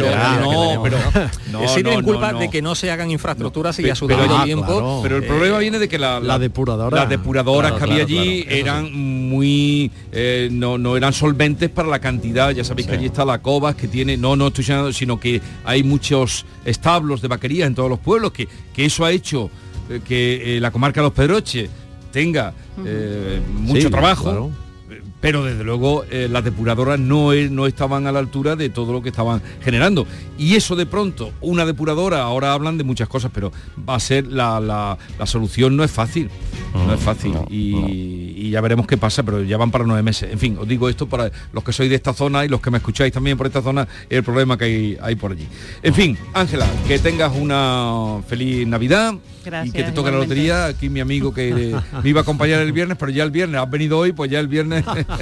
ya, 0.00 0.38
no, 0.40 0.82
pero- 0.82 0.98
¿no? 1.52 1.66
sí 1.68 1.82
tienen 1.82 2.02
culpa 2.02 2.32
no, 2.32 2.40
de 2.40 2.50
que 2.50 2.60
no 2.60 2.74
se 2.74 2.90
hagan 2.90 3.10
infraestructuras 3.10 3.78
y 3.78 3.84
Pe- 3.84 3.92
a 3.92 3.94
su 3.94 4.06
debido 4.06 4.36
allí- 4.36 4.44
tiempo. 4.44 4.66
claro. 4.66 5.00
Pero 5.02 5.16
el 5.18 5.24
eh, 5.24 5.26
problema 5.26 5.58
viene 5.58 5.78
de 5.78 5.88
que 5.88 5.98
la, 5.98 6.20
la 6.20 6.38
depuradora. 6.38 6.94
las 6.96 7.08
depuradoras 7.08 7.72
Claro, 7.72 7.86
que 7.86 7.92
había 8.02 8.04
allí 8.04 8.44
eran 8.48 8.92
muy 8.92 9.90
eh, 10.12 10.48
no, 10.50 10.76
no 10.78 10.96
eran 10.96 11.12
solventes 11.12 11.70
para 11.70 11.88
la 11.88 12.00
cantidad 12.00 12.50
ya 12.50 12.64
sabéis 12.64 12.86
que 12.88 12.94
allí 12.94 13.06
está 13.06 13.24
la 13.24 13.40
cobas 13.40 13.74
que 13.76 13.88
tiene 13.88 14.16
no 14.16 14.36
no 14.36 14.48
estoy 14.48 14.62
diciendo 14.62 14.92
sino 14.92 15.18
que 15.20 15.40
hay 15.64 15.82
muchos 15.82 16.44
establos 16.64 17.22
de 17.22 17.28
vaquería 17.28 17.66
en 17.66 17.74
todos 17.74 17.88
los 17.88 17.98
pueblos 17.98 18.32
que, 18.32 18.48
que 18.74 18.84
eso 18.84 19.04
ha 19.04 19.10
hecho 19.12 19.48
eh, 19.88 20.00
que 20.06 20.56
eh, 20.56 20.60
la 20.60 20.70
comarca 20.70 21.00
de 21.00 21.04
los 21.06 21.12
Pedroches 21.12 21.70
tenga 22.12 22.52
eh, 22.84 23.40
mucho 23.52 23.82
Sí, 23.82 23.90
trabajo 23.90 24.24
claro. 24.24 24.50
Pero 25.26 25.42
desde 25.42 25.64
luego 25.64 26.04
eh, 26.08 26.28
las 26.30 26.44
depuradoras 26.44 27.00
no, 27.00 27.32
e- 27.32 27.50
no 27.50 27.66
estaban 27.66 28.06
a 28.06 28.12
la 28.12 28.20
altura 28.20 28.54
de 28.54 28.68
todo 28.68 28.92
lo 28.92 29.02
que 29.02 29.08
estaban 29.08 29.42
generando. 29.60 30.06
Y 30.38 30.54
eso 30.54 30.76
de 30.76 30.86
pronto, 30.86 31.32
una 31.40 31.66
depuradora, 31.66 32.22
ahora 32.22 32.52
hablan 32.52 32.78
de 32.78 32.84
muchas 32.84 33.08
cosas, 33.08 33.32
pero 33.34 33.50
va 33.88 33.96
a 33.96 33.98
ser 34.00 34.28
la, 34.28 34.60
la- 34.60 34.96
la 35.18 35.26
solución 35.26 35.76
no 35.76 35.82
es 35.82 35.90
fácil. 35.90 36.30
No 36.74 36.94
es 36.94 37.00
fácil. 37.00 37.32
y, 37.50 38.34
y 38.36 38.50
ya 38.50 38.60
veremos 38.60 38.86
qué 38.86 38.96
pasa, 38.96 39.24
pero 39.24 39.42
ya 39.42 39.56
van 39.56 39.72
para 39.72 39.84
nueve 39.84 40.04
meses. 40.04 40.30
En 40.32 40.38
fin, 40.38 40.58
os 40.60 40.68
digo 40.68 40.88
esto 40.88 41.08
para 41.08 41.32
los 41.52 41.64
que 41.64 41.72
sois 41.72 41.90
de 41.90 41.96
esta 41.96 42.12
zona 42.12 42.44
y 42.44 42.48
los 42.48 42.60
que 42.60 42.70
me 42.70 42.78
escucháis 42.78 43.12
también 43.12 43.36
por 43.36 43.48
esta 43.48 43.62
zona, 43.62 43.88
el 44.08 44.22
problema 44.22 44.56
que 44.56 44.64
hay, 44.66 44.98
hay 45.02 45.16
por 45.16 45.32
allí. 45.32 45.48
En 45.82 45.92
fin, 45.92 46.16
Ángela, 46.34 46.66
que 46.86 47.00
tengas 47.00 47.34
una 47.34 48.20
feliz 48.28 48.64
Navidad. 48.68 49.12
y 49.14 49.16
que 49.42 49.50
Gracias, 49.50 49.86
te 49.86 49.92
toque 49.92 50.10
la 50.10 50.18
lotería, 50.18 50.66
aquí 50.66 50.88
mi 50.88 51.00
amigo 51.00 51.32
que 51.32 51.74
me 52.02 52.08
iba 52.10 52.20
a 52.20 52.22
acompañar 52.22 52.60
el 52.60 52.72
viernes, 52.72 52.96
pero 53.00 53.10
ya 53.10 53.24
el 53.24 53.30
viernes, 53.30 53.60
has 53.60 53.70
venido 53.70 53.96
hoy, 53.98 54.12
pues 54.12 54.30
ya 54.30 54.38
el 54.40 54.48
viernes, 54.48 54.84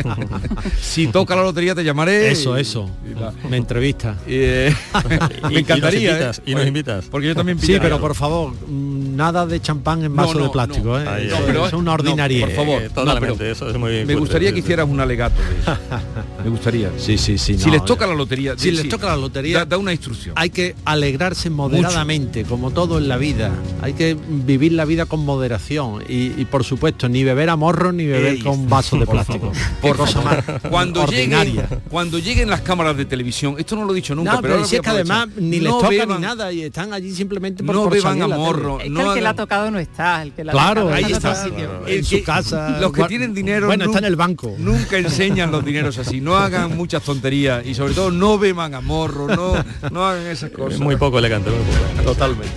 si 0.80 1.06
toca 1.08 1.36
la 1.36 1.42
lotería 1.42 1.74
te 1.74 1.84
llamaré. 1.84 2.30
Eso, 2.30 2.56
y- 2.56 2.60
eso. 2.60 2.88
y 3.10 3.18
la- 3.18 3.32
Me 3.48 3.56
entrevista. 3.56 4.16
eh, 4.26 4.74
me 5.50 5.60
encantaría. 5.60 6.00
Y 6.00 6.04
nos 6.06 6.14
invitas, 6.14 6.38
¿eh? 6.38 6.42
y 6.46 6.50
nos 6.50 6.58
Porque- 6.60 6.68
invitas. 6.68 7.04
Porque 7.10 7.26
yo 7.28 7.34
también 7.34 7.58
Sí, 7.58 7.76
pero 7.80 8.00
por 8.00 8.14
favor, 8.14 8.52
mm, 8.52 9.16
nada 9.16 9.46
de 9.46 9.60
champán 9.60 10.04
en 10.04 10.14
vaso 10.14 10.34
No, 10.34 10.40
no, 10.40 10.44
de 10.46 10.50
plástico, 10.52 10.88
no. 10.88 11.00
¿eh? 11.00 11.08
Ahí, 11.08 11.26
Eso 11.26 11.36
pero- 11.46 11.66
es 11.66 11.72
una 11.72 11.92
ordinaria. 11.92 12.46
por 12.46 12.54
favor. 12.54 12.82
Totalmente, 12.82 13.28
No, 13.28 13.36
pero 13.38 13.52
eso 13.52 13.70
es 13.70 13.78
muy 13.78 14.04
Me 14.04 14.14
gustaría 14.14 14.52
que 14.52 14.58
hicieras 14.60 14.88
un 14.88 15.00
alegato 15.00 15.40
de 15.40 15.60
eso. 15.60 15.78
Me 16.44 16.50
gustaría. 16.50 16.90
Sí, 16.98 17.16
sí, 17.18 17.38
sí. 17.38 17.58
Si 17.58 17.70
les 17.70 17.84
toca 17.84 18.06
la 18.06 18.14
lotería, 18.14 18.54
Si 18.56 18.70
les 18.70 18.88
toca 18.88 19.06
la 19.08 19.16
lotería, 19.16 19.58
da, 19.60 19.64
da 19.64 19.78
una 19.78 19.92
instrucción. 19.92 20.34
hay 20.36 20.50
que 20.50 20.74
alegrarse 20.84 21.50
moderadamente, 21.50 22.44
como 22.44 22.70
todo 22.70 22.98
en 22.98 23.08
la 23.08 23.16
vida. 23.16 23.52
Hay 23.82 23.92
que 23.94 24.16
vivir 24.28 24.72
la 24.72 24.84
vida 24.84 25.06
con 25.06 25.24
moderación 25.24 26.02
y, 26.08 26.32
y, 26.40 26.46
por 26.50 26.64
supuesto 26.64 27.08
ni 27.08 27.24
beber 27.24 27.50
a 27.50 27.56
morro 27.56 27.92
ni 27.92 28.04
beber 28.06 28.34
Ey, 28.34 28.38
con 28.40 28.68
vasos 28.68 29.00
de 29.00 29.06
plástico. 29.06 29.52
Por 29.88 29.96
cosa 29.96 30.22
favor. 30.22 30.44
más 30.48 30.60
cuando 30.70 31.02
ordinaria. 31.02 31.62
lleguen, 31.62 31.80
cuando 31.90 32.18
lleguen 32.18 32.50
las 32.50 32.60
cámaras 32.62 32.96
de 32.96 33.04
televisión, 33.04 33.56
esto 33.58 33.76
no 33.76 33.84
lo 33.84 33.92
he 33.92 33.96
dicho 33.96 34.14
nunca, 34.14 34.32
No, 34.34 34.40
pero, 34.42 34.54
pero 34.54 34.66
si 34.66 34.76
es 34.76 34.82
que 34.82 34.90
además 34.90 35.28
ni 35.36 35.60
les 35.60 35.70
No 35.70 35.78
toca 35.78 35.88
beban- 35.90 36.16
ni 36.16 36.22
nada 36.26 36.52
y 36.52 36.62
están 36.62 36.92
allí 36.92 37.14
simplemente 37.14 37.62
por, 37.62 37.74
no 37.74 37.88
beban 37.88 38.22
a 38.22 38.28
la 38.28 38.36
morro, 38.36 38.78
Es 38.78 38.84
que 38.84 38.90
no 38.90 39.08
el 39.10 39.14
que 39.14 39.20
le 39.22 39.28
ha 39.28 39.34
tocado 39.34 39.70
no 39.70 39.78
está, 39.78 40.22
el 40.22 40.32
que 40.32 40.44
le 40.44 40.50
ha 40.50 40.52
Claro, 40.52 40.92
ahí 40.92 41.04
está. 41.12 41.46
En 41.86 42.04
su 42.04 42.22
casa. 42.24 42.78
Los 42.80 42.92
que 42.92 43.04
tienen 43.04 43.34
dinero 43.34 43.66
Bueno, 43.66 43.84
está 43.86 43.98
en 43.98 44.04
el 44.04 44.16
banco. 44.16 44.54
Nunca 44.58 44.96
enseñan 44.98 45.50
los 45.50 45.64
dineros 45.64 45.98
así, 45.98 46.20
no 46.20 46.36
hagan 46.36 46.76
muchas 46.76 47.02
tonterías 47.02 47.64
y 47.66 47.74
sobre 47.74 47.94
todo 47.94 48.10
no 48.10 48.38
beban 48.38 48.74
a 48.74 48.80
morro, 48.80 49.28
no, 49.28 49.54
no 49.90 50.04
hagan 50.06 50.26
esas 50.26 50.50
cosas. 50.50 50.74
Es 50.74 50.80
muy 50.80 50.96
poco 50.96 51.18
elegante, 51.18 51.50
muy 51.50 51.58
poco. 51.58 52.02
Totalmente. 52.14 52.54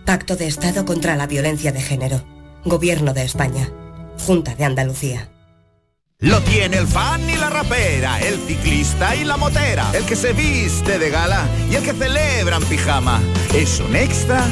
Pacto 0.08 0.36
de 0.36 0.46
Estado 0.46 0.86
contra 0.86 1.16
la 1.16 1.26
Violencia 1.26 1.70
de 1.70 1.82
Género. 1.82 2.24
Gobierno 2.64 3.12
de 3.12 3.24
España. 3.24 3.68
Junta 4.24 4.54
de 4.54 4.64
Andalucía. 4.64 5.28
Lo 6.20 6.40
tiene 6.40 6.78
el 6.78 6.86
fan 6.86 7.28
y 7.28 7.36
la 7.36 7.50
rapera, 7.50 8.18
el 8.20 8.38
ciclista 8.38 9.14
y 9.14 9.24
la 9.24 9.36
motera, 9.36 9.90
el 9.92 10.06
que 10.06 10.16
se 10.16 10.32
viste 10.32 10.98
de 10.98 11.10
gala 11.10 11.46
y 11.70 11.74
el 11.74 11.82
que 11.82 11.92
celebra 11.92 12.56
en 12.56 12.64
pijama. 12.64 13.20
Es 13.54 13.80
un 13.80 13.94
extra 13.94 14.46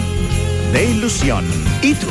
de 0.74 0.90
ilusión. 0.90 1.46
¿Y 1.80 1.94
tú? 1.94 2.08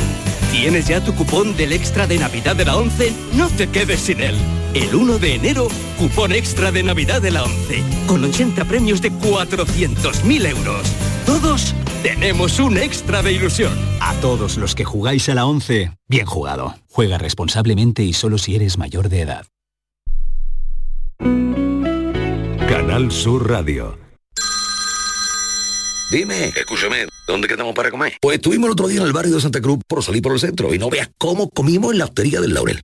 ¿Tienes 0.51 0.87
ya 0.87 1.03
tu 1.03 1.13
cupón 1.13 1.55
del 1.55 1.71
extra 1.71 2.07
de 2.07 2.17
Navidad 2.17 2.55
de 2.55 2.65
la 2.65 2.77
11? 2.77 3.13
No 3.33 3.47
te 3.49 3.67
quedes 3.67 3.99
sin 3.99 4.21
él. 4.21 4.35
El 4.73 4.95
1 4.95 5.19
de 5.19 5.35
enero, 5.35 5.67
cupón 5.99 6.31
extra 6.31 6.71
de 6.71 6.81
Navidad 6.81 7.21
de 7.21 7.29
la 7.29 7.43
11, 7.43 7.83
con 8.07 8.23
80 8.23 8.65
premios 8.65 9.03
de 9.03 9.11
400.000 9.11 10.47
euros. 10.47 10.87
Todos 11.27 11.75
tenemos 12.05 12.59
un 12.59 12.77
extra 12.77 13.23
de 13.23 13.31
ilusión. 13.31 13.73
A 13.99 14.13
todos 14.21 14.57
los 14.57 14.75
que 14.75 14.85
jugáis 14.85 15.27
a 15.29 15.33
la 15.33 15.47
11, 15.47 15.91
bien 16.07 16.27
jugado. 16.27 16.75
Juega 16.87 17.17
responsablemente 17.17 18.03
y 18.03 18.13
solo 18.13 18.37
si 18.37 18.55
eres 18.55 18.77
mayor 18.77 19.09
de 19.09 19.21
edad. 19.21 19.47
Canal 22.69 23.11
Sur 23.11 23.49
Radio. 23.49 23.97
Dime, 26.11 26.49
escúchame, 26.55 27.07
¿dónde 27.27 27.47
quedamos 27.47 27.73
para 27.73 27.89
comer? 27.89 28.13
Pues 28.21 28.35
estuvimos 28.35 28.67
el 28.67 28.73
otro 28.73 28.87
día 28.87 29.01
en 29.01 29.07
el 29.07 29.13
barrio 29.13 29.33
de 29.33 29.41
Santa 29.41 29.59
Cruz 29.59 29.79
por 29.87 30.03
salir 30.03 30.21
por 30.21 30.33
el 30.33 30.39
centro 30.39 30.75
y 30.75 30.77
no 30.77 30.91
veas 30.91 31.09
cómo 31.17 31.49
comimos 31.49 31.91
en 31.91 31.97
la 31.97 32.05
hostería 32.05 32.39
del 32.39 32.53
Laurel. 32.53 32.83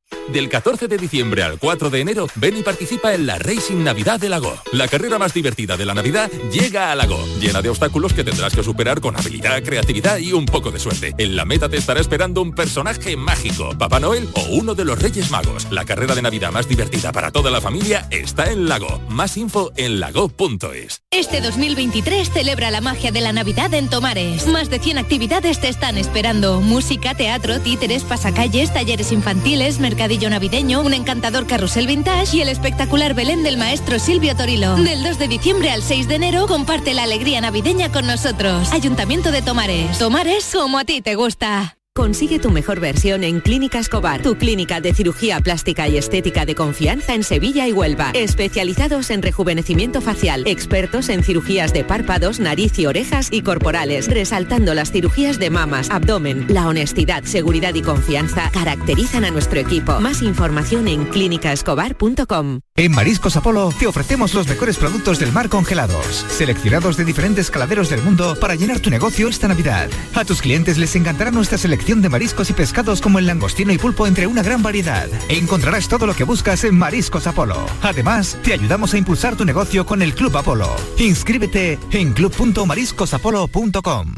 Del 0.31 0.47
14 0.47 0.87
de 0.87 0.97
diciembre 0.97 1.43
al 1.43 1.59
4 1.59 1.89
de 1.89 1.99
enero, 1.99 2.27
ven 2.35 2.57
y 2.57 2.61
participa 2.61 3.13
en 3.13 3.25
la 3.25 3.37
Racing 3.37 3.83
Navidad 3.83 4.19
de 4.19 4.29
Lago. 4.29 4.53
La 4.71 4.87
carrera 4.87 5.17
más 5.17 5.33
divertida 5.33 5.75
de 5.75 5.85
la 5.85 5.93
Navidad 5.93 6.31
llega 6.51 6.91
a 6.91 6.95
Lago, 6.95 7.19
llena 7.39 7.61
de 7.61 7.69
obstáculos 7.69 8.13
que 8.13 8.23
tendrás 8.23 8.55
que 8.55 8.63
superar 8.63 9.01
con 9.01 9.17
habilidad, 9.17 9.61
creatividad 9.61 10.19
y 10.19 10.31
un 10.31 10.45
poco 10.45 10.71
de 10.71 10.79
suerte. 10.79 11.13
En 11.17 11.35
la 11.35 11.43
meta 11.43 11.67
te 11.67 11.77
estará 11.77 11.99
esperando 11.99 12.41
un 12.41 12.53
personaje 12.53 13.17
mágico, 13.17 13.77
Papá 13.77 13.99
Noel 13.99 14.29
o 14.35 14.43
uno 14.51 14.73
de 14.73 14.85
los 14.85 14.99
Reyes 14.99 15.31
Magos. 15.31 15.67
La 15.69 15.83
carrera 15.83 16.15
de 16.15 16.21
Navidad 16.21 16.51
más 16.51 16.67
divertida 16.67 17.11
para 17.11 17.31
toda 17.31 17.51
la 17.51 17.59
familia 17.59 18.07
está 18.09 18.51
en 18.51 18.69
Lago. 18.69 19.01
Más 19.09 19.35
info 19.35 19.71
en 19.75 19.99
lago.es. 19.99 21.01
Este 21.11 21.41
2023 21.41 22.29
celebra 22.31 22.71
la 22.71 22.79
magia 22.79 23.11
de 23.11 23.21
la 23.21 23.33
Navidad 23.33 23.73
en 23.73 23.89
Tomares. 23.89 24.47
Más 24.47 24.69
de 24.69 24.79
100 24.79 24.97
actividades 24.97 25.59
te 25.59 25.67
están 25.67 25.97
esperando. 25.97 26.61
Música, 26.61 27.15
teatro, 27.15 27.59
títeres, 27.59 28.03
pasacalles, 28.03 28.73
talleres 28.73 29.11
infantiles, 29.11 29.79
mercadillo 30.01 30.31
navideño, 30.31 30.81
un 30.81 30.95
encantador 30.95 31.45
carrusel 31.45 31.85
vintage 31.85 32.37
y 32.37 32.41
el 32.41 32.49
espectacular 32.49 33.13
Belén 33.13 33.43
del 33.43 33.55
maestro 33.55 33.99
Silvio 33.99 34.35
Torilo. 34.35 34.75
Del 34.77 35.03
2 35.03 35.19
de 35.19 35.27
diciembre 35.27 35.69
al 35.69 35.83
6 35.83 36.07
de 36.07 36.15
enero 36.15 36.47
comparte 36.47 36.95
la 36.95 37.03
alegría 37.03 37.39
navideña 37.39 37.91
con 37.91 38.07
nosotros. 38.07 38.71
Ayuntamiento 38.71 39.29
de 39.29 39.43
Tomares. 39.43 39.99
Tomares 39.99 40.49
como 40.51 40.79
a 40.79 40.85
ti 40.85 41.01
te 41.01 41.13
gusta. 41.13 41.77
Consigue 41.93 42.39
tu 42.39 42.51
mejor 42.51 42.79
versión 42.79 43.25
en 43.25 43.41
Clínica 43.41 43.77
Escobar, 43.77 44.21
tu 44.21 44.37
clínica 44.37 44.79
de 44.79 44.93
cirugía 44.93 45.41
plástica 45.41 45.89
y 45.89 45.97
estética 45.97 46.45
de 46.45 46.55
confianza 46.55 47.15
en 47.15 47.23
Sevilla 47.25 47.67
y 47.67 47.73
Huelva. 47.73 48.11
Especializados 48.13 49.09
en 49.09 49.21
rejuvenecimiento 49.21 49.99
facial, 49.99 50.47
expertos 50.47 51.09
en 51.09 51.21
cirugías 51.21 51.73
de 51.73 51.83
párpados, 51.83 52.39
nariz 52.39 52.79
y 52.79 52.85
orejas 52.85 53.27
y 53.29 53.41
corporales, 53.41 54.07
resaltando 54.07 54.73
las 54.73 54.93
cirugías 54.93 55.37
de 55.37 55.49
mamas, 55.49 55.89
abdomen. 55.89 56.45
La 56.47 56.69
honestidad, 56.69 57.25
seguridad 57.25 57.75
y 57.75 57.81
confianza 57.81 58.49
caracterizan 58.53 59.25
a 59.25 59.31
nuestro 59.31 59.59
equipo. 59.59 59.99
Más 59.99 60.21
información 60.21 60.87
en 60.87 61.03
clínicaescobar.com. 61.03 62.61
En 62.77 62.93
Mariscos 62.93 63.35
Apolo 63.35 63.73
te 63.77 63.85
ofrecemos 63.85 64.33
los 64.33 64.47
mejores 64.47 64.77
productos 64.77 65.19
del 65.19 65.33
mar 65.33 65.49
congelados, 65.49 66.25
seleccionados 66.29 66.95
de 66.95 67.03
diferentes 67.03 67.51
caladeros 67.51 67.89
del 67.89 68.01
mundo 68.01 68.37
para 68.39 68.55
llenar 68.55 68.79
tu 68.79 68.89
negocio 68.89 69.27
esta 69.27 69.49
Navidad. 69.49 69.89
A 70.15 70.23
tus 70.23 70.41
clientes 70.41 70.77
les 70.77 70.95
encantará 70.95 71.31
nuestra 71.31 71.57
selección 71.57 71.80
de 71.85 72.09
mariscos 72.09 72.49
y 72.49 72.53
pescados 72.53 73.01
como 73.01 73.19
el 73.19 73.25
langostino 73.25 73.73
y 73.73 73.77
pulpo 73.77 74.07
entre 74.07 74.27
una 74.27 74.43
gran 74.43 74.63
variedad. 74.63 75.09
Encontrarás 75.29 75.89
todo 75.89 76.05
lo 76.05 76.13
que 76.13 76.23
buscas 76.23 76.63
en 76.63 76.77
Mariscos 76.77 77.27
Apolo. 77.27 77.65
Además, 77.81 78.37
te 78.43 78.53
ayudamos 78.53 78.93
a 78.93 78.97
impulsar 78.97 79.35
tu 79.35 79.43
negocio 79.43 79.85
con 79.85 80.01
el 80.01 80.13
Club 80.13 80.37
Apolo. 80.37 80.73
Inscríbete 80.97 81.77
en 81.91 82.13
club.mariscosapolo.com. 82.13 84.13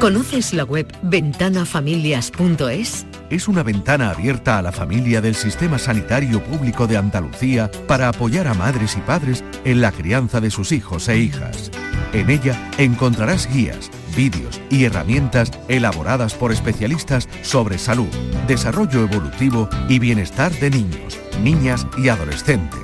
¿Conoces 0.00 0.52
la 0.52 0.64
web 0.64 0.92
ventanafamilias.es? 1.02 3.06
Es 3.30 3.48
una 3.48 3.62
ventana 3.62 4.10
abierta 4.10 4.58
a 4.58 4.62
la 4.62 4.72
familia 4.72 5.22
del 5.22 5.34
Sistema 5.34 5.78
Sanitario 5.78 6.44
Público 6.44 6.86
de 6.86 6.98
Andalucía 6.98 7.70
para 7.86 8.08
apoyar 8.08 8.46
a 8.48 8.54
madres 8.54 8.98
y 8.98 9.00
padres 9.00 9.42
en 9.64 9.80
la 9.80 9.92
crianza 9.92 10.42
de 10.42 10.50
sus 10.50 10.72
hijos 10.72 11.08
e 11.08 11.16
hijas. 11.16 11.70
En 12.12 12.28
ella 12.28 12.70
encontrarás 12.76 13.48
guías, 13.50 13.90
vídeos 14.14 14.60
y 14.70 14.84
herramientas 14.84 15.50
elaboradas 15.68 16.34
por 16.34 16.52
especialistas 16.52 17.28
sobre 17.42 17.78
salud, 17.78 18.08
desarrollo 18.46 19.02
evolutivo 19.02 19.68
y 19.88 19.98
bienestar 19.98 20.52
de 20.52 20.70
niños, 20.70 21.18
niñas 21.42 21.86
y 21.98 22.08
adolescentes. 22.08 22.80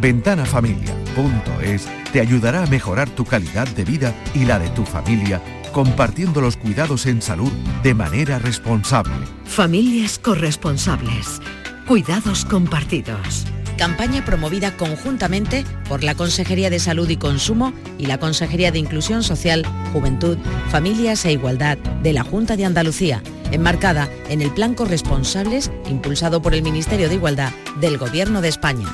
Ventanafamilia.es 0.00 1.88
te 2.12 2.20
ayudará 2.20 2.62
a 2.62 2.66
mejorar 2.66 3.08
tu 3.10 3.24
calidad 3.24 3.66
de 3.68 3.84
vida 3.84 4.14
y 4.34 4.44
la 4.44 4.58
de 4.58 4.68
tu 4.70 4.84
familia 4.84 5.42
compartiendo 5.72 6.40
los 6.40 6.56
cuidados 6.56 7.06
en 7.06 7.22
salud 7.22 7.52
de 7.82 7.94
manera 7.94 8.38
responsable. 8.38 9.14
Familias 9.44 10.18
corresponsables. 10.18 11.40
Cuidados 11.86 12.44
compartidos. 12.44 13.46
Campaña 13.78 14.24
promovida 14.24 14.76
conjuntamente 14.76 15.64
por 15.88 16.02
la 16.02 16.16
Consejería 16.16 16.68
de 16.68 16.80
Salud 16.80 17.08
y 17.08 17.16
Consumo 17.16 17.72
y 17.96 18.06
la 18.06 18.18
Consejería 18.18 18.72
de 18.72 18.80
Inclusión 18.80 19.22
Social, 19.22 19.64
Juventud, 19.92 20.36
Familias 20.68 21.24
e 21.24 21.32
Igualdad 21.32 21.78
de 21.78 22.12
la 22.12 22.24
Junta 22.24 22.56
de 22.56 22.64
Andalucía, 22.64 23.22
enmarcada 23.52 24.10
en 24.28 24.42
el 24.42 24.50
Plan 24.50 24.74
Corresponsables 24.74 25.70
impulsado 25.88 26.42
por 26.42 26.54
el 26.54 26.62
Ministerio 26.62 27.08
de 27.08 27.14
Igualdad 27.14 27.52
del 27.80 27.98
Gobierno 27.98 28.40
de 28.40 28.48
España. 28.48 28.88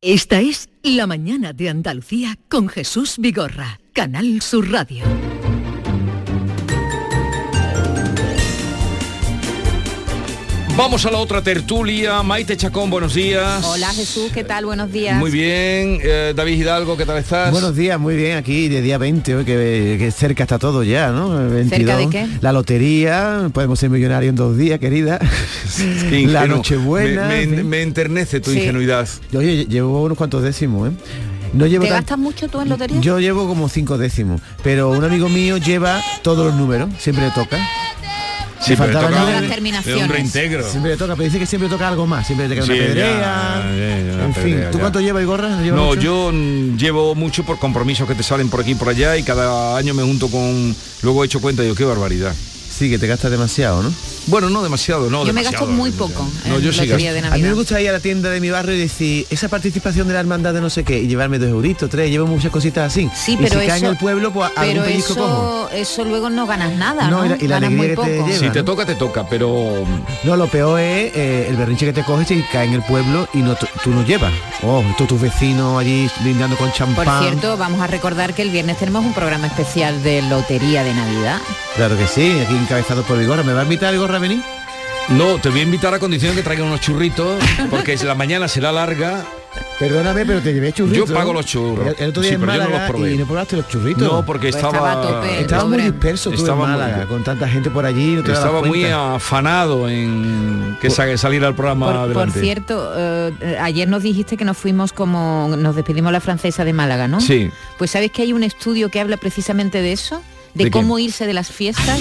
Esta 0.00 0.40
es 0.40 0.70
La 0.82 1.06
Mañana 1.06 1.52
de 1.52 1.68
Andalucía 1.68 2.38
con 2.48 2.68
Jesús 2.68 3.16
Vigorra, 3.18 3.80
Canal 3.92 4.40
Sur 4.40 4.70
Radio. 4.70 5.04
Vamos 10.78 11.04
a 11.06 11.10
la 11.10 11.18
otra 11.18 11.42
tertulia. 11.42 12.22
Maite 12.22 12.56
Chacón, 12.56 12.88
buenos 12.88 13.12
días. 13.14 13.64
Hola 13.64 13.88
Jesús, 13.88 14.30
¿qué 14.32 14.44
tal? 14.44 14.64
Buenos 14.64 14.92
días. 14.92 15.18
Muy 15.18 15.32
bien. 15.32 15.98
Eh, 16.00 16.32
David 16.36 16.52
Hidalgo, 16.60 16.96
¿qué 16.96 17.04
tal 17.04 17.18
estás? 17.18 17.50
Buenos 17.50 17.74
días, 17.74 17.98
muy 17.98 18.14
bien. 18.14 18.36
Aquí 18.36 18.68
de 18.68 18.80
día 18.80 18.96
20, 18.96 19.34
hoy 19.34 19.44
que, 19.44 19.96
que 19.98 20.10
cerca 20.12 20.44
está 20.44 20.56
todo 20.60 20.84
ya, 20.84 21.10
¿no? 21.10 21.30
22. 21.50 21.68
¿Cerca 21.68 21.96
de 21.96 22.08
qué? 22.08 22.28
La 22.42 22.52
lotería, 22.52 23.50
podemos 23.52 23.80
ser 23.80 23.90
millonarios 23.90 24.30
en 24.30 24.36
dos 24.36 24.56
días, 24.56 24.78
querida. 24.78 25.18
Qué 26.10 26.26
la. 26.28 26.46
Nochebuena. 26.46 27.26
Me, 27.26 27.46
me- 27.48 27.64
me 27.64 27.82
enternece 27.82 28.38
tu 28.40 28.52
Sí. 28.52 28.58
ingenuidad. 28.60 29.08
Yo 29.32 29.40
oye, 29.40 29.66
llevo 29.66 30.04
unos 30.04 30.16
cuantos 30.16 30.44
décimos, 30.44 30.90
¿eh? 30.90 30.92
No 31.54 31.66
llevo 31.66 31.84
¿Te 31.84 31.88
tan- 31.90 31.98
gastas 32.02 32.18
mucho 32.18 32.46
tú 32.48 32.60
en 32.60 32.68
lotería? 32.68 33.00
Yo 33.00 33.18
llevo 33.18 33.48
como 33.48 33.68
cinco 33.68 33.98
décimos, 33.98 34.40
pero 34.62 34.90
un 34.90 35.02
amigo 35.02 35.28
mío 35.28 35.56
lleva 35.56 36.00
todos 36.22 36.46
los 36.46 36.54
números, 36.54 36.90
siempre 37.00 37.24
le 37.24 37.30
toca. 37.32 37.58
Sí, 38.60 38.74
faltaba 38.76 39.08
terminaciones. 39.48 39.84
de 40.00 40.04
un 40.04 40.08
reintegro. 40.08 40.68
Siempre 40.68 40.92
le 40.92 40.96
toca, 40.96 41.14
pero 41.14 41.24
dice 41.24 41.38
que 41.38 41.46
siempre 41.46 41.68
toca 41.68 41.88
algo 41.88 42.06
más, 42.06 42.26
siempre 42.26 42.48
le 42.48 42.54
toca 42.56 42.66
Sí, 42.66 42.72
una 42.72 42.86
pedrea. 42.88 43.10
ya, 43.10 43.70
ya, 44.08 44.14
una 44.14 44.24
en 44.24 44.34
fin, 44.34 44.42
pedrea, 44.44 44.70
¿tú 44.70 44.78
cuánto 44.78 45.00
llevas, 45.00 45.22
Igorra? 45.22 45.62
¿Llevas 45.62 45.80
No, 45.80 45.86
mucho? 45.86 46.00
yo 46.00 46.32
llevo 46.76 47.14
mucho 47.14 47.44
por 47.44 47.58
compromisos 47.58 48.06
que 48.08 48.14
te 48.14 48.22
salen 48.22 48.48
por 48.50 48.60
aquí 48.60 48.72
y 48.72 48.74
por 48.74 48.88
allá 48.88 49.16
y 49.16 49.22
cada 49.22 49.76
año 49.76 49.94
me 49.94 50.02
junto 50.02 50.28
con... 50.28 50.74
Luego 51.02 51.22
he 51.22 51.26
hecho 51.26 51.40
cuenta 51.40 51.62
y 51.62 51.66
digo, 51.66 51.76
qué 51.76 51.84
barbaridad. 51.84 52.34
Sí, 52.70 52.90
que 52.90 52.98
te 52.98 53.06
gastas 53.06 53.30
demasiado, 53.30 53.82
¿no? 53.82 53.92
Bueno, 54.28 54.50
no 54.50 54.62
demasiado, 54.62 55.10
no 55.10 55.24
Yo 55.24 55.32
me 55.32 55.42
gasto 55.42 55.66
muy 55.66 55.90
demasiado. 55.90 56.22
poco 56.24 56.30
No, 56.48 56.56
en 56.56 56.62
yo 56.62 56.72
sí 56.72 56.90
A 56.90 57.36
mí 57.36 57.42
me 57.42 57.52
gusta 57.54 57.80
ir 57.80 57.88
a 57.88 57.92
la 57.92 58.00
tienda 58.00 58.30
de 58.30 58.40
mi 58.40 58.50
barrio 58.50 58.74
y 58.74 58.78
decir, 58.80 59.26
esa 59.30 59.48
participación 59.48 60.06
de 60.08 60.14
la 60.14 60.20
hermandad 60.20 60.52
de 60.54 60.60
no 60.60 60.70
sé 60.70 60.84
qué, 60.84 60.98
y 61.00 61.06
llevarme 61.08 61.38
dos 61.38 61.48
euritos, 61.48 61.88
tres, 61.90 62.10
llevo 62.10 62.26
muchas 62.26 62.50
cositas 62.50 62.92
así. 62.92 63.08
Sí, 63.14 63.32
y 63.32 63.36
pero 63.36 63.60
si 63.60 63.66
cae 63.66 63.78
en 63.78 63.84
eso- 63.84 63.90
el 63.92 63.98
pueblo, 63.98 64.32
pues 64.32 64.50
algún 64.56 64.74
Pero 64.74 64.84
pellizco 64.84 65.14
cojo. 65.14 65.68
eso, 65.72 65.76
eso 65.76 66.04
luego 66.04 66.30
no 66.30 66.46
ganas 66.46 66.72
nada, 66.76 67.08
No, 67.10 67.18
¿no? 67.20 67.26
y 67.26 67.28
la- 67.30 67.36
y 67.36 67.48
la 67.48 67.54
ganas 67.56 67.68
alegría 67.68 67.76
muy 67.78 67.86
que 67.86 67.88
te 68.12 68.16
poco. 68.18 68.28
lleva. 68.28 68.38
Si 68.46 68.50
te 68.52 68.58
¿no? 68.60 68.64
toca, 68.64 68.86
te 68.86 68.94
toca, 68.94 69.26
pero... 69.28 69.84
No, 70.24 70.36
lo 70.36 70.46
peor 70.48 70.80
es 70.80 71.12
eh, 71.16 71.46
el 71.48 71.56
berrinche 71.56 71.86
que 71.86 71.92
te 71.92 72.04
coges 72.04 72.30
y 72.30 72.42
cae 72.52 72.66
en 72.66 72.74
el 72.74 72.82
pueblo 72.82 73.28
y 73.32 73.38
no, 73.38 73.56
tú 73.82 73.90
no 73.90 74.04
llevas. 74.04 74.32
Oh, 74.62 74.82
todos 74.96 75.08
tus 75.08 75.20
vecinos 75.20 75.80
allí 75.80 76.08
brindando 76.22 76.56
con 76.56 76.70
champán. 76.72 77.04
Por 77.06 77.20
cierto, 77.22 77.56
vamos 77.56 77.80
a 77.80 77.86
recordar 77.86 78.34
que 78.34 78.42
el 78.42 78.50
viernes 78.50 78.76
tenemos 78.78 79.04
un 79.04 79.14
programa 79.14 79.46
especial 79.46 80.02
de 80.02 80.22
lotería 80.22 80.82
de 80.84 80.92
Navidad. 80.94 81.38
Claro 81.76 81.96
que 81.96 82.06
sí, 82.06 82.38
aquí 82.44 82.54
encabezado 82.56 83.02
por 83.04 83.18
Vigorra. 83.18 83.42
¿Me 83.42 83.52
va 83.52 83.60
a 83.60 83.62
invitar 83.62 83.92
Vigorra 83.92 84.17
a 84.18 84.20
venir? 84.20 84.42
No, 85.10 85.38
te 85.38 85.48
voy 85.48 85.60
a 85.60 85.62
invitar 85.62 85.94
a 85.94 85.98
condición 85.98 86.32
de 86.32 86.42
que 86.42 86.44
traigan 86.44 86.66
unos 86.66 86.80
churritos, 86.82 87.42
porque 87.70 87.96
la 88.04 88.14
mañana 88.14 88.46
será 88.46 88.70
larga. 88.72 89.24
Perdóname, 89.78 90.26
pero 90.26 90.40
te 90.40 90.52
llevé 90.52 90.72
churritos. 90.72 91.08
Yo 91.08 91.14
pago 91.14 91.32
los 91.32 91.46
churros. 91.46 91.86
El, 91.86 91.94
el 92.04 92.10
otro 92.10 92.22
día 92.22 92.30
Sí, 92.30 92.34
en 92.34 92.40
pero 92.42 92.52
yo 92.52 92.58
no 92.58 92.64
los 92.64 92.72
Málaga 92.72 92.88
probé. 92.88 93.12
y 93.14 93.16
no 93.18 93.26
probaste 93.26 93.56
los 93.56 93.68
churritos. 93.68 94.02
No, 94.12 94.24
porque 94.26 94.50
Pues 94.50 94.56
estaba... 94.56 94.76
estaba 95.40 95.62
tope. 95.62 95.76
muy 95.76 95.82
disperso 95.90 96.30
tú 96.30 96.36
Estaba 96.36 96.64
en 96.64 96.70
muy- 96.72 96.80
Málaga, 96.80 97.06
con 97.06 97.24
tanta 97.24 97.48
gente 97.48 97.70
por 97.70 97.86
allí. 97.86 98.16
No 98.16 98.22
te 98.22 98.32
dabas 98.32 98.44
Estaba 98.44 98.62
muy 98.66 98.84
afanado 98.84 99.88
en 99.88 100.76
que 100.80 100.90
sa- 100.90 101.16
saliera 101.16 101.48
el 101.48 101.54
programa 101.54 101.86
Por, 101.86 101.94
por 101.94 102.04
adelante. 102.04 102.40
cierto, 102.40 102.92
eh, 102.96 103.56
ayer 103.60 103.88
nos 103.88 104.02
dijiste 104.02 104.36
que 104.36 104.44
nos 104.44 104.56
fuimos 104.58 104.92
como 104.92 105.48
nos 105.56 105.74
despedimos 105.74 106.12
la 106.12 106.20
francesa 106.20 106.64
de 106.64 106.72
Málaga, 106.72 107.08
¿no? 107.08 107.20
Sí. 107.20 107.50
Pues 107.78 107.92
sabes 107.92 108.10
que 108.12 108.22
hay 108.22 108.32
un 108.32 108.42
estudio 108.42 108.90
que 108.90 109.00
habla 109.00 109.16
precisamente 109.16 109.80
de 109.80 109.92
eso, 109.92 110.22
de, 110.54 110.64
¿De 110.64 110.64
qué? 110.64 110.70
cómo 110.70 110.98
irse 110.98 111.26
de 111.26 111.32
las 111.32 111.50
fiestas. 111.50 111.98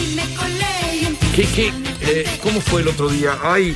¿Qué, 1.36 1.44
qué, 1.46 1.72
eh, 2.08 2.26
¿Cómo 2.42 2.62
fue 2.62 2.82
el 2.82 2.88
otro 2.88 3.10
día? 3.10 3.38
Ay, 3.44 3.76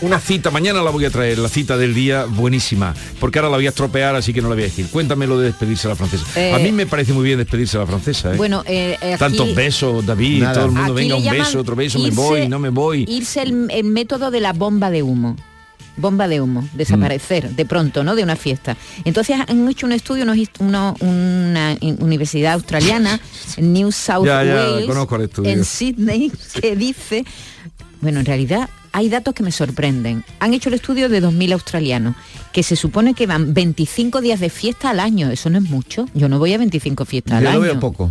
una 0.00 0.20
cita, 0.20 0.50
mañana 0.50 0.80
la 0.82 0.90
voy 0.90 1.04
a 1.04 1.10
traer, 1.10 1.38
la 1.38 1.48
cita 1.48 1.76
del 1.76 1.92
día, 1.92 2.24
buenísima, 2.24 2.94
porque 3.18 3.38
ahora 3.40 3.50
la 3.50 3.56
voy 3.56 3.66
a 3.66 3.70
estropear, 3.70 4.14
así 4.14 4.32
que 4.32 4.40
no 4.40 4.48
la 4.48 4.54
voy 4.54 4.62
a 4.62 4.66
decir. 4.66 4.86
Cuéntame 4.90 5.26
lo 5.26 5.38
de 5.38 5.46
despedirse 5.46 5.88
a 5.88 5.90
la 5.90 5.96
francesa. 5.96 6.24
Eh, 6.36 6.54
a 6.54 6.58
mí 6.58 6.70
me 6.70 6.86
parece 6.86 7.12
muy 7.12 7.24
bien 7.24 7.38
despedirse 7.38 7.76
a 7.76 7.80
la 7.80 7.86
francesa. 7.86 8.32
¿eh? 8.32 8.36
Bueno, 8.36 8.62
eh, 8.66 8.96
eh, 9.02 9.14
aquí- 9.14 9.18
Tantos 9.18 9.54
besos, 9.54 10.06
David, 10.06 10.42
Nada. 10.42 10.54
todo 10.54 10.64
el 10.66 10.70
mundo, 10.72 10.92
Aquí 10.92 11.08
venga, 11.08 11.16
un 11.16 11.30
beso, 11.38 11.58
otro 11.60 11.74
beso, 11.74 11.98
me 11.98 12.10
voy, 12.10 12.48
no 12.48 12.58
me 12.60 12.68
voy. 12.68 13.04
Irse 13.08 13.42
el, 13.42 13.68
el 13.70 13.84
método 13.84 14.30
de 14.30 14.40
la 14.40 14.52
bomba 14.52 14.90
de 14.90 15.02
humo. 15.02 15.36
Bomba 15.98 16.28
de 16.28 16.40
humo, 16.40 16.66
desaparecer 16.74 17.50
de 17.50 17.66
pronto, 17.66 18.04
¿no? 18.04 18.14
De 18.14 18.22
una 18.22 18.36
fiesta. 18.36 18.76
Entonces 19.04 19.36
han 19.46 19.68
hecho 19.68 19.84
un 19.86 19.92
estudio, 19.92 20.22
unos 20.24 20.38
uno- 20.60 20.94
una 21.00 21.76
universidad 21.98 22.54
australiana, 22.54 23.20
New 23.58 23.92
South 23.92 24.24
Ya, 24.26 24.44
ya, 24.44 24.54
Wales, 24.54 24.88
estudio. 25.24 25.50
en 25.50 25.64
Sydney, 25.64 26.32
que 26.60 26.76
dice, 26.76 27.24
bueno, 28.00 28.20
en 28.20 28.26
realidad 28.26 28.68
hay 28.92 29.08
datos 29.08 29.34
que 29.34 29.42
me 29.42 29.52
sorprenden. 29.52 30.24
Han 30.40 30.54
hecho 30.54 30.68
el 30.70 30.76
estudio 30.76 31.08
de 31.08 31.20
2.000 31.20 31.52
australianos, 31.52 32.14
que 32.52 32.62
se 32.62 32.74
supone 32.76 33.14
que 33.14 33.26
van 33.26 33.52
25 33.54 34.20
días 34.20 34.40
de 34.40 34.50
fiesta 34.50 34.90
al 34.90 35.00
año. 35.00 35.30
Eso 35.30 35.50
no 35.50 35.58
es 35.58 35.64
mucho. 35.64 36.06
Yo 36.14 36.28
no 36.28 36.38
voy 36.38 36.54
a 36.54 36.58
25 36.58 37.04
fiestas 37.04 37.32
Yo 37.32 37.36
al 37.38 37.44
lo 37.44 37.50
año. 37.50 37.60
veo 37.60 37.80
poco. 37.80 38.10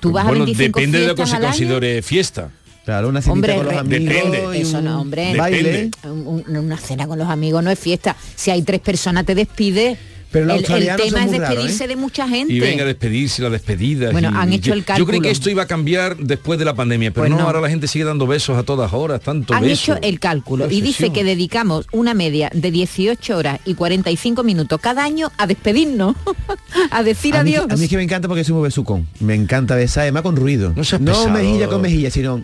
Tú 0.00 0.12
vas 0.12 0.24
bueno, 0.26 0.44
a 0.44 0.46
25 0.46 0.78
depende 0.78 1.00
de 1.00 1.06
lo 1.08 1.14
que 1.16 1.26
se 1.26 1.38
considere 1.40 2.02
fiesta. 2.02 2.50
Claro, 2.88 3.10
una 3.10 3.20
Hombre, 3.20 3.54
con 3.54 3.66
los 3.66 3.74
amigos. 3.74 4.14
Depende. 4.14 4.60
Eso 4.62 4.80
no, 4.80 5.02
hombre. 5.02 5.36
Baile. 5.36 5.90
Un- 6.04 6.42
un- 6.48 6.56
una 6.56 6.78
cena 6.78 7.06
con 7.06 7.18
los 7.18 7.28
amigos 7.28 7.62
no 7.62 7.70
es 7.70 7.78
fiesta. 7.78 8.16
Si 8.34 8.50
hay 8.50 8.62
tres 8.62 8.80
personas 8.80 9.26
te 9.26 9.34
despide. 9.34 9.98
Pero 10.30 10.44
los 10.46 10.56
el, 10.58 10.64
tema 10.66 10.96
son 10.98 11.18
es 11.18 11.26
muy 11.26 11.38
raros, 11.38 11.48
despedirse 11.48 11.84
¿eh? 11.84 11.88
de 11.88 11.96
mucha 11.96 12.28
gente. 12.28 12.52
Y 12.52 12.60
venga 12.60 12.82
a 12.82 12.86
despedirse, 12.86 13.40
la 13.42 13.50
despedida. 13.50 14.10
Bueno, 14.12 14.30
y- 14.30 14.36
han 14.36 14.52
hecho 14.52 14.72
el 14.74 14.80
Yo 14.80 14.84
creí 14.84 14.96
cálculo. 14.96 15.20
que 15.22 15.30
esto 15.30 15.48
iba 15.50 15.62
a 15.62 15.66
cambiar 15.66 16.16
después 16.18 16.58
de 16.58 16.64
la 16.64 16.74
pandemia, 16.74 17.10
pero 17.12 17.22
Pues 17.22 17.30
no, 17.30 17.38
no. 17.38 17.44
ahora 17.44 17.60
la 17.60 17.68
gente 17.70 17.88
sigue 17.88 18.04
dando 18.04 18.26
besos 18.26 18.56
a 18.58 18.62
todas 18.62 18.92
horas, 18.92 19.20
tanto 19.22 19.54
Han 19.54 19.62
beso. 19.62 19.92
hecho 19.94 20.02
el 20.02 20.20
cálculo 20.20 20.70
y 20.70 20.80
dice 20.82 21.10
que 21.10 21.24
dedicamos 21.24 21.86
una 21.92 22.12
media 22.14 22.50
de 22.52 22.70
18 22.70 23.36
horas 23.36 23.60
y 23.64 23.74
45 23.74 24.42
minutos 24.44 24.78
cada 24.82 25.02
año 25.04 25.32
a 25.38 25.46
despedirnos, 25.46 26.14
a 26.90 27.02
decir 27.02 27.34
A 27.36 27.42
mí, 27.42 27.54
adiós. 27.54 27.66
a 27.70 27.76
mí 27.76 27.84
es 27.84 27.90
que 27.90 27.96
me 27.96 28.02
encanta 28.02 28.28
porque 28.28 28.44
soy 28.44 28.54
muy 28.54 28.64
besucón. 28.64 29.06
Me 29.20 29.34
encanta 29.34 29.74
besar, 29.76 30.02
además 30.02 30.22
con 30.22 30.36
ruido. 30.36 30.68
No 30.70 30.74
pesado. 30.82 31.30
mejilla 31.30 31.68
con 31.68 31.80
mejilla, 31.80 32.10
sino 32.10 32.42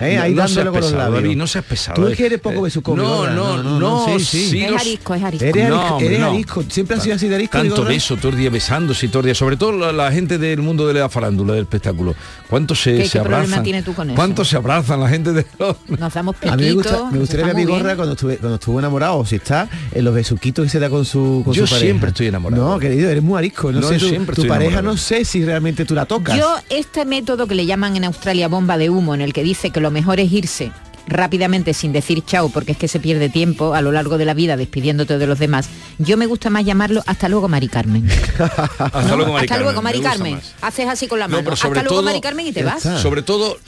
eh, 0.00 0.16
No- 0.16 0.22
ahí 0.22 0.34
no 0.34 0.36
seas 0.48 0.54
dándolo 0.56 0.72
con 0.72 0.80
los 0.80 0.90
pesado, 0.90 1.04
labios. 1.10 1.22
David, 1.22 1.36
no 1.36 1.46
seas 1.46 1.64
pesado, 1.64 2.02
Tú 2.02 2.08
es 2.08 2.16
que 2.16 2.26
eres 2.26 2.40
poco 2.40 2.58
Eh, 2.58 2.62
besucón. 2.62 2.96
no, 2.96 3.10
Vigorra. 3.22 3.32
no, 3.34 3.62
no, 3.78 4.06
sí, 4.18 4.24
sí. 4.24 4.50
sí, 4.50 4.62
es 4.64 4.70
los- 4.70 4.80
arisco, 4.80 5.14
es 5.14 5.22
arisco. 5.22 5.44
Eres, 5.46 5.68
No, 5.68 5.74
arisco, 5.76 5.94
hombre, 5.94 6.06
eres 6.08 6.20
no. 6.20 6.30
arisco. 6.30 6.64
Siempre 6.68 6.96
has 6.96 7.02
sido 7.02 7.16
así 7.16 7.28
de 7.28 7.34
arisco. 7.34 7.58
Tanto 7.58 7.84
beso, 7.84 8.16
todo 8.16 8.28
el 8.32 8.38
día 8.38 8.50
besándose 8.50 9.08
todo 9.08 9.20
el 9.20 9.26
día, 9.26 9.34
sobre 9.34 9.56
todo 9.56 9.72
la, 9.72 9.92
la 9.92 10.10
gente 10.12 10.38
del 10.38 10.60
mundo 10.60 10.86
de 10.88 10.94
la 10.94 11.08
farándula, 11.08 11.52
del 11.54 11.62
espectáculo. 11.62 12.14
¿Cuánto 12.48 12.74
se, 12.74 12.96
¿Qué- 12.96 13.04
se 13.06 13.12
qué 13.12 13.18
problema 13.20 13.42
abrazan? 13.44 13.64
tiene 13.64 13.82
tú 13.82 13.94
con 13.94 14.08
eso? 14.10 14.16
¿Cuánto 14.16 14.44
se 14.44 14.56
abrazan 14.56 15.00
la 15.00 15.08
gente 15.08 15.32
de 15.32 15.46
los... 15.58 15.76
Nos 15.88 16.12
damos 16.14 16.36
A 16.48 16.56
mí 16.56 16.64
me, 16.64 16.72
gusta, 16.72 17.08
gustaría 17.12 17.46
ver 17.46 17.54
a 17.54 17.58
mi 17.58 17.64
gorra 17.64 17.96
cuando 17.96 18.12
estuve 18.14 18.36
cuando 18.38 18.56
estuvo 18.56 18.78
enamorado 18.78 19.18
o 19.18 19.26
si 19.26 19.36
está 19.36 19.68
en 19.92 20.04
los 20.04 20.14
besuquitos 20.14 20.64
que 20.64 20.70
se 20.70 20.78
da 20.80 20.90
con 20.90 21.04
su 21.04 21.42
con 21.44 21.54
Yo 21.54 21.66
su 21.66 21.70
pareja. 21.74 21.86
siempre 21.86 22.08
estoy 22.10 22.26
enamorado. 22.26 22.68
No, 22.70 22.78
querido, 22.78 23.08
eres 23.10 23.22
muy 23.22 23.38
arisco. 23.38 23.70
No, 23.72 23.80
No, 23.80 23.88
sé, 23.88 23.98
siempre 24.00 24.34
tu 24.36 24.46
pareja 24.46 24.82
no 24.82 24.96
sé 24.96 25.24
si 25.24 25.44
realmente 25.44 25.84
tú 25.84 25.94
la 25.94 26.06
tocas. 26.06 26.36
Yo, 26.38 26.56
este 26.70 27.04
método 27.04 27.46
que 27.46 27.54
le 27.54 27.66
llaman 27.66 27.96
en 27.96 28.04
Australia 28.04 28.48
bomba 28.48 28.78
de 28.78 28.90
humo, 28.90 29.14
en 29.14 29.20
el 29.20 29.32
que 29.32 29.42
dice 29.42 29.70
que 29.70 29.80
lo 29.80 29.90
mejor 29.92 30.18
es 30.20 30.32
irse 30.32 30.72
rápidamente 31.06 31.74
sin 31.74 31.92
decir 31.92 32.24
chao, 32.24 32.48
porque 32.48 32.72
es 32.72 32.78
que 32.78 32.86
se 32.88 33.00
pierde 33.00 33.28
tiempo 33.28 33.74
a 33.74 33.80
lo 33.80 33.90
largo 33.92 34.18
de 34.18 34.24
la 34.24 34.34
vida 34.34 34.56
despidiéndote 34.56 35.18
de 35.18 35.26
los 35.26 35.38
demás, 35.38 35.68
yo 35.98 36.16
me 36.16 36.26
gusta 36.26 36.48
más 36.48 36.64
llamarlo 36.64 37.02
hasta 37.06 37.28
luego 37.28 37.48
Mari 37.48 37.68
Carmen. 37.68 38.08
Hasta 38.78 39.16
luego, 39.16 39.32
Mari 39.32 39.44
hasta 39.46 39.54
Carmen, 39.56 39.62
luego 39.64 39.82
Mari. 39.82 40.36
Haces 40.62 40.88
así 40.88 41.06
con 41.08 41.18
la 41.18 41.28
No, 41.28 41.36
mano. 41.38 41.52
hasta 41.52 41.68
luego 41.68 41.88
todo- 41.88 42.02
Mari 42.02 42.20
Carmen 42.20 42.46
y 42.46 42.52
te 42.52 42.62
vas. 42.62 42.82
Sobre 42.82 43.22
todo 43.22 43.58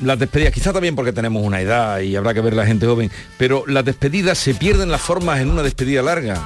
las 0.00 0.18
despedidas, 0.18 0.52
quizá 0.52 0.72
también 0.72 0.96
porque 0.96 1.12
tenemos 1.12 1.44
una 1.44 1.60
edad 1.60 2.00
y 2.00 2.16
habrá 2.16 2.34
que 2.34 2.40
ver 2.40 2.54
la 2.54 2.66
gente 2.66 2.86
joven, 2.86 3.10
pero 3.38 3.64
las 3.66 3.84
despedidas 3.84 4.36
se 4.38 4.54
pierden 4.54 4.90
las 4.90 5.00
formas 5.00 5.40
en 5.40 5.50
una 5.50 5.62
despedida 5.62 6.02
larga. 6.02 6.44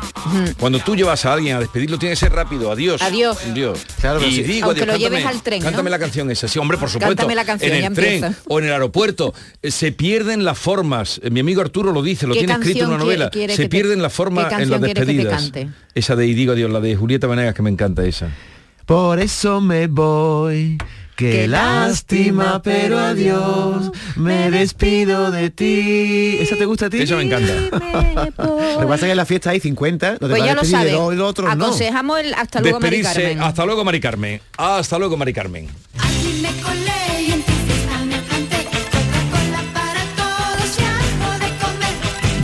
Cuando 0.58 0.78
tú 0.80 0.94
llevas 0.96 1.24
a 1.24 1.32
alguien 1.32 1.56
a 1.56 1.60
despedirlo 1.60 1.98
tiene 1.98 2.12
que 2.14 2.16
ser 2.20 2.32
rápido, 2.32 2.70
adiós. 2.70 3.00
Adiós. 3.02 3.38
Adiós. 3.50 3.86
Claro, 4.00 4.18
pero 4.18 4.30
y 4.30 4.34
sí. 4.36 4.42
digo, 4.42 4.66
Aunque 4.66 4.82
adiós, 4.82 4.94
lo 4.94 4.98
lleves 4.98 5.18
cántame, 5.22 5.36
al 5.38 5.42
tren, 5.42 5.58
¿no? 5.60 5.64
Cántame 5.66 5.90
la 5.90 5.98
canción 5.98 6.30
esa, 6.30 6.48
sí, 6.48 6.58
hombre, 6.58 6.76
por 6.78 6.88
supuesto. 6.90 7.16
Cántame 7.16 7.34
la 7.34 7.44
canción, 7.44 7.72
en 7.72 7.80
ya 7.80 7.86
el 7.88 7.94
tren 7.94 8.36
o 8.48 8.58
en 8.58 8.64
el 8.66 8.72
aeropuerto 8.72 9.32
eh, 9.62 9.70
se 9.70 9.92
pierden 9.92 10.44
las 10.44 10.58
formas. 10.58 11.20
Eh, 11.22 11.30
Mi 11.30 11.40
amigo 11.40 11.60
Arturo 11.62 11.92
lo 11.92 12.02
dice, 12.02 12.26
lo 12.26 12.34
¿Qué 12.34 12.40
tiene 12.40 12.52
escrito 12.54 12.80
en 12.84 12.88
una 12.90 12.98
novela. 12.98 13.30
quiere- 13.30 13.46
quiere 13.48 13.56
se 13.56 13.62
te- 13.64 13.68
pierden 13.68 14.02
las 14.02 14.12
formas 14.12 14.52
en 14.60 14.70
las 14.70 14.80
despedidas. 14.80 15.52
Esa 15.94 16.14
de 16.16 16.26
Y 16.26 16.34
digo 16.34 16.52
adiós, 16.52 16.70
la 16.70 16.80
de 16.80 16.94
Julieta 16.96 17.26
Venegas 17.26 17.54
que 17.54 17.62
me 17.62 17.70
encanta 17.70 18.04
esa. 18.04 18.28
Por 18.84 19.18
eso 19.18 19.60
me 19.60 19.86
voy. 19.86 20.78
Qué, 21.16 21.48
lástima, 21.48 22.60
pero 22.62 22.98
adiós. 22.98 23.90
Me 24.16 24.50
despido 24.50 25.30
de 25.30 25.50
ti. 25.50 26.36
¿Esa 26.40 26.56
te 26.56 26.66
gusta 26.66 26.86
a 26.86 26.90
ti? 26.90 26.98
Esa 27.00 27.16
me 27.16 27.22
encanta. 27.22 27.52
Lo 28.38 28.80
que 28.80 28.86
pasa 28.86 28.94
es 28.94 29.00
que 29.00 29.10
en 29.12 29.16
la 29.16 29.24
fiesta 29.26 29.50
hay 29.50 29.60
50. 29.60 30.12
No 30.12 30.18
te 30.18 30.26
Pues 30.26 30.44
ya 30.44 30.54
lo 30.54 30.60
despedir 30.60 30.84
de 30.84 30.90
sabes. 30.92 30.92
no. 31.56 31.64
Aconsejamos 31.64 32.20
el 32.20 32.34
hasta 32.34 32.60
luego, 32.60 32.80
Mari 32.80 32.96
Despedirse. 32.98 33.22
Carmen. 33.30 33.42
Hasta 33.48 33.64
luego, 33.64 33.84
Mari 33.84 34.00
Carmen. 34.00 34.40
Hasta 34.58 34.98
luego, 34.98 35.16
Mari 35.16 35.32
Carmen. 35.32 35.68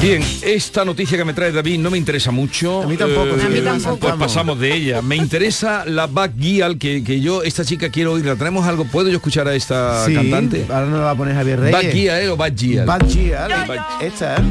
Bien, 0.02 0.20
esta 0.42 0.84
noticia 0.84 1.16
que 1.16 1.24
me 1.24 1.32
trae 1.32 1.52
David 1.52 1.78
no 1.78 1.88
me 1.88 1.96
interesa 1.96 2.32
mucho. 2.32 2.82
A 2.82 2.86
mí 2.88 2.96
tampoco, 2.96 3.34
A 3.34 3.48
mí 3.48 3.60
tampoco. 3.60 3.98
Pues 3.98 4.14
pasamos 4.14 4.58
de 4.58 4.74
ella. 4.74 5.00
Me 5.00 5.14
interesa 5.14 5.84
la 5.86 6.08
Back 6.08 6.32
Gial, 6.40 6.76
que, 6.76 7.04
que 7.04 7.20
yo, 7.20 7.44
esta 7.44 7.64
chica 7.64 7.88
quiero 7.88 8.14
oírla. 8.14 8.34
¿Tenemos 8.34 8.66
algo? 8.66 8.84
¿Puedo 8.84 9.10
yo 9.10 9.18
escuchar 9.18 9.46
a 9.46 9.54
esta 9.54 10.04
Sí, 10.04 10.12
cantante? 10.12 10.66
Ahora 10.68 10.86
no 10.86 10.96
la 10.96 11.04
va 11.04 11.10
a 11.12 11.14
poner 11.14 11.36
Javier 11.36 11.60
Reyes. 11.60 11.72
Back 11.72 11.92
Gial 11.92 12.28
o 12.30 12.36
Back 12.36 12.56
Gial. 12.56 12.84
Bad 12.84 13.08
Gial. 13.08 13.52
Esta. 14.00 14.42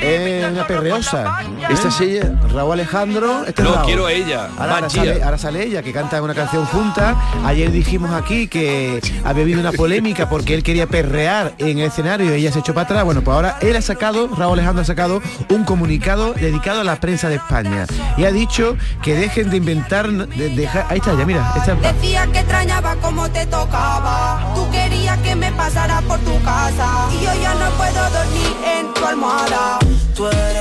Es 0.00 0.50
una 0.52 0.66
perreosa. 0.66 1.40
¿Esta 1.68 1.88
es 1.88 2.00
ella? 2.00 2.32
Raúl 2.52 2.72
Alejandro. 2.74 3.44
Este 3.46 3.62
es 3.62 3.68
No, 3.68 3.74
Raúl. 3.74 3.86
quiero 3.86 4.06
a 4.06 4.12
ella, 4.12 4.48
Ahora, 4.58 4.88
sale, 4.90 5.22
ahora 5.22 5.38
sale 5.38 5.62
ella, 5.64 5.82
que 5.82 5.92
canta 5.92 6.22
una 6.22 6.34
canción 6.34 6.64
junta. 6.66 7.16
Ayer 7.44 7.70
dijimos 7.70 8.10
aquí 8.12 8.48
que 8.48 9.00
había 9.24 9.42
habido 9.42 9.60
una 9.60 9.72
polémica 9.72 10.28
porque 10.28 10.54
él 10.54 10.62
quería 10.62 10.86
perrear 10.86 11.54
en 11.58 11.78
el 11.78 11.86
escenario 11.86 12.34
y 12.34 12.40
ella 12.40 12.52
se 12.52 12.60
echó 12.60 12.74
para 12.74 12.84
atrás. 12.84 13.04
Bueno, 13.04 13.22
pues 13.22 13.34
ahora 13.34 13.58
él 13.60 13.76
ha 13.76 13.82
sacado, 13.82 14.28
Raúl 14.36 14.54
Alejandro 14.58 14.82
ha 14.82 14.86
sacado 14.86 15.20
un 15.50 15.64
comunicado 15.64 16.32
dedicado 16.34 16.80
a 16.80 16.84
la 16.84 16.96
prensa 16.96 17.28
de 17.28 17.36
España. 17.36 17.86
Y 18.16 18.24
ha 18.24 18.30
dicho 18.32 18.76
que 19.02 19.14
dejen 19.14 19.50
de 19.50 19.56
inventar... 19.58 20.08
de- 20.10 20.50
dejar- 20.50 20.86
ahí 20.88 20.98
está 20.98 21.14
ya, 21.14 21.24
mira. 21.26 21.52
Decía 21.82 22.26
que 22.32 22.38
extrañaba 22.40 22.94
como 22.96 23.28
te 23.30 23.46
tocaba. 23.46 24.52
Tú 24.54 24.68
querías 24.70 25.18
que 25.18 25.34
me 25.34 25.50
pasara 25.52 26.00
por 26.02 26.18
tu 26.20 26.40
casa. 26.42 27.08
Y 27.12 27.24
yo 27.24 27.30
ya 27.42 27.54
no 27.54 27.70
puedo 27.76 28.10
dormir 28.10 28.56
en 28.78 28.94
tu 28.94 29.04
almohada. 29.04 29.78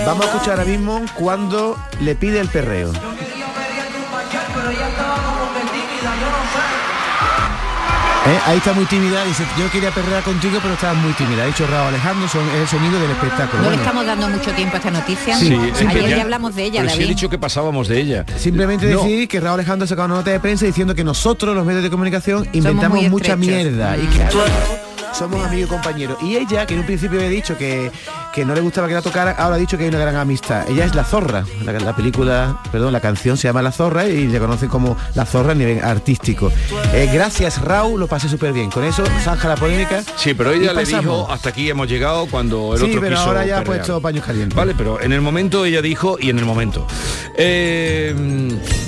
Vamos 0.05 0.25
a 0.25 0.30
escuchar 0.30 0.51
ahora 0.59 0.65
mismo 0.65 1.01
cuando 1.15 1.78
le 2.01 2.15
pide 2.15 2.39
el 2.39 2.47
perreo. 2.47 2.91
Eh, 8.30 8.39
Ahí 8.45 8.57
está 8.57 8.73
muy 8.73 8.84
tímida, 8.86 9.23
dice, 9.23 9.43
yo 9.57 9.71
quería 9.71 9.89
perrear 9.91 10.21
contigo, 10.21 10.59
pero 10.61 10.73
estabas 10.73 10.97
muy 10.97 11.13
tímida. 11.13 11.43
Ha 11.43 11.45
dicho 11.45 11.65
Raúl 11.65 11.88
Alejandro, 11.88 12.28
son, 12.28 12.41
es 12.49 12.55
el 12.61 12.67
sonido 12.67 12.99
del 12.99 13.11
espectáculo. 13.11 13.63
No 13.63 13.69
le 13.69 13.78
estamos 13.78 14.05
dando 14.05 14.28
mucho 14.28 14.51
tiempo 14.51 14.75
a 14.75 14.80
esta 14.80 14.91
noticia. 14.91 15.38
Sí, 15.38 15.53
Ayer 15.53 15.75
siempre- 15.75 16.09
ya 16.09 16.21
hablamos 16.23 16.53
de 16.55 16.63
ella, 16.65 16.82
Pero 16.82 16.89
sí 16.89 16.97
he 16.97 16.99
David. 17.03 17.15
dicho 17.15 17.30
que 17.30 17.38
pasábamos 17.38 17.88
de 17.88 18.01
ella. 18.01 18.25
Simplemente 18.38 18.88
No. 18.91 19.01
decir 19.01 19.30
que 19.30 19.39
Raúl 19.39 19.53
Alejandro 19.61 19.86
ha 19.86 19.88
sacado 19.88 20.07
una 20.07 20.15
nota 20.15 20.32
de 20.32 20.41
prensa 20.41 20.65
diciendo 20.65 20.93
que 20.93 21.05
nosotros, 21.05 21.55
los 21.55 21.65
medios 21.65 21.84
de 21.84 21.89
comunicación, 21.89 22.45
inventamos 22.51 23.01
mucha 23.03 23.38
mierda. 23.38 23.95
Y 23.95 24.01
que 24.07 24.17
claro, 24.17 24.39
somos 25.13 25.45
amigos 25.45 25.67
y 25.67 25.69
compañeros. 25.69 26.17
Y 26.21 26.35
ella, 26.35 26.65
que 26.65 26.73
en 26.73 26.81
un 26.81 26.85
principio 26.85 27.17
había 27.19 27.29
dicho 27.29 27.57
que, 27.57 27.91
que 28.33 28.45
no 28.45 28.53
le 28.53 28.61
gustaba 28.61 28.87
que 28.87 28.93
la 28.93 29.01
tocara, 29.01 29.31
ahora 29.31 29.55
ha 29.55 29.59
dicho 29.59 29.77
que 29.77 29.83
hay 29.83 29.89
una 29.89 29.99
gran 29.99 30.15
amistad. 30.15 30.65
Ella 30.69 30.85
es 30.85 30.95
La 30.95 31.03
Zorra. 31.03 31.43
La, 31.65 31.73
la 31.73 31.95
película, 31.95 32.59
perdón, 32.71 32.93
la 32.93 32.99
canción 32.99 33.37
se 33.37 33.47
llama 33.47 33.61
La 33.61 33.71
Zorra 33.71 34.07
y 34.07 34.27
le 34.27 34.39
conocen 34.39 34.69
como 34.69 34.97
La 35.15 35.25
Zorra 35.25 35.51
a 35.51 35.55
nivel 35.55 35.83
artístico. 35.83 36.51
Eh, 36.93 37.09
gracias, 37.13 37.61
Raúl, 37.61 37.99
lo 37.99 38.07
pasé 38.07 38.29
súper 38.29 38.53
bien. 38.53 38.69
Con 38.69 38.83
eso 38.83 39.03
zanja 39.23 39.47
la 39.49 39.55
polémica. 39.55 40.03
Sí, 40.15 40.33
pero 40.33 40.51
ella 40.51 40.73
le 40.73 40.85
dijo 40.85 41.27
hasta 41.29 41.49
aquí 41.49 41.69
hemos 41.69 41.87
llegado 41.87 42.27
cuando 42.27 42.73
el 42.73 42.79
Sí, 42.79 42.85
otro 42.89 43.01
pero 43.01 43.15
quiso 43.15 43.27
ahora 43.27 43.45
ya 43.45 43.59
ha 43.59 43.63
puesto 43.63 44.01
paños 44.01 44.25
calientes. 44.25 44.55
Vale, 44.55 44.73
pero 44.77 45.01
en 45.01 45.11
el 45.13 45.21
momento 45.21 45.65
ella 45.65 45.81
dijo 45.81 46.17
y 46.19 46.29
en 46.29 46.39
el 46.39 46.45
momento. 46.45 46.85
Eh, 47.37 48.15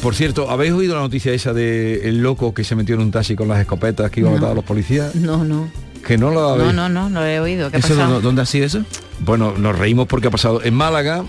por 0.02 0.16
cierto, 0.16 0.50
¿habéis 0.50 0.74
oído 0.74 0.96
la 0.96 1.02
noticia 1.02 1.32
esa 1.34 1.54
de 1.54 2.08
el 2.10 2.22
loco 2.22 2.54
que 2.54 2.64
se 2.64 2.76
metió 2.76 2.96
en 2.96 3.02
un 3.02 3.12
taxi 3.12 3.36
con 3.36 3.48
las 3.48 3.60
escopetas 3.60 4.10
que 4.12 4.22
iba 4.22 4.30
a 4.30 4.34
matar 4.34 4.52
a 4.52 4.54
los 4.54 4.64
policías? 4.64 5.16
No, 5.16 5.44
no. 5.44 5.70
Que 6.06 6.18
no 6.18 6.32
lo 6.32 6.50
habéis. 6.50 6.74
No, 6.74 6.74
no, 6.74 6.90
no, 6.90 7.10
no 7.10 7.20
lo 7.22 7.26
he 7.26 7.40
oído. 7.40 7.70
¿Qué 7.70 7.78
ha 7.78 7.80
¿Eso 7.80 7.90
pasado? 7.90 8.10
dónde- 8.14 8.24
dónde 8.26 8.42
ha 8.42 8.46
sido 8.46 8.66
eso? 8.66 8.84
Bueno, 9.20 9.54
nos 9.58 9.78
reímos 9.78 10.08
porque 10.08 10.28
ha 10.28 10.32
pasado 10.32 10.62
en 10.64 10.74
Málaga 10.74 11.26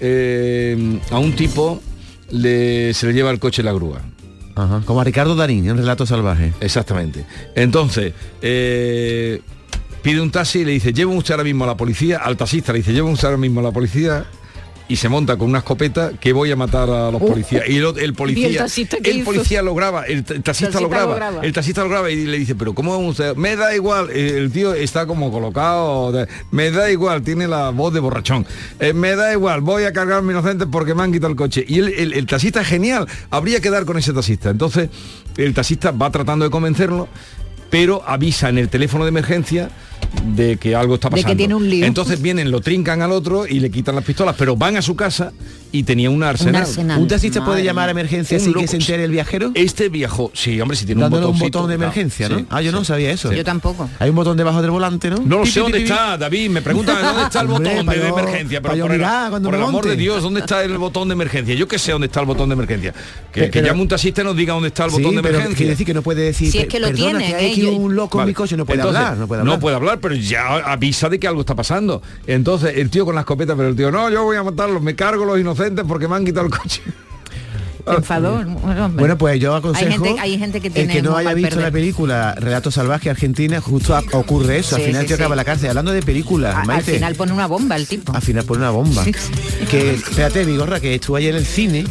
eh, 0.00 0.98
a 1.10 1.18
un 1.18 1.32
tipo 1.34 1.82
le, 2.30 2.94
se 2.94 3.06
le 3.06 3.12
lleva 3.12 3.30
el 3.30 3.38
coche 3.38 3.62
la 3.62 3.72
grúa. 3.72 4.00
Ajá, 4.54 4.82
como 4.84 5.00
a 5.00 5.04
Ricardo 5.04 5.36
Darín 5.36 5.68
en 5.68 5.76
Relato 5.76 6.04
Salvaje. 6.06 6.52
Exactamente. 6.60 7.24
Entonces, 7.54 8.12
eh, 8.42 9.40
pide 10.02 10.20
un 10.20 10.30
taxi 10.30 10.60
y 10.60 10.64
le 10.64 10.72
dice, 10.72 10.92
lleva 10.92 11.12
usted 11.12 11.34
ahora 11.34 11.44
mismo 11.44 11.64
a 11.64 11.68
la 11.68 11.76
policía, 11.76 12.18
al 12.18 12.36
taxista 12.36 12.72
le 12.72 12.78
dice, 12.78 12.92
lleva 12.92 13.08
usted 13.08 13.26
ahora 13.28 13.38
mismo 13.38 13.60
a 13.60 13.62
la 13.62 13.70
policía 13.72 14.24
y 14.88 14.96
se 14.96 15.08
monta 15.08 15.36
con 15.36 15.48
una 15.50 15.58
escopeta 15.58 16.12
que 16.18 16.32
voy 16.32 16.50
a 16.50 16.56
matar 16.56 16.88
a 16.88 17.10
los 17.10 17.20
Uh, 17.20 17.28
policías. 17.28 17.68
Y 17.68 17.76
el, 17.76 17.98
el 17.98 18.14
policía, 18.14 18.48
¿y 19.04 19.08
el 19.10 19.22
policía 19.24 19.60
lo 19.62 19.74
graba, 19.74 20.04
el, 20.04 20.24
taxista, 20.24 20.80
lo, 20.80 20.88
graba, 20.88 21.40
el 21.42 21.52
taxista 21.52 21.82
lo 21.82 21.90
graba 21.90 22.10
y 22.10 22.24
le 22.24 22.38
dice, 22.38 22.54
pero 22.54 22.72
¿cómo 22.74 22.92
vamos 22.92 23.10
usted? 23.10 23.36
Me 23.36 23.54
da 23.56 23.74
igual, 23.74 24.10
el 24.10 24.50
tío 24.50 24.72
está 24.74 25.06
como 25.06 25.30
colocado, 25.30 26.12
de- 26.12 26.28
me 26.50 26.70
da 26.70 26.90
igual, 26.90 27.22
tiene 27.22 27.46
la 27.48 27.70
voz 27.70 27.92
de 27.92 28.00
borrachón. 28.00 28.46
Eh, 28.80 28.92
me 28.92 29.14
da 29.14 29.32
igual, 29.32 29.60
voy 29.60 29.84
a 29.84 29.92
cargar 29.92 30.18
a 30.18 30.22
mi 30.22 30.30
inocente 30.32 30.66
porque 30.66 30.94
me 30.94 31.02
han 31.02 31.12
quitado 31.12 31.30
el 31.30 31.36
coche. 31.36 31.64
Y 31.68 31.78
el 31.80 32.26
taxista 32.26 32.60
es 32.62 32.66
genial, 32.68 33.06
habría 33.30 33.60
que 33.60 33.70
dar 33.70 33.84
con 33.84 33.98
ese 33.98 34.12
taxista. 34.12 34.50
Entonces, 34.50 34.88
el 35.36 35.52
taxista 35.54 35.90
va 35.90 36.10
tratando 36.10 36.44
de 36.46 36.50
convencerlo, 36.50 37.08
pero 37.70 38.02
avisa 38.06 38.48
en 38.48 38.56
el 38.58 38.68
teléfono 38.70 39.04
de 39.04 39.10
emergencia 39.10 39.70
de 40.34 40.56
que 40.56 40.74
algo 40.74 40.94
está 40.96 41.08
De 41.08 41.16
que 41.16 41.22
pasando. 41.22 41.36
tiene 41.38 41.54
un 41.54 41.68
lío. 41.68 41.84
Entonces 41.84 42.20
vienen, 42.20 42.50
lo 42.50 42.60
trincan 42.60 43.02
al 43.02 43.12
otro 43.12 43.46
y 43.46 43.60
le 43.60 43.70
quitan 43.70 43.94
las 43.94 44.04
pistolas, 44.04 44.34
pero 44.38 44.56
van 44.56 44.76
a 44.76 44.82
su 44.82 44.96
casa 44.96 45.32
y 45.72 45.82
tenía 45.82 46.10
un 46.10 46.22
arsenal. 46.22 46.62
arsenal. 46.62 47.00
¿Un 47.00 47.08
taxista 47.08 47.44
puede 47.44 47.62
llamar 47.64 47.88
a 47.88 47.92
emergencia 47.92 48.38
sin 48.38 48.54
que 48.54 48.66
se 48.66 48.76
entere 48.76 49.04
el 49.04 49.10
viajero? 49.10 49.50
Este 49.54 49.88
viajó, 49.88 50.30
sí, 50.34 50.60
hombre, 50.60 50.76
si 50.76 50.86
tiene 50.86 50.98
un 50.98 51.02
Dándole 51.10 51.26
un 51.26 51.32
botoncito, 51.32 51.58
botón 51.58 51.68
de 51.70 51.74
emergencia, 51.76 52.28
¿no? 52.28 52.38
sí, 52.38 52.46
Ah, 52.50 52.60
yo 52.62 52.72
no 52.72 52.84
sabía 52.84 53.10
eso. 53.10 53.32
Yo 53.32 53.44
tampoco. 53.44 53.88
Hay 53.98 54.10
un 54.10 54.16
botón 54.16 54.36
debajo 54.36 54.62
del 54.62 54.70
volante, 54.70 55.10
¿no? 55.10 55.18
No 55.24 55.38
lo 55.38 55.46
sé 55.46 55.60
dónde 55.60 55.82
está, 55.82 56.16
David. 56.16 56.50
Me 56.50 56.62
preguntan 56.62 57.00
dónde 57.02 57.22
está 57.24 57.40
el 57.40 57.46
botón 57.48 57.64
de, 57.64 57.78
emergencia. 58.08 58.60
Pero 58.62 58.74
por, 58.82 58.92
el, 58.92 58.98
mirar 58.98 59.30
cuando 59.30 59.48
por 59.48 59.58
me 59.58 59.62
el 59.64 59.68
amor 59.68 59.86
de. 59.86 59.96
Dios, 59.96 60.22
¿dónde 60.22 60.40
está 60.40 60.62
el 60.64 60.76
botón 60.78 61.08
de 61.08 61.12
emergencia? 61.14 61.54
Yo 61.54 61.68
que 61.68 61.78
sé 61.78 61.92
dónde 61.92 62.06
está 62.06 62.20
el 62.20 62.26
botón 62.26 62.48
de 62.48 62.54
emergencia. 62.54 62.92
Que, 63.32 63.40
Pe- 63.42 63.46
que 63.50 63.58
pero- 63.60 63.66
llame 63.68 63.82
un 63.82 63.88
taxista 63.88 64.22
y 64.22 64.24
nos 64.24 64.36
diga 64.36 64.54
dónde 64.54 64.68
está 64.68 64.84
el 64.84 64.90
Sí, 64.90 64.96
botón 64.96 65.16
de 65.16 65.22
pero 65.22 65.34
emergencia. 65.34 65.56
quiere 65.56 65.70
decir 65.70 65.86
que 65.86 65.94
no 65.94 66.02
puede 66.02 66.22
decir. 66.22 66.50
Si 66.50 66.58
es 66.58 66.64
"Pe- 66.64 66.68
que 66.68 66.80
lo 66.80 66.86
perdona, 66.88 67.18
tienen, 67.18 67.28
que 67.30 67.34
hay 67.36 67.52
aquí 67.52 67.62
Yo- 67.62 67.72
un 67.72 67.94
loco 67.94 68.18
en 68.18 68.20
Vale. 68.20 68.30
mi 68.30 68.34
coche, 68.34 68.56
no 68.56 68.64
puede 68.66 68.78
Entonces, 68.80 69.00
hablar, 69.02 69.18
no 69.18 69.26
puede 69.28 69.40
hablar. 69.42 69.54
No 69.56 69.60
puede 69.60 69.76
hablar, 69.76 69.98
pero 70.00 70.14
ya 70.14 70.56
avisa 70.72 71.08
de 71.08 71.18
que 71.20 71.26
algo 71.28 71.40
está 71.40 71.54
pasando. 71.54 72.02
Entonces, 72.26 72.74
el 72.76 72.90
tío 72.90 73.04
con 73.04 73.14
la 73.14 73.20
escopeta, 73.22 73.54
pero 73.56 73.68
el 73.68 73.76
tío, 73.76 73.90
no, 73.90 74.08
yo 74.10 74.22
voy 74.24 74.36
a 74.36 74.42
matarlos, 74.42 74.82
me 74.82 74.94
cargo 74.94 75.24
los 75.24 75.38
inocentes 75.38 75.57
porque 75.86 76.08
me 76.08 76.16
han 76.16 76.24
quitado 76.24 76.46
el 76.46 76.52
coche. 76.52 76.82
Se 77.86 77.94
enfadó. 77.94 78.44
Bueno, 78.94 79.16
pues 79.16 79.40
yo 79.40 79.54
aconsejo 79.54 79.86
Hay 79.86 79.92
gente- 79.92 80.20
hay 80.20 80.38
gente 80.38 80.60
que 80.60 80.66
el 80.66 80.74
tiene 80.74 80.92
que 80.92 81.00
no 81.00 81.16
haya 81.16 81.32
visto 81.32 81.48
perder. 81.50 81.64
la 81.64 81.70
película 81.70 82.34
Relato 82.34 82.70
Salvaje 82.70 83.08
Argentina, 83.08 83.62
justo 83.62 83.96
a- 83.96 84.02
ocurre 84.12 84.58
eso. 84.58 84.76
Sí, 84.76 84.82
al 84.82 84.88
final 84.88 85.02
sí, 85.02 85.08
te 85.08 85.14
acaba 85.14 85.34
la 85.34 85.44
cárcel. 85.44 85.70
Hablando 85.70 85.92
de 85.92 86.02
películas, 86.02 86.54
A- 86.54 86.70
al 86.70 86.82
final 86.82 87.14
pone 87.14 87.32
una 87.32 87.46
bomba 87.46 87.76
el 87.76 87.86
tipo. 87.86 88.12
Al 88.14 88.20
final 88.20 88.44
pone 88.44 88.58
una 88.60 88.70
bomba. 88.72 89.04
Que, 89.70 89.94
espérate, 89.94 90.44
Vigorra, 90.44 90.80
que 90.80 90.96
estuve 90.96 91.20
ayer 91.20 91.30
en 91.30 91.38
el 91.40 91.46
cine. 91.46 91.84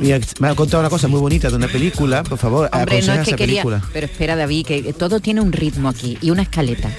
y 0.00 0.12
me 0.40 0.48
ha 0.48 0.54
contado 0.54 0.80
una 0.80 0.88
cosa 0.90 1.08
muy 1.08 1.20
bonita 1.20 1.50
de 1.50 1.56
una 1.56 1.68
película. 1.68 2.22
Por 2.22 2.38
favor, 2.38 2.70
Hombre, 2.72 3.02
no 3.02 3.12
aconseja 3.12 3.14
es 3.14 3.24
que 3.24 3.30
esa 3.30 3.36
quería. 3.36 3.62
película. 3.62 3.82
Pero 3.92 4.06
espera, 4.06 4.34
David, 4.34 4.66
que 4.66 4.92
todo 4.94 5.20
tiene 5.20 5.40
un 5.42 5.52
ritmo 5.52 5.88
aquí 5.90 6.16
y 6.22 6.30
una 6.30 6.42
escaleta. 6.42 6.90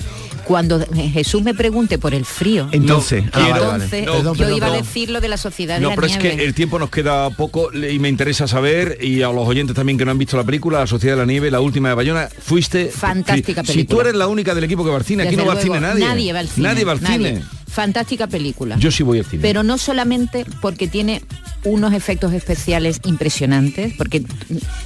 Cuando 0.49 0.83
Jesús 1.13 1.43
me 1.43 1.53
pregunte 1.53 1.99
por 1.99 2.15
el 2.15 2.25
frío, 2.25 2.69
Entonces, 2.71 3.23
No, 3.25 3.29
ah, 3.33 3.39
vale, 3.51 3.51
vale. 3.67 3.83
entonces 3.85 4.03
No, 4.07 4.11
Perdón, 4.13 4.33
yo 4.33 4.39
perdón, 4.39 4.57
iba 4.57 4.67
a 4.67 4.71
decir 4.71 5.09
lo 5.11 5.21
de 5.21 5.27
la 5.27 5.37
sociedad 5.37 5.75
de 5.75 5.81
No, 5.81 5.89
la 5.89 5.95
pero 5.95 6.07
es 6.07 6.17
nieve. 6.17 6.37
que 6.37 6.43
el 6.43 6.55
tiempo 6.55 6.79
nos 6.79 6.89
queda 6.89 7.29
poco 7.29 7.69
y 7.71 7.99
me 7.99 8.09
interesa 8.09 8.47
saber, 8.47 8.97
y 8.99 9.21
a 9.21 9.27
los 9.31 9.47
oyentes 9.47 9.75
también 9.75 9.99
que 9.99 10.05
no 10.05 10.09
han 10.11 10.17
visto 10.17 10.37
la 10.37 10.43
película, 10.43 10.79
La 10.79 10.87
Sociedad 10.87 11.15
de 11.17 11.21
la 11.21 11.25
Nieve, 11.27 11.51
la 11.51 11.59
última 11.61 11.89
de 11.89 11.93
Bayona, 11.93 12.29
fuiste... 12.41 12.87
Fantástica 12.87 13.61
si- 13.61 13.67
Si 13.67 13.73
película. 13.73 13.95
tú 13.95 14.01
eres 14.01 14.15
la 14.15 14.27
única 14.27 14.55
del 14.55 14.63
equipo 14.63 14.83
que 14.83 14.89
va 14.89 14.97
al 14.97 15.05
cine, 15.05 15.21
aquí 15.27 15.35
no 15.35 15.45
va 15.45 15.51
al 15.53 15.57
luego, 15.59 15.75
cine 15.75 15.87
nadie. 15.87 16.03
Nadie 16.05 16.33
va 16.33 16.39
al 16.39 16.49
cine. 16.49 16.67
Nadie 16.67 16.83
va 16.83 16.91
al 16.93 16.99
cine. 16.99 17.43
Fantástica 17.69 18.27
película. 18.27 18.77
Yo 18.77 18.91
sí 18.91 19.03
voy 19.03 19.19
al 19.19 19.25
cine. 19.25 19.41
Pero 19.41 19.63
no 19.63 19.77
solamente 19.77 20.45
porque 20.61 20.87
tiene 20.87 21.21
unos 21.63 21.93
efectos 21.93 22.33
especiales 22.33 22.99
impresionantes, 23.05 23.93
porque 23.97 24.23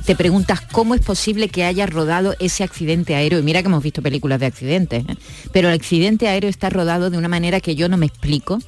te 0.06 0.16
preguntas 0.16 0.62
cómo 0.62 0.96
es 0.96 1.02
posible 1.02 1.50
que 1.50 1.64
haya 1.64 1.86
rodado 1.86 2.36
ese 2.40 2.64
accidente 2.64 3.16
aéreo. 3.16 3.40
Y 3.40 3.44
mira 3.44 3.62
que 3.62 3.68
hemos 3.68 3.84
visto 3.84 4.02
películas 4.02 4.40
de 4.40 4.48
accidentes, 4.48 5.06
¿eh? 5.08 5.16
pero 5.52 5.70
el 5.70 5.76
accidente 5.76 6.28
aéreo 6.28 6.50
está 6.50 6.70
rodado 6.70 7.10
de 7.10 7.18
una 7.18 7.28
manera 7.28 7.60
que 7.60 7.76
yo 7.76 7.90
no 7.90 7.98
me 7.98 8.06
explico. 8.06 8.60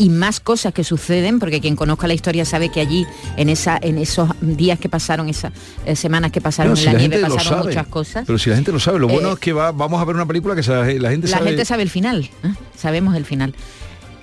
Y 0.00 0.08
más 0.08 0.40
cosas 0.40 0.72
que 0.72 0.82
suceden, 0.82 1.38
porque 1.38 1.60
quien 1.60 1.76
conozca 1.76 2.06
la 2.06 2.14
historia 2.14 2.44
sabe 2.46 2.70
que 2.70 2.80
allí, 2.80 3.04
en, 3.36 3.50
esa, 3.50 3.78
en 3.82 3.98
esos 3.98 4.30
días 4.40 4.78
que 4.78 4.88
pasaron, 4.88 5.28
esas 5.28 5.52
eh, 5.84 5.94
semanas 5.94 6.32
que 6.32 6.40
pasaron 6.40 6.72
Pero 6.74 6.86
en 6.88 6.92
la, 6.94 6.98
nieve, 7.00 7.18
pasaron 7.20 7.44
sabe. 7.44 7.64
muchas 7.66 7.86
cosas. 7.86 8.24
Pero 8.26 8.38
si 8.38 8.48
la 8.48 8.56
gente 8.56 8.72
lo 8.72 8.80
sabe, 8.80 8.98
lo 8.98 9.08
bueno 9.08 9.28
Eh, 9.28 9.32
es 9.34 9.38
que 9.38 9.52
va, 9.52 9.72
vamos 9.72 10.00
a 10.00 10.04
ver 10.06 10.16
una 10.16 10.26
película 10.26 10.54
que 10.56 10.62
sabe- 10.62 10.98
la 10.98 11.10
gente 11.10 11.28
la 11.28 11.36
sabe. 11.36 11.50
gente 11.50 11.64
sabe 11.66 11.82
el 11.82 11.90
final, 11.90 12.30
¿eh? 12.42 12.48
sabemos 12.76 13.14
el 13.14 13.26
final. 13.26 13.54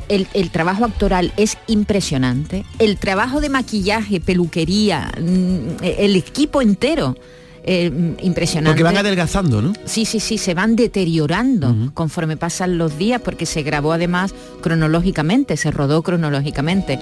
El, 0.10 0.28
el 0.34 0.50
trabajo 0.52 0.86
actoral 0.86 1.32
es 1.38 1.58
impresionante. 1.68 2.66
El 2.80 2.98
trabajo 2.98 3.42
de 3.42 3.50
maquillaje, 3.50 4.20
peluquería, 4.20 5.12
mm, 5.22 5.84
el 5.84 6.16
equipo 6.16 6.62
entero, 6.62 7.16
eh, 7.70 8.16
impresionante. 8.22 8.72
Porque 8.72 8.84
van 8.84 8.98
adelgazando, 8.98 9.62
¿no? 9.62 9.74
Sí, 9.86 10.06
sí, 10.06 10.20
sí, 10.22 10.38
se 10.38 10.54
van 10.54 10.76
deteriorando 10.78 11.92
conforme 11.94 12.38
pasan 12.38 12.78
los 12.78 12.98
días 12.98 13.22
porque 13.22 13.46
se 13.46 13.62
grabó 13.62 13.92
además 13.92 14.34
cronológicamente, 14.62 15.58
se 15.58 15.70
rodó 15.70 16.02
cronológicamente. 16.02 16.98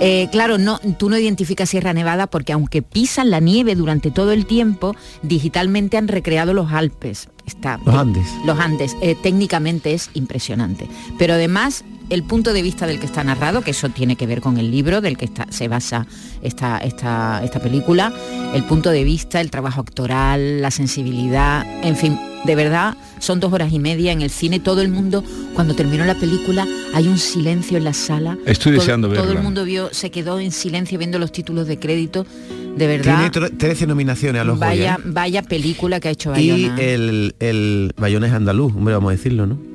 Eh, 0.00 0.28
claro, 0.30 0.58
no, 0.58 0.78
tú 0.98 1.08
no 1.08 1.18
identificas 1.18 1.70
Sierra 1.70 1.92
Nevada 1.94 2.26
porque 2.26 2.52
aunque 2.52 2.82
pisan 2.82 3.30
la 3.30 3.40
nieve 3.40 3.74
durante 3.74 4.10
todo 4.10 4.32
el 4.32 4.44
tiempo, 4.46 4.94
digitalmente 5.22 5.96
han 5.96 6.08
recreado 6.08 6.52
los 6.52 6.70
Alpes. 6.70 7.28
Está, 7.46 7.80
Los 7.84 7.94
Andes. 7.94 8.26
Los 8.46 8.60
Andes. 8.60 8.96
eh, 9.02 9.16
técnicamente 9.20 9.92
es 9.92 10.10
impresionante. 10.14 10.86
Pero 11.18 11.34
además 11.34 11.84
el 12.10 12.22
punto 12.24 12.52
de 12.52 12.62
vista 12.62 12.86
del 12.86 12.98
que 13.00 13.06
está 13.06 13.24
narrado, 13.24 13.62
que 13.62 13.70
eso 13.70 13.88
tiene 13.88 14.16
que 14.16 14.26
ver 14.26 14.40
con 14.40 14.58
el 14.58 14.70
libro 14.70 15.00
del 15.00 15.16
que 15.16 15.24
está, 15.24 15.46
se 15.50 15.68
basa 15.68 16.06
esta, 16.42 16.78
esta, 16.78 17.42
esta 17.44 17.60
película, 17.60 18.12
el 18.54 18.64
punto 18.64 18.90
de 18.90 19.04
vista, 19.04 19.40
el 19.40 19.50
trabajo 19.50 19.80
actoral, 19.80 20.60
la 20.60 20.70
sensibilidad, 20.70 21.64
en 21.84 21.96
fin, 21.96 22.18
de 22.44 22.54
verdad, 22.56 22.96
son 23.20 23.38
dos 23.38 23.52
horas 23.52 23.72
y 23.72 23.78
media 23.78 24.12
en 24.12 24.22
el 24.22 24.30
cine, 24.30 24.60
todo 24.60 24.80
el 24.82 24.88
mundo, 24.88 25.22
cuando 25.54 25.74
terminó 25.74 26.04
la 26.04 26.14
película, 26.14 26.66
hay 26.94 27.06
un 27.06 27.18
silencio 27.18 27.76
en 27.78 27.84
la 27.84 27.92
sala. 27.92 28.36
Estoy 28.46 28.72
Todo- 28.72 28.80
deseando 28.80 29.08
Todo 29.08 29.22
verla. 29.22 29.38
el 29.38 29.42
mundo 29.44 29.64
vio, 29.64 29.90
se 29.92 30.10
quedó 30.10 30.40
en 30.40 30.50
silencio 30.52 30.98
viendo 30.98 31.18
los 31.18 31.30
títulos 31.32 31.66
de 31.68 31.78
crédito, 31.78 32.26
de 32.76 32.86
verdad. 32.86 33.30
Tiene 33.30 33.48
tre- 33.48 33.56
13 33.56 33.86
nominaciones 33.86 34.40
a 34.40 34.44
los 34.44 34.58
Vaya, 34.58 34.96
Goya. 34.96 35.10
vaya 35.12 35.42
película 35.42 36.00
que 36.00 36.08
ha 36.08 36.10
hecho 36.12 36.36
Y 36.36 36.50
el, 36.78 37.34
el 37.40 37.92
Bayona 37.96 38.26
es 38.28 38.32
andaluz, 38.32 38.74
hombre, 38.74 38.94
vamos 38.94 39.10
a 39.10 39.12
decirlo, 39.16 39.46
¿no? 39.46 39.69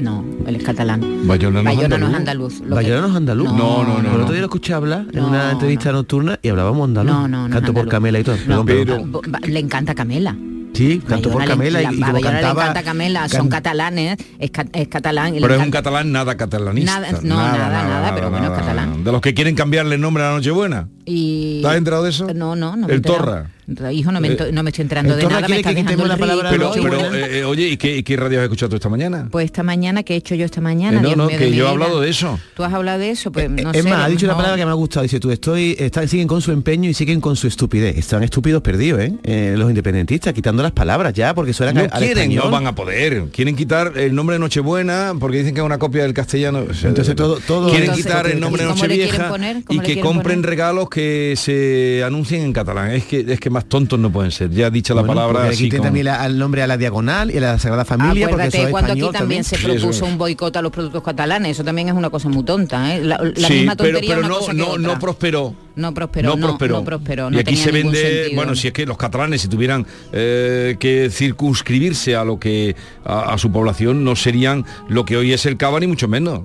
No, 0.00 0.24
él 0.46 0.56
es 0.56 0.62
catalán. 0.64 1.00
Bayona 1.26 1.62
no 1.62 1.70
es 1.70 1.76
Bayona 1.76 1.98
no 1.98 2.08
es 2.08 2.14
andaluz. 2.14 2.62
Bayona 2.66 3.00
no 3.02 3.08
es 3.08 3.16
andaluz. 3.16 3.48
No, 3.52 3.56
No, 3.56 3.84
no, 3.84 3.92
no, 4.02 4.10
El 4.10 4.16
no. 4.16 4.22
otro 4.22 4.30
día 4.32 4.40
lo 4.40 4.46
escuché 4.46 4.72
hablar 4.74 5.06
en 5.12 5.20
No, 5.20 5.28
una 5.28 5.50
entrevista 5.52 5.92
nocturna 5.92 6.38
y 6.42 6.48
hablábamos 6.48 6.88
andaluz. 6.88 7.12
No, 7.12 7.28
no, 7.28 7.48
no 7.48 7.54
Canto 7.54 7.74
por. 7.74 7.88
Camela 7.88 8.18
y 8.18 8.24
todo. 8.24 8.36
No, 8.46 8.64
Perdón, 8.64 8.86
perdón. 8.86 9.12
Bo- 9.12 9.22
ba- 9.28 9.40
le 9.46 9.58
encanta 9.60 9.94
Camela. 9.94 10.36
Sí, 10.72 11.02
canto 11.04 11.30
por 11.30 11.40
Bayona 11.40 11.64
le- 11.64 11.72
Camela 11.72 11.80
y, 11.80 11.82
la- 11.84 11.92
y 11.92 11.94
a 12.02 12.06
como 12.06 12.12
Bayona 12.12 12.30
cantaba... 12.30 12.54
le 12.54 12.60
encanta 12.70 12.82
Camela, 12.84 13.28
son 13.28 13.38
can- 13.40 13.48
catalanes, 13.48 14.16
es, 14.38 14.50
ca- 14.52 14.66
es 14.72 14.86
catalán. 14.88 15.34
y 15.34 15.40
le 15.40 15.46
Pero 15.48 15.54
es 15.60 15.64
un 15.66 15.70
catalán 15.72 16.12
nada 16.12 16.36
catalanista. 16.36 17.00
Nada, 17.00 17.18
no, 17.22 17.36
nada, 17.36 17.68
nada, 17.88 18.14
pero 18.14 18.30
bueno, 18.30 18.46
es 18.46 18.52
catalán. 18.60 19.02
De 19.04 19.10
los 19.12 19.20
que 19.20 19.34
quieren 19.34 19.56
cambiarle 19.56 19.96
el 19.96 20.00
nombre 20.00 20.22
a 20.22 20.28
la 20.28 20.34
Nochebuena. 20.36 20.86
Y... 21.04 21.60
¿Te 21.62 21.68
has 21.68 21.76
enterado 21.76 22.04
de 22.04 22.10
eso? 22.10 22.28
No, 22.34 22.54
no, 22.54 22.76
no 22.76 22.86
El 22.86 22.94
enterado. 22.96 23.18
Torra. 23.24 23.50
Hijo, 23.92 24.12
no 24.12 24.20
me, 24.20 24.28
Eh, 24.28 24.50
no 24.52 24.62
me 24.62 24.70
estoy 24.70 24.82
enterando 24.82 25.14
el 25.14 25.20
de 25.20 25.26
nada, 25.28 25.48
me 25.48 25.62
que 25.62 25.62
quitemos 25.62 25.84
dejando 25.84 26.06
la 26.06 26.16
palabra 26.16 26.50
Pero, 26.50 27.14
eh, 27.14 27.38
eh, 27.40 27.44
oye, 27.44 27.68
¿y 27.68 27.76
qué, 27.76 28.02
qué 28.02 28.16
radio 28.16 28.38
has 28.40 28.44
escuchado 28.44 28.70
tú 28.70 28.76
esta 28.76 28.88
mañana? 28.88 29.28
Pues 29.30 29.44
esta 29.46 29.62
mañana, 29.62 30.02
que 30.02 30.14
he 30.14 30.16
hecho 30.16 30.34
yo 30.34 30.44
esta 30.44 30.60
mañana? 30.60 30.98
Eh, 30.98 31.02
no, 31.02 31.08
Dios 31.08 31.16
no, 31.16 31.26
mío 31.26 31.38
que 31.38 31.52
yo 31.54 31.66
he 31.66 31.68
hablado 31.68 32.00
de 32.00 32.10
eso. 32.10 32.38
¿Tú 32.54 32.64
has 32.64 32.72
hablado 32.72 32.98
de 32.98 33.10
eso? 33.10 33.30
Pues 33.32 33.48
no 33.50 33.70
es 33.70 33.82
sé, 33.82 33.88
más, 33.88 34.04
ha 34.04 34.08
dicho 34.08 34.26
una 34.26 34.36
palabra 34.36 34.56
que 34.56 34.64
me 34.64 34.70
ha 34.70 34.74
gustado. 34.74 35.02
Dice, 35.02 35.20
tú 35.20 35.30
estoy, 35.30 35.76
están, 35.78 36.08
siguen 36.08 36.26
con 36.28 36.40
su 36.42 36.52
empeño 36.52 36.88
y 36.90 36.94
siguen 36.94 37.20
con 37.20 37.36
su 37.36 37.46
estupidez. 37.46 37.96
Están 37.96 38.22
estúpidos 38.22 38.62
perdidos, 38.62 39.00
¿eh? 39.00 39.12
Eh, 39.22 39.54
los 39.56 39.68
independentistas, 39.68 40.32
quitando 40.32 40.62
las 40.62 40.72
palabras 40.72 41.12
ya, 41.14 41.34
porque 41.34 41.52
suenan 41.52 41.74
No 41.76 41.88
quieren, 41.90 42.34
no 42.34 42.50
van 42.50 42.66
a 42.66 42.74
poder. 42.74 43.24
Quieren 43.32 43.56
quitar 43.56 43.92
el 43.96 44.14
nombre 44.14 44.34
de 44.34 44.40
Nochebuena 44.40 45.14
porque 45.18 45.38
dicen 45.38 45.54
que 45.54 45.60
es 45.60 45.66
una 45.66 45.78
copia 45.78 46.02
del 46.02 46.14
castellano. 46.14 46.64
O 46.68 46.74
sea, 46.74 46.88
Entonces 46.88 47.14
todo- 47.14 47.38
todo- 47.46 47.68
quieren 47.68 47.90
Entonces, 47.90 48.04
quitar 48.06 48.26
el 48.26 48.40
nombre 48.40 48.62
de 48.64 48.68
¿y 48.68 48.72
cómo 48.72 48.86
le 48.86 48.94
quieren 48.96 49.18
Nochevieja 49.28 49.62
y 49.70 49.78
que 49.80 50.00
compren 50.00 50.42
regalos 50.42 50.88
que 50.88 51.34
se 51.36 52.02
anuncien 52.04 52.42
en 52.42 52.52
catalán. 52.52 52.90
Es 52.92 53.04
que 53.04 53.24
es 53.28 53.40
que 53.40 53.50
más 53.50 53.59
tontos 53.68 53.98
no 53.98 54.10
pueden 54.10 54.30
ser. 54.30 54.50
Ya 54.50 54.70
dicha 54.70 54.94
la 54.94 55.00
Bueno, 55.02 55.14
palabra. 55.14 55.32
porque 55.34 55.48
le 55.48 55.54
así 55.54 55.64
quiten 55.64 55.78
como- 55.78 55.86
también 55.88 56.06
la- 56.06 56.22
al 56.22 56.38
nombre 56.38 56.62
a 56.62 56.66
la 56.66 56.76
diagonal 56.76 57.30
y 57.30 57.38
a 57.38 57.40
la 57.40 57.58
Sagrada 57.58 57.84
Familia, 57.84 58.28
porque 58.28 58.46
eso 58.46 58.56
Acuérdate 58.56 58.62
es 58.64 58.70
cuando 58.70 58.92
aquí 58.92 59.00
español 59.00 59.14
también, 59.20 59.44
se 59.44 59.58
propuso 59.58 60.04
un 60.06 60.18
boicot 60.18 60.56
a 60.56 60.62
los 60.62 60.72
productos 60.72 61.02
catalanes, 61.02 61.52
eso 61.52 61.64
también 61.64 61.88
es 61.88 61.94
una 61.94 62.10
cosa 62.10 62.28
muy 62.28 62.44
tonta, 62.44 62.94
¿eh? 62.94 63.00
La, 63.04 63.18
la 63.18 63.48
Sí, 63.48 63.54
misma 63.54 63.76
pero, 63.76 63.90
tontería 63.90 64.08
pero 64.16 64.20
una 64.20 64.28
no, 64.28 64.34
cosa 64.38 64.52
que 64.52 64.58
no, 64.58 64.66
otra. 64.68 64.82
no 64.82 64.98
prosperó. 64.98 65.54
No 65.76 65.94
prosperó, 65.94 66.36
no, 66.36 66.48
no 66.48 66.84
prosperó, 66.84 67.30
no 67.30 67.36
y 67.36 67.40
aquí 67.40 67.44
tenía 67.54 67.64
se 67.64 67.70
vende, 67.70 67.96
sentido. 68.02 68.36
bueno, 68.36 68.54
si 68.54 68.66
es 68.68 68.72
que 68.74 68.84
los 68.84 68.98
catalanes 68.98 69.40
si 69.40 69.48
tuvieran 69.48 69.86
eh, 70.12 70.76
que 70.78 71.08
circunscribirse 71.10 72.16
a 72.16 72.24
lo 72.24 72.38
que 72.38 72.76
a, 73.04 73.32
a 73.32 73.38
su 73.38 73.50
población 73.50 74.04
no 74.04 74.14
serían 74.16 74.64
lo 74.88 75.04
que 75.04 75.16
hoy 75.16 75.32
es 75.32 75.46
el 75.46 75.56
Cava 75.56 75.80
ni 75.80 75.86
mucho 75.86 76.06
menos. 76.08 76.40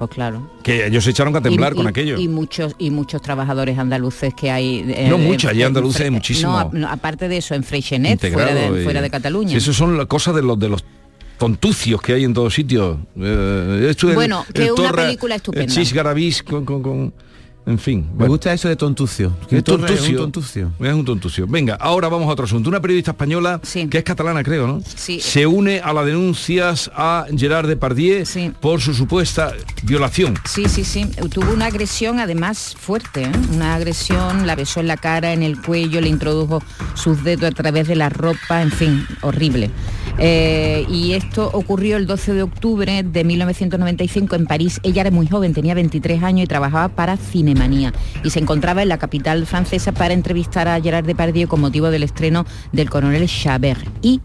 Pues 0.00 0.12
claro. 0.12 0.50
Que 0.62 0.86
ellos 0.86 1.04
se 1.04 1.10
echaron 1.10 1.36
a 1.36 1.42
temblar 1.42 1.74
Y- 1.74 1.76
con 1.76 1.84
y- 1.84 1.88
aquello. 1.90 2.16
Y 2.18 2.26
muchos 2.26 2.74
y 2.78 2.88
muchos 2.90 3.20
trabajadores 3.20 3.78
andaluces 3.78 4.32
que 4.32 4.50
hay. 4.50 4.82
eh, 4.88 5.08
No 5.10 5.18
muchos, 5.18 5.50
allí 5.50 5.62
andaluces 5.62 6.00
hay 6.00 6.10
muchísimo. 6.10 6.70
No, 6.72 6.88
aparte 6.88 7.28
de 7.28 7.36
eso, 7.36 7.54
en 7.54 7.62
Freixenet, 7.62 8.18
fuera 8.32 8.54
de, 8.54 8.80
y- 8.80 8.84
fuera 8.84 9.02
de 9.02 9.10
Cataluña. 9.10 9.54
Eso 9.54 9.74
son 9.74 9.98
las 9.98 10.06
cosas 10.06 10.34
de 10.34 10.40
los 10.40 10.58
de 10.58 10.70
los 10.70 10.82
tontucios 11.36 12.00
que 12.00 12.14
hay 12.14 12.24
en 12.24 12.32
todos 12.32 12.54
sitios. 12.54 12.96
Eh, 13.14 13.92
el- 14.02 14.14
Bueno, 14.14 14.46
que 14.54 14.62
el 14.64 14.72
una 14.72 14.88
Torra, 14.90 15.02
película 15.04 15.34
estupenda. 15.34 15.64
El 15.66 15.70
Chis 15.70 15.92
Garabís 15.92 16.42
con, 16.42 16.64
con- 16.64 16.82
con- 16.82 17.12
en 17.66 17.78
fin. 17.78 18.06
Me 18.10 18.18
bueno. 18.18 18.32
gusta 18.32 18.52
eso 18.52 18.68
de 18.68 18.76
tontucio. 18.76 19.32
Es 19.50 19.62
tontucio. 19.62 20.10
un 20.10 20.16
tontucio. 20.16 20.72
Es 20.80 20.92
un 20.94 21.04
tontucio. 21.04 21.46
Venga, 21.46 21.74
ahora 21.74 22.08
vamos 22.08 22.28
a 22.28 22.32
otro 22.32 22.44
asunto. 22.44 22.68
Una 22.68 22.80
periodista 22.80 23.12
española, 23.12 23.60
que 23.90 23.98
es 23.98 24.04
catalana, 24.04 24.42
creo, 24.42 24.66
¿no? 24.66 24.82
Sí. 24.96 25.20
Se 25.20 25.46
une 25.46 25.80
a 25.80 25.92
las 25.92 26.06
denuncias 26.06 26.90
a 26.94 27.26
Gerard 27.36 27.68
Depardieu 27.68 28.24
por 28.60 28.80
su 28.80 28.94
supuesta 28.94 29.52
violación. 29.82 30.34
Sí, 30.44 30.66
sí, 30.68 30.84
sí. 30.84 31.06
Tuvo 31.30 31.52
una 31.52 31.66
agresión 31.66 32.18
además 32.18 32.74
fuerte, 32.78 33.24
¿eh? 33.24 33.32
una 33.54 33.74
agresión, 33.74 34.46
la 34.46 34.56
besó 34.56 34.80
en 34.80 34.88
la 34.88 34.96
cara, 34.96 35.32
en 35.32 35.42
el 35.42 35.60
cuello, 35.60 36.00
le 36.00 36.08
introdujo 36.08 36.62
sus 36.94 37.22
dedos 37.22 37.50
a 37.50 37.52
través 37.52 37.88
de 37.88 37.96
la 37.96 38.08
ropa, 38.08 38.62
en 38.62 38.70
fin, 38.70 39.06
horrible. 39.22 39.70
Eh, 40.18 40.84
y 40.88 41.12
esto 41.12 41.50
ocurrió 41.52 41.96
el 41.96 42.06
12 42.06 42.34
de 42.34 42.42
octubre 42.42 43.02
de 43.02 43.24
1995 43.24 44.36
en 44.36 44.46
París. 44.46 44.80
Ella 44.82 45.02
era 45.02 45.10
muy 45.10 45.26
joven, 45.26 45.54
tenía 45.54 45.74
23 45.74 46.22
años 46.22 46.44
y 46.44 46.46
trabajaba 46.46 46.88
para 46.88 47.16
Cinemanía. 47.16 47.92
Y 48.24 48.30
se 48.30 48.40
encontraba 48.40 48.82
en 48.82 48.88
la 48.88 48.98
capital 48.98 49.46
francesa 49.46 49.92
para 49.92 50.14
entrevistar 50.14 50.68
a 50.68 50.80
Gerard 50.80 51.06
Depardieu 51.06 51.48
con 51.48 51.60
motivo 51.60 51.90
del 51.90 52.02
estreno 52.02 52.46
del 52.72 52.90
coronel 52.90 53.26
Chabert. 53.28 53.86
Y 54.02 54.20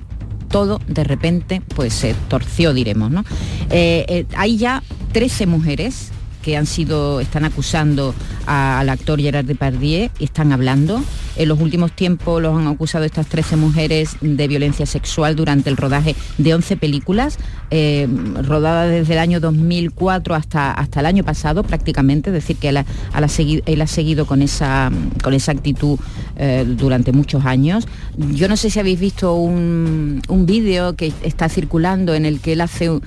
todo 0.50 0.80
de 0.88 1.04
repente 1.04 1.62
pues 1.76 1.94
se 1.94 2.16
torció, 2.30 2.74
diremos, 2.74 3.12
¿no? 3.12 3.24
Eh, 3.70 4.06
eh, 4.08 4.26
hay 4.38 4.58
ya 4.58 4.84
13 5.12 5.48
mujeres 5.48 6.12
que 6.46 6.56
han 6.56 6.68
sido, 6.68 7.20
están 7.22 7.44
acusando 7.44 8.14
al 8.46 8.88
actor 8.90 9.20
Gerard 9.20 9.46
Depardieu 9.46 10.10
están 10.20 10.52
hablando. 10.52 11.02
En 11.38 11.50
los 11.50 11.60
últimos 11.60 11.92
tiempos 11.92 12.40
los 12.42 12.56
han 12.56 12.68
acusado 12.68 13.04
estas 13.04 13.26
13 13.28 13.56
mujeres 13.58 14.16
de 14.22 14.48
violencia 14.48 14.86
sexual 14.86 15.36
durante 15.36 15.70
el 15.72 15.76
rodaje 15.76 16.16
de 16.38 16.54
11 16.54 16.78
películas, 16.78 17.40
eh, 17.72 18.08
rodadas 18.44 18.92
desde 18.92 19.14
el 19.14 19.20
año 19.20 19.40
2004 19.40 20.36
hasta, 20.36 20.72
hasta 20.72 21.00
el 21.00 21.08
año 21.08 21.24
pasado 21.24 21.64
prácticamente, 21.64 22.30
es 22.30 22.34
decir, 22.36 22.58
que 22.58 22.70
él 22.70 22.78
ha, 22.78 22.82
él 23.18 23.24
ha 23.24 23.28
segui- 23.28 23.64
él 23.66 23.82
ha 23.82 23.88
seguido 23.88 24.26
con 24.28 24.42
esa, 24.44 24.92
con 25.24 25.34
esa 25.34 25.52
actitud 25.52 25.98
eh, 26.38 26.64
durante 26.78 27.12
muchos 27.12 27.44
años. 27.46 27.88
Yo 28.18 28.48
no 28.48 28.56
sé 28.56 28.70
si 28.70 28.80
habéis 28.80 29.00
visto 29.00 29.34
un, 29.34 30.22
un 30.30 30.46
vídeo 30.46 30.96
que 30.96 31.12
está 31.24 31.50
circulando 31.50 32.14
en 32.14 32.26
el 32.26 32.40
que 32.40 32.54
él 32.54 32.62
hace... 32.62 32.92
un- 32.92 33.02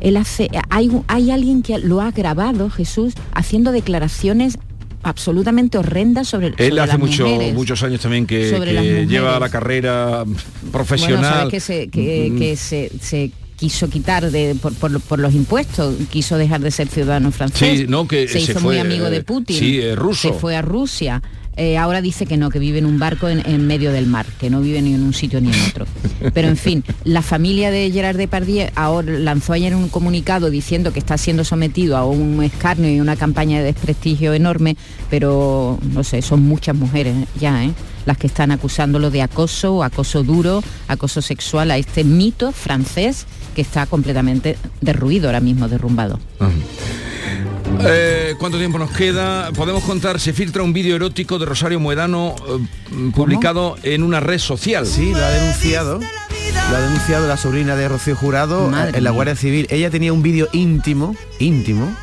él 0.00 0.16
hace, 0.16 0.48
hay, 0.70 0.90
hay 1.08 1.30
alguien 1.30 1.62
que 1.62 1.78
lo 1.78 2.00
ha 2.00 2.10
grabado, 2.10 2.70
Jesús, 2.70 3.14
haciendo 3.32 3.72
declaraciones 3.72 4.58
absolutamente 5.02 5.78
horrendas 5.78 6.26
sobre, 6.28 6.50
sobre 6.50 6.66
Él 6.66 6.78
hace 6.78 6.98
mucho- 6.98 7.26
mujeres. 7.26 7.54
muchos 7.54 7.82
años 7.82 8.00
también 8.00 8.26
que, 8.26 9.06
lleva 9.08 9.38
la 9.38 9.48
carrera 9.48 10.24
profesional. 10.72 11.18
Bueno, 11.20 11.36
sabes 11.36 11.50
que 11.52 11.60
se, 11.60 11.88
que, 11.88 12.30
Mm. 12.32 12.38
que 12.38 12.56
se, 12.56 12.90
se 13.00 13.30
quiso 13.56 13.88
quitar 13.88 14.30
de, 14.30 14.54
por, 14.60 14.74
por- 14.74 15.00
por 15.00 15.18
los 15.18 15.32
impuestos, 15.34 15.94
quiso 16.10 16.36
dejar 16.36 16.60
de 16.60 16.70
ser 16.70 16.88
ciudadano 16.88 17.30
francés. 17.30 17.80
Sí, 17.80 17.86
no, 17.88 18.06
que 18.08 18.26
se 18.28 18.34
se 18.40 18.50
hizo 18.52 18.60
fue, 18.60 18.62
muy 18.74 18.78
amigo 18.78 19.08
de 19.08 19.22
Putin. 19.22 19.56
sí, 19.58 19.80
eh, 19.80 19.94
ruso. 19.94 20.28
Se 20.28 20.34
fue 20.34 20.56
a 20.56 20.62
Rusia. 20.62 21.22
Eh, 21.56 21.78
ahora 21.78 22.02
dice 22.02 22.26
que 22.26 22.36
no, 22.36 22.50
que 22.50 22.58
vive 22.58 22.78
en 22.78 22.86
un 22.86 22.98
barco 22.98 23.28
en, 23.28 23.66
medio 23.66 23.90
del 23.90 24.06
mar, 24.06 24.26
que 24.38 24.50
no 24.50 24.60
vive 24.60 24.82
ni 24.82 24.94
en 24.94 25.02
un 25.02 25.14
sitio 25.14 25.40
ni 25.40 25.50
en 25.50 25.60
otro. 25.68 25.86
Pero 26.34 26.48
en 26.48 26.56
fin, 26.56 26.84
la 27.04 27.22
familia 27.22 27.70
de 27.70 27.90
Gerard 27.90 28.16
Depardieu 28.16 28.68
ahora 28.74 29.12
lanzó 29.12 29.54
ayer 29.54 29.74
un 29.74 29.88
comunicado 29.88 30.50
diciendo 30.50 30.92
que 30.92 30.98
está 30.98 31.16
siendo 31.16 31.44
sometido 31.44 31.96
a 31.96 32.04
un 32.04 32.42
escarnio 32.42 32.90
y 32.92 33.00
una 33.00 33.16
campaña 33.16 33.58
de 33.58 33.64
desprestigio 33.64 34.34
enorme, 34.34 34.76
pero 35.08 35.78
no 35.92 36.04
sé, 36.04 36.20
son 36.20 36.42
muchas 36.42 36.76
mujeres 36.76 37.14
ya, 37.40 37.64
¿eh? 37.64 37.72
las 38.04 38.18
que 38.18 38.26
están 38.26 38.50
acusándolo 38.50 39.10
de 39.10 39.22
acoso, 39.22 39.82
acoso 39.82 40.22
duro, 40.22 40.62
acoso 40.88 41.22
sexual 41.22 41.70
a 41.70 41.78
este 41.78 42.04
mito 42.04 42.52
francés 42.52 43.26
que 43.54 43.62
está 43.62 43.86
completamente 43.86 44.56
derruido 44.80 45.28
ahora 45.28 45.40
mismo, 45.40 45.68
derrumbado. 45.68 46.20
Eh, 47.80 48.34
¿Cuánto 48.38 48.58
tiempo 48.58 48.78
nos 48.78 48.90
queda? 48.90 49.50
Podemos 49.52 49.84
contar, 49.84 50.18
se 50.20 50.32
filtra 50.32 50.62
un 50.62 50.72
vídeo 50.72 50.96
erótico 50.96 51.38
de 51.38 51.46
Rosario 51.46 51.80
Muedano 51.80 52.34
eh, 52.48 53.10
publicado 53.14 53.76
en 53.82 54.02
una 54.02 54.20
red 54.20 54.38
social. 54.38 54.86
Sí, 54.86 55.12
lo 55.12 55.24
ha 55.24 55.30
denunciado. 55.30 56.00
Lo 56.00 56.76
ha 56.76 56.80
denunciado 56.80 57.28
la 57.28 57.36
sobrina 57.36 57.76
de 57.76 57.88
Rocío 57.88 58.16
Jurado 58.16 58.68
Madre 58.68 58.98
en 58.98 59.04
la. 59.04 59.10
Guardia 59.10 59.36
Civil. 59.36 59.66
Ella 59.70 59.90
tenía 59.90 60.12
un 60.12 60.22
vídeo 60.22 60.48
íntimo, 60.52 61.14
íntimo, 61.38 61.94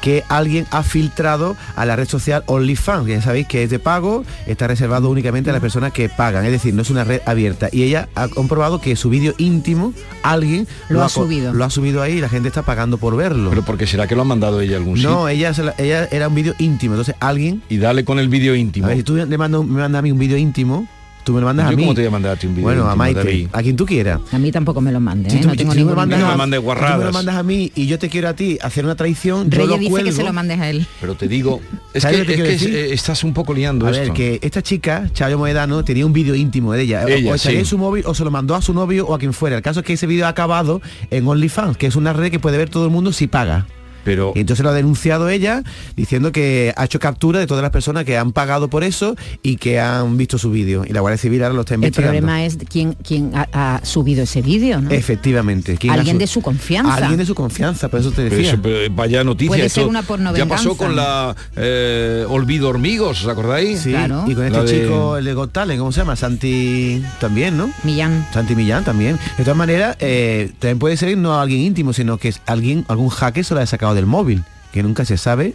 que 0.00 0.24
alguien 0.28 0.66
ha 0.70 0.82
filtrado 0.82 1.56
a 1.76 1.84
la 1.84 1.96
red 1.96 2.08
social 2.08 2.42
OnlyFans, 2.46 3.06
que 3.06 3.12
ya 3.12 3.22
sabéis 3.22 3.46
que 3.46 3.62
es 3.62 3.70
de 3.70 3.78
pago, 3.78 4.24
está 4.46 4.66
reservado 4.66 5.10
únicamente 5.10 5.50
a 5.50 5.52
las 5.52 5.62
personas 5.62 5.92
que 5.92 6.08
pagan, 6.08 6.44
es 6.44 6.52
decir, 6.52 6.74
no 6.74 6.82
es 6.82 6.90
una 6.90 7.04
red 7.04 7.20
abierta. 7.26 7.68
Y 7.72 7.82
ella 7.82 8.08
ha 8.14 8.28
comprobado 8.28 8.80
que 8.80 8.96
su 8.96 9.10
vídeo 9.10 9.34
íntimo, 9.38 9.92
alguien 10.22 10.66
Lo 10.88 11.02
ha 11.02 11.08
subido. 11.08 11.52
Lo 11.52 11.64
ha 11.64 11.70
subido 11.70 12.02
ahí 12.02 12.14
y 12.14 12.20
la 12.20 12.28
gente 12.28 12.48
está 12.48 12.62
pagando 12.62 12.98
por 12.98 13.16
verlo. 13.16 13.50
Pero 13.50 13.64
porque 13.64 13.86
será 13.86 14.06
que 14.06 14.14
lo 14.14 14.22
han 14.22 14.28
mandado 14.28 14.60
ella 14.60 14.76
a 14.76 14.78
algún 14.78 14.96
sitio. 14.96 15.10
No, 15.10 15.28
ella, 15.28 15.52
ella 15.78 16.08
era 16.10 16.28
un 16.28 16.34
vídeo 16.34 16.54
íntimo, 16.58 16.94
entonces 16.94 17.14
alguien... 17.20 17.62
Y 17.68 17.78
dale 17.78 18.04
con 18.04 18.18
el 18.18 18.28
vídeo 18.28 18.54
íntimo. 18.54 18.86
A 18.86 18.90
ver, 18.90 18.98
si 18.98 19.02
tú 19.04 19.16
le 19.16 19.38
mandas, 19.38 19.64
me 19.64 19.80
mandas 19.80 19.98
a 20.00 20.02
mí 20.02 20.12
un 20.12 20.18
vídeo 20.18 20.36
íntimo, 20.36 20.86
tú 21.28 21.34
me 21.34 21.40
lo 21.40 21.46
mandas 21.46 21.66
a 21.66 21.70
mí. 21.70 21.76
cómo 21.82 21.94
te 21.94 22.00
voy 22.00 22.08
a 22.08 22.10
mandar 22.10 22.32
a 22.32 22.36
ti 22.36 22.46
un 22.46 22.54
vídeo 22.54 22.64
Bueno, 22.64 22.88
a 22.88 22.96
Maite, 22.96 23.48
a 23.52 23.62
quien 23.62 23.76
tú 23.76 23.84
quieras. 23.86 24.20
A 24.32 24.38
mí 24.38 24.50
tampoco 24.50 24.80
me 24.80 24.90
lo 24.92 24.98
mande, 25.00 25.28
Si 25.30 25.36
¿eh? 25.36 25.40
tú, 25.40 25.48
no 25.48 25.54
tengo 25.56 25.72
si 25.72 25.78
ningún 25.78 25.92
me 25.92 25.96
mandas 25.96 26.20
No 26.20 26.28
me 26.28 26.36
mandes 26.36 26.60
si 26.60 26.66
tú 26.66 26.98
me 26.98 27.04
lo 27.04 27.12
mandas 27.12 27.34
a 27.36 27.42
mí 27.42 27.70
y 27.74 27.86
yo 27.86 27.98
te 27.98 28.08
quiero 28.08 28.28
a 28.28 28.34
ti 28.34 28.58
hacer 28.62 28.84
una 28.84 28.94
traición, 28.96 29.50
yo 29.50 29.66
lo 29.66 29.76
dice 29.78 29.90
cuelgo. 29.90 30.06
que 30.10 30.12
se 30.16 30.24
lo 30.24 30.32
mandes 30.32 30.58
a 30.60 30.70
él. 30.70 30.86
Pero 31.00 31.14
te 31.14 31.28
digo, 31.28 31.60
es 31.92 32.02
¿Sabes 32.02 32.20
que, 32.20 32.26
que 32.26 32.32
es 32.32 32.36
quiero 32.36 32.48
que 32.48 32.52
decir? 32.52 32.74
eh, 32.74 32.94
estás 32.94 33.22
un 33.24 33.34
poco 33.34 33.52
liando 33.52 33.86
A 33.86 33.90
esto. 33.90 34.02
ver, 34.04 34.12
que 34.12 34.38
esta 34.42 34.62
chica, 34.62 35.10
Chayo 35.12 35.38
Moedano, 35.38 35.84
tenía 35.84 36.06
un 36.06 36.12
vídeo 36.12 36.34
íntimo 36.34 36.72
de 36.72 36.82
ella. 36.82 37.04
O- 37.04 37.08
Ella, 37.08 37.32
o 37.32 37.34
estaría 37.34 37.58
sí. 37.58 37.60
en 37.60 37.66
su 37.66 37.78
móvil 37.78 38.04
o 38.06 38.14
se 38.14 38.24
lo 38.24 38.30
mandó 38.30 38.54
a 38.54 38.62
su 38.62 38.72
novio 38.72 39.06
o 39.06 39.14
a 39.14 39.18
quien 39.18 39.32
fuera. 39.32 39.56
El 39.56 39.62
caso 39.62 39.80
es 39.80 39.86
que 39.86 39.92
ese 39.92 40.06
vídeo 40.06 40.24
ha 40.26 40.30
acabado 40.30 40.80
en 41.10 41.26
OnlyFans, 41.28 41.76
que 41.76 41.86
es 41.86 41.96
una 41.96 42.12
red 42.12 42.30
que 42.30 42.38
puede 42.38 42.56
ver 42.58 42.70
todo 42.70 42.84
el 42.86 42.90
mundo 42.90 43.12
si 43.12 43.26
paga. 43.26 43.66
Pero 44.08 44.32
Y 44.34 44.40
entonces 44.40 44.64
lo 44.64 44.70
ha 44.70 44.74
denunciado 44.74 45.28
ella 45.28 45.62
diciendo 45.96 46.32
que 46.32 46.72
ha 46.76 46.84
hecho 46.86 46.98
captura 46.98 47.38
de 47.40 47.46
todas 47.46 47.60
las 47.62 47.70
personas 47.70 48.04
que 48.04 48.16
han 48.16 48.32
pagado 48.32 48.68
por 48.68 48.82
eso 48.84 49.16
y 49.42 49.56
que 49.56 49.80
han 49.80 50.16
visto 50.16 50.38
su 50.38 50.50
vídeo. 50.50 50.84
Y 50.88 50.92
la 50.94 51.00
Guardia 51.00 51.18
Civil 51.18 51.42
ahora 51.42 51.54
lo 51.54 51.60
está 51.60 51.74
El 51.74 51.80
investigando. 51.80 52.12
problema 52.18 52.44
es 52.44 52.56
quién, 52.70 52.94
quién 53.06 53.32
ha, 53.34 53.48
ha 53.76 53.84
subido 53.84 54.22
ese 54.22 54.40
vídeo, 54.40 54.80
¿no? 54.80 54.90
Efectivamente. 54.90 55.76
¿quién 55.76 55.90
ha 55.92 55.94
Alguien 55.96 56.16
su- 56.16 56.20
de 56.20 56.26
su 56.26 56.40
confianza. 56.40 56.94
Alguien 56.94 57.18
de 57.18 57.26
su 57.26 57.34
confianza, 57.34 57.88
por 57.88 58.00
eso 58.00 58.10
te 58.10 58.22
Pero 58.24 58.36
decía. 58.36 58.52
eso, 58.52 58.62
pero 58.62 58.94
vaya 58.94 59.22
noticia. 59.24 59.48
Puede 59.48 59.66
esto 59.66 59.80
ser 59.82 59.88
una 59.90 60.00
Ya 60.00 60.06
pornovenganza. 60.06 60.54
pasó 60.56 60.76
con 60.76 60.96
la 60.96 61.36
eh, 61.56 62.24
Olvido 62.28 62.68
Hormigos, 62.70 63.22
¿os 63.24 63.28
acordáis? 63.28 63.80
Sí, 63.80 63.90
Claro. 63.90 64.24
y 64.26 64.34
con 64.34 64.50
La 64.50 64.60
este 64.60 64.72
de- 64.72 64.82
chico, 64.84 65.16
el 65.18 65.24
de 65.24 65.34
Got 65.34 65.52
Talent, 65.52 65.78
¿cómo 65.78 65.92
se 65.92 66.00
llama? 66.00 66.16
Santi 66.16 67.02
también, 67.20 67.56
¿no? 67.58 67.70
Millán. 67.84 68.26
Santi 68.32 68.54
Millán 68.54 68.84
también. 68.84 69.18
De 69.36 69.44
todas 69.44 69.56
maneras, 69.56 69.96
eh, 70.00 70.50
también 70.58 70.78
puede 70.78 70.96
ser 70.96 71.16
no 71.18 71.38
alguien 71.38 71.60
íntimo, 71.60 71.92
sino 71.92 72.18
que 72.18 72.28
es 72.28 72.40
alguien, 72.46 72.84
algún 72.88 73.08
hacker 73.08 73.44
se 73.44 73.54
lo 73.54 73.60
ha 73.60 73.66
sacado 73.66 73.90
del 73.98 74.06
móvil, 74.06 74.44
que 74.72 74.82
nunca 74.82 75.04
se 75.04 75.16
sabe. 75.18 75.54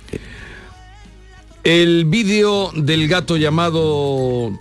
El 1.63 2.05
vídeo 2.05 2.71
del 2.75 3.07
gato 3.07 3.37
llamado... 3.37 4.51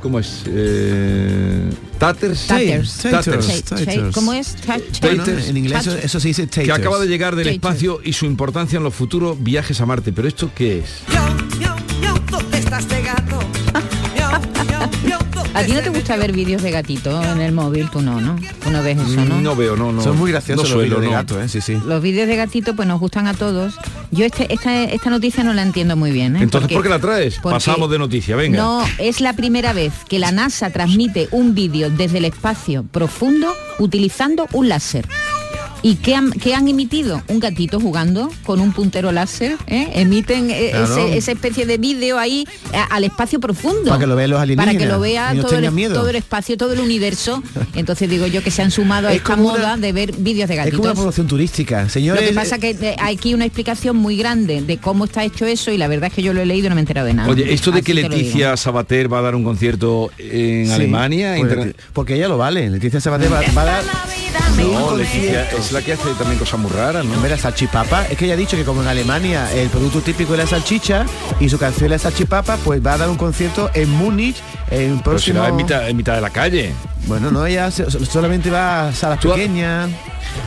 ¿Cómo 0.00 0.18
es? 0.18 0.42
Eh, 0.46 1.70
Tatters. 1.98 2.48
Tatters. 2.48 2.96
Tatters. 3.02 3.64
Cha- 3.64 3.76
cha- 3.86 4.10
¿Cómo 4.12 4.32
es? 4.32 4.56
Bueno, 5.00 5.24
en 5.24 5.56
inglés 5.56 5.86
eso, 5.86 5.96
eso 5.96 6.18
se 6.18 6.26
dice 6.26 6.46
taters. 6.48 6.66
Que 6.66 6.72
acaba 6.72 6.98
de 6.98 7.06
llegar 7.06 7.36
del 7.36 7.44
Taters. 7.46 7.56
espacio 7.76 8.00
y 8.02 8.12
su 8.12 8.26
importancia 8.26 8.78
en 8.78 8.82
los 8.82 8.92
futuros 8.92 9.40
viajes 9.40 9.80
a 9.80 9.86
Marte. 9.86 10.12
Pero 10.12 10.26
esto 10.26 10.50
qué 10.52 10.80
es? 10.80 11.04
¿Dónde 12.28 12.58
estás 12.58 12.88
de 12.88 13.02
gato? 13.02 13.38
¿A 15.54 15.64
ti 15.64 15.72
no 15.72 15.80
te 15.82 15.90
gusta 15.90 16.16
ver 16.16 16.32
vídeos 16.32 16.62
de 16.62 16.70
gatito 16.70 17.22
en 17.22 17.40
el 17.40 17.52
móvil? 17.52 17.88
Tú 17.90 18.00
no, 18.00 18.20
¿no? 18.20 18.36
Tú 18.62 18.70
no 18.70 18.82
ves 18.82 18.98
eso, 18.98 19.24
¿no? 19.24 19.40
No 19.40 19.54
veo, 19.54 19.76
no, 19.76 19.92
no. 19.92 20.02
Son 20.02 20.16
muy 20.18 20.30
graciosos 20.32 20.68
no 20.68 20.74
los 20.76 20.84
vídeos 20.84 21.00
de 21.00 21.06
no. 21.06 21.12
gato, 21.12 21.40
¿eh? 21.40 21.48
Sí, 21.48 21.60
sí. 21.60 21.76
Los 21.84 22.02
vídeos 22.02 22.26
de 22.26 22.36
gatito 22.36 22.74
pues 22.74 22.88
nos 22.88 22.98
gustan 23.00 23.26
a 23.26 23.34
todos. 23.34 23.74
Yo 24.10 24.24
este, 24.24 24.52
esta, 24.52 24.84
esta 24.84 25.10
noticia 25.10 25.44
no 25.44 25.52
la 25.52 25.62
entiendo 25.62 25.96
muy 25.96 26.10
bien. 26.10 26.36
¿eh? 26.36 26.42
Entonces, 26.42 26.62
Porque- 26.68 26.74
¿por 26.74 26.82
qué 26.84 26.88
la 26.88 26.98
traes? 27.00 27.38
porque- 27.42 27.54
Pasamos 27.56 27.90
de 27.90 27.98
noticia, 27.98 28.34
venga. 28.36 28.58
No, 28.58 28.82
es 28.98 29.20
la 29.20 29.34
primera 29.34 29.72
vez 29.72 29.92
que 30.08 30.18
la 30.18 30.32
NASA 30.32 30.70
transmite 30.70 31.28
un 31.32 31.54
vídeo 31.54 31.90
desde 31.90 32.18
el 32.18 32.24
espacio 32.24 32.84
profundo 32.90 33.54
utilizando 33.78 34.46
un 34.52 34.68
láser. 34.68 35.06
¿Y 35.84 35.96
qué 35.96 36.14
han, 36.14 36.30
qué 36.30 36.54
han 36.54 36.68
emitido? 36.68 37.22
Un 37.26 37.40
gatito 37.40 37.80
jugando 37.80 38.30
con 38.44 38.60
un 38.60 38.72
puntero 38.72 39.10
láser. 39.10 39.56
¿eh? 39.66 39.88
Emiten 39.94 40.48
eh, 40.50 40.68
Claro. 40.70 40.84
ese- 41.08 41.16
esa 41.18 41.32
especie 41.32 41.66
de 41.66 41.76
vídeo 41.78 42.18
ahí 42.18 42.46
a- 42.72 42.84
al 42.84 43.02
espacio 43.04 43.40
profundo. 43.40 43.86
Para 43.86 43.98
que 43.98 44.06
lo 44.06 44.14
vean 44.14 44.30
los 44.30 44.40
alienígenas 44.40 44.74
Para 44.74 44.78
que 44.86 44.92
lo 44.92 45.00
vea 45.00 45.34
todo, 45.40 45.58
el, 45.58 45.72
miedo. 45.72 45.94
todo 45.94 46.08
el 46.10 46.16
espacio, 46.16 46.56
todo 46.56 46.72
el 46.72 46.80
universo. 46.80 47.42
Entonces 47.74 48.08
digo 48.08 48.26
yo 48.28 48.42
que 48.44 48.50
se 48.52 48.62
han 48.62 48.70
sumado 48.70 49.08
a 49.08 49.10
Es 49.12 49.16
esta 49.18 49.34
una- 49.34 49.42
moda 49.42 49.76
de 49.76 49.92
ver 49.92 50.12
vídeos 50.16 50.48
de 50.48 50.54
Es 50.54 50.58
gatitos. 50.58 50.78
como 50.78 50.90
una 50.90 50.94
promoción 50.94 51.26
turística. 51.26 51.82
Lo 51.82 51.88
Señores, 51.88 52.28
que 52.28 52.32
pasa 52.34 52.58
que 52.58 52.70
eh, 52.70 52.94
hay 53.00 53.16
aquí 53.16 53.34
una 53.34 53.44
explicación 53.44 53.96
muy 53.96 54.16
grande 54.16 54.62
de 54.62 54.78
cómo 54.78 55.04
está 55.06 55.24
hecho 55.24 55.46
eso 55.46 55.72
y 55.72 55.78
la 55.78 55.88
verdad 55.88 56.08
es 56.10 56.14
que 56.14 56.22
yo 56.22 56.32
lo 56.32 56.40
he 56.40 56.46
leído 56.46 56.66
y 56.66 56.68
no 56.68 56.76
me 56.76 56.80
he 56.80 56.82
enterado 56.82 57.08
de 57.08 57.14
nada. 57.14 57.28
Oye, 57.28 57.52
esto 57.52 57.72
de 57.72 57.78
Así 57.80 57.86
que 57.86 57.94
lo. 57.94 58.08
Leticia 58.08 58.56
Sabater 58.56 59.12
va 59.12 59.18
a 59.18 59.22
dar 59.22 59.34
un 59.34 59.42
concierto 59.42 60.10
en 60.18 60.66
Sí, 60.66 60.72
Alemania... 60.72 61.34
pues, 61.40 61.74
porque 61.92 62.14
ella 62.14 62.28
lo 62.28 62.38
vale. 62.38 62.70
Leticia 62.70 63.00
Sabater 63.00 63.32
va, 63.32 63.40
va 63.56 63.62
a 63.62 63.64
dar 63.64 63.84
No, 64.56 64.96
Leticia. 64.96 65.48
Es 65.72 65.80
la 65.80 65.82
que 65.82 65.92
hace 65.94 66.10
también 66.18 66.38
cosas 66.38 66.60
muy 66.60 66.70
raras, 66.70 67.04
¿no? 67.04 67.14
Hombre, 67.14 67.30
la 67.30 67.38
salchipapa, 67.38 68.06
es 68.06 68.16
que 68.18 68.26
ella 68.26 68.34
ha 68.34 68.36
dicho 68.36 68.56
que 68.56 68.64
como 68.64 68.82
en 68.82 68.88
Alemania 68.88 69.50
el 69.54 69.68
producto 69.70 70.00
típico 70.00 70.34
es 70.34 70.38
la 70.38 70.46
salchicha 70.46 71.06
y 71.40 71.48
su 71.48 71.58
canción 71.58 71.86
es 71.86 71.90
la 71.92 71.98
salchipapa, 72.10 72.56
pues 72.58 72.84
va 72.84 72.94
a 72.94 72.98
dar 72.98 73.08
un 73.08 73.16
concierto 73.16 73.70
en 73.74 73.90
Múnich 73.90 74.36
en 74.70 74.90
Pero 74.98 75.02
próximo... 75.02 75.38
será 75.40 75.48
en 75.48 75.56
mitad, 75.56 75.88
en 75.88 75.96
mitad 75.96 76.14
de 76.14 76.20
la 76.20 76.30
calle. 76.30 76.72
Bueno, 77.06 77.30
no, 77.30 77.46
ella 77.46 77.70
solamente 77.70 78.50
va 78.50 78.88
a 78.88 78.92
salas 78.92 79.18
pequeñas. 79.18 79.88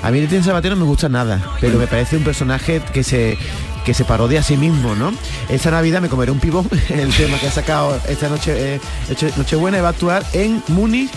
A 0.04 0.12
mí 0.12 0.20
Leticia 0.20 0.44
Sabater 0.44 0.72
no 0.72 0.78
me 0.78 0.86
gusta 0.86 1.10
nada, 1.10 1.42
pero 1.60 1.78
me 1.78 1.88
parece 1.88 2.18
un 2.18 2.24
personaje 2.24 2.82
que 2.94 3.04
se 3.04 3.38
que 3.84 3.94
se 3.94 4.04
parodia 4.04 4.40
a 4.40 4.44
sí 4.44 4.58
mismo, 4.58 4.96
¿no? 4.96 5.14
Esta 5.48 5.70
Navidad 5.70 6.02
me 6.02 6.10
comeré 6.10 6.32
un 6.32 6.40
pibón, 6.40 6.68
el 6.90 7.14
tema 7.14 7.38
que 7.38 7.48
ha 7.48 7.52
sacado 7.52 8.00
esta 8.10 8.30
noche 8.30 8.76
eh, 8.76 8.80
noche- 9.10 9.32
Nochebuena 9.38 9.78
y 9.78 9.82
va 9.82 9.90
a 9.90 9.92
actuar 9.92 10.24
en 10.34 10.64
Múnich 10.70 11.12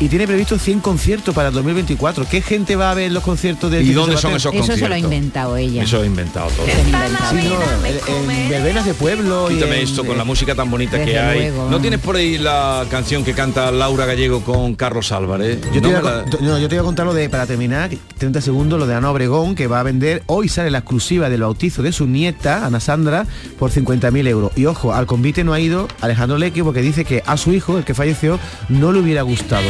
y 0.00 0.08
tiene 0.08 0.26
previsto 0.26 0.58
100 0.58 0.80
conciertos 0.80 1.34
para 1.34 1.48
el 1.48 1.54
2024. 1.54 2.26
¿Qué 2.30 2.40
gente 2.40 2.76
va 2.76 2.90
a 2.90 2.94
ver 2.94 3.10
los 3.12 3.22
conciertos 3.22 3.70
de 3.70 3.82
¿Y 3.82 3.92
dónde 3.92 4.16
son 4.16 4.32
esos 4.34 4.52
Eso 4.54 4.62
se 4.62 4.78
lo 4.78 4.86
ha 4.86 4.88
conciertos? 4.90 4.98
inventado 5.02 5.56
ella. 5.56 5.82
Eso 5.82 6.04
inventado 6.04 6.48
todo. 6.50 6.66
Ha 6.66 6.80
inventado. 6.80 7.30
Sí, 7.30 7.48
no, 7.48 7.86
en, 8.24 8.40
en 8.42 8.48
verbenas 8.48 8.84
de 8.86 8.94
pueblo 8.94 9.50
y 9.50 9.54
Quítame 9.54 9.76
en- 9.78 9.82
esto 9.84 10.04
con 10.04 10.16
la 10.16 10.24
música 10.24 10.54
tan 10.54 10.70
bonita 10.70 11.04
que 11.04 11.18
hay. 11.18 11.38
luego. 11.50 11.68
¿No 11.70 11.80
tienes 11.80 12.00
por 12.00 12.16
ahí 12.16 12.38
la 12.38 12.84
canción 12.90 13.24
que 13.24 13.32
canta 13.34 13.70
Laura 13.72 14.06
Gallego 14.06 14.40
con 14.42 14.74
Carlos 14.74 15.10
Álvarez? 15.12 15.60
Yo 15.72 15.80
No 15.80 15.88
te, 15.88 15.94
me 15.94 16.00
voy 16.00 16.10
a, 16.10 16.14
la- 16.16 16.24
con- 16.30 16.44
no, 16.46 16.58
yo 16.58 16.68
te 16.68 16.76
voy 16.76 16.82
a 16.82 16.84
contar 16.86 17.06
lo 17.06 17.14
de, 17.14 17.28
para 17.28 17.46
terminar, 17.46 17.90
30 18.18 18.40
segundos, 18.40 18.78
lo 18.78 18.86
de 18.86 18.94
Ana 18.94 19.10
Obregón, 19.10 19.54
que 19.54 19.66
va 19.66 19.80
a 19.80 19.82
vender, 19.82 20.22
hoy 20.26 20.48
sale 20.48 20.70
la 20.70 20.78
exclusiva 20.78 21.28
del 21.28 21.40
bautizo 21.42 21.82
de 21.82 21.92
su 21.92 22.06
nieta, 22.06 22.64
Ana 22.64 22.80
Sandra, 22.80 23.26
por 23.58 23.70
50.000 23.72 24.26
euros. 24.28 24.52
Y 24.56 24.66
ojo, 24.66 24.94
al 24.94 25.06
convite 25.06 25.44
no 25.44 25.52
ha 25.52 25.60
ido 25.60 25.88
Alejandro 26.00 26.38
Leque 26.38 26.62
porque 26.62 26.82
dice 26.82 27.04
que 27.04 27.22
a 27.26 27.36
su 27.36 27.52
hijo, 27.52 27.78
el 27.78 27.84
que 27.84 27.94
falleció, 27.94 28.38
no 28.68 28.92
le 28.92 29.00
hubiera 29.00 29.22
gustado. 29.22 29.66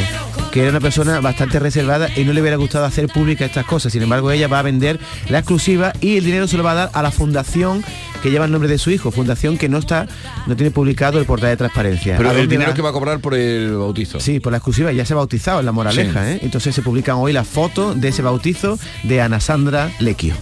Que 0.53 0.61
era 0.63 0.71
una 0.71 0.81
persona 0.81 1.21
bastante 1.21 1.59
reservada 1.59 2.09
y 2.17 2.25
no 2.25 2.33
le 2.33 2.41
hubiera 2.41 2.57
gustado 2.57 2.85
hacer 2.87 3.09
pública 3.09 3.45
estas 3.45 3.67
cosas. 3.67 3.93
Sin 3.93 4.03
embargo, 4.03 4.31
ella 4.31 4.49
va 4.49 4.61
a 4.61 4.63
vender 4.63 4.99
la 5.29 5.39
exclusiva 5.41 5.93
y 6.01 6.17
el 6.17 6.25
dinero 6.25 6.49
se 6.49 6.57
lo 6.57 6.63
va 6.65 6.73
a 6.73 6.75
dar 6.75 6.91
a 6.95 7.03
la 7.03 7.11
fundación 7.11 7.85
que 8.23 8.31
lleva 8.31 8.47
el 8.47 8.51
nombre 8.51 8.69
de 8.69 8.79
su 8.79 8.91
hijo, 8.91 9.11
fundación 9.13 9.59
que 9.59 9.69
no 9.69 9.79
está, 9.79 10.09
no 10.47 10.57
tiene 10.57 10.71
publicado 10.73 11.21
el 11.21 11.27
portal 11.27 11.51
de 11.51 11.57
transparencia. 11.59 12.17
Pero 12.17 12.31
¿A 12.31 12.33
el 12.33 12.49
dinero 12.49 12.71
va? 12.71 12.75
que 12.75 12.83
va 12.83 12.89
a 12.89 12.93
cobrar 12.93 13.21
por 13.21 13.35
el 13.35 13.77
bautizo. 13.77 14.19
Sí, 14.21 14.41
por 14.41 14.51
la 14.53 14.57
exclusiva 14.59 14.91
ya 14.91 15.05
se 15.05 15.13
ha 15.13 15.17
bautizado 15.17 15.61
en 15.61 15.67
la 15.67 15.73
moraleja, 15.73 16.25
Sí. 16.25 16.31
¿eh? 16.33 16.39
Entonces 16.43 16.75
se 16.75 16.83
publican 16.83 17.17
hoy 17.17 17.33
las 17.33 17.47
fotos 17.47 18.01
de 18.01 18.09
ese 18.09 18.23
bautizo 18.23 18.79
de 19.05 19.21
Ana 19.21 19.39
Sandra 19.41 19.93
Lequio. 20.01 20.35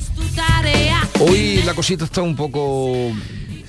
Hoy 1.20 1.62
la 1.64 1.74
cosita 1.74 2.04
está 2.04 2.22
un 2.22 2.36
poco 2.36 3.10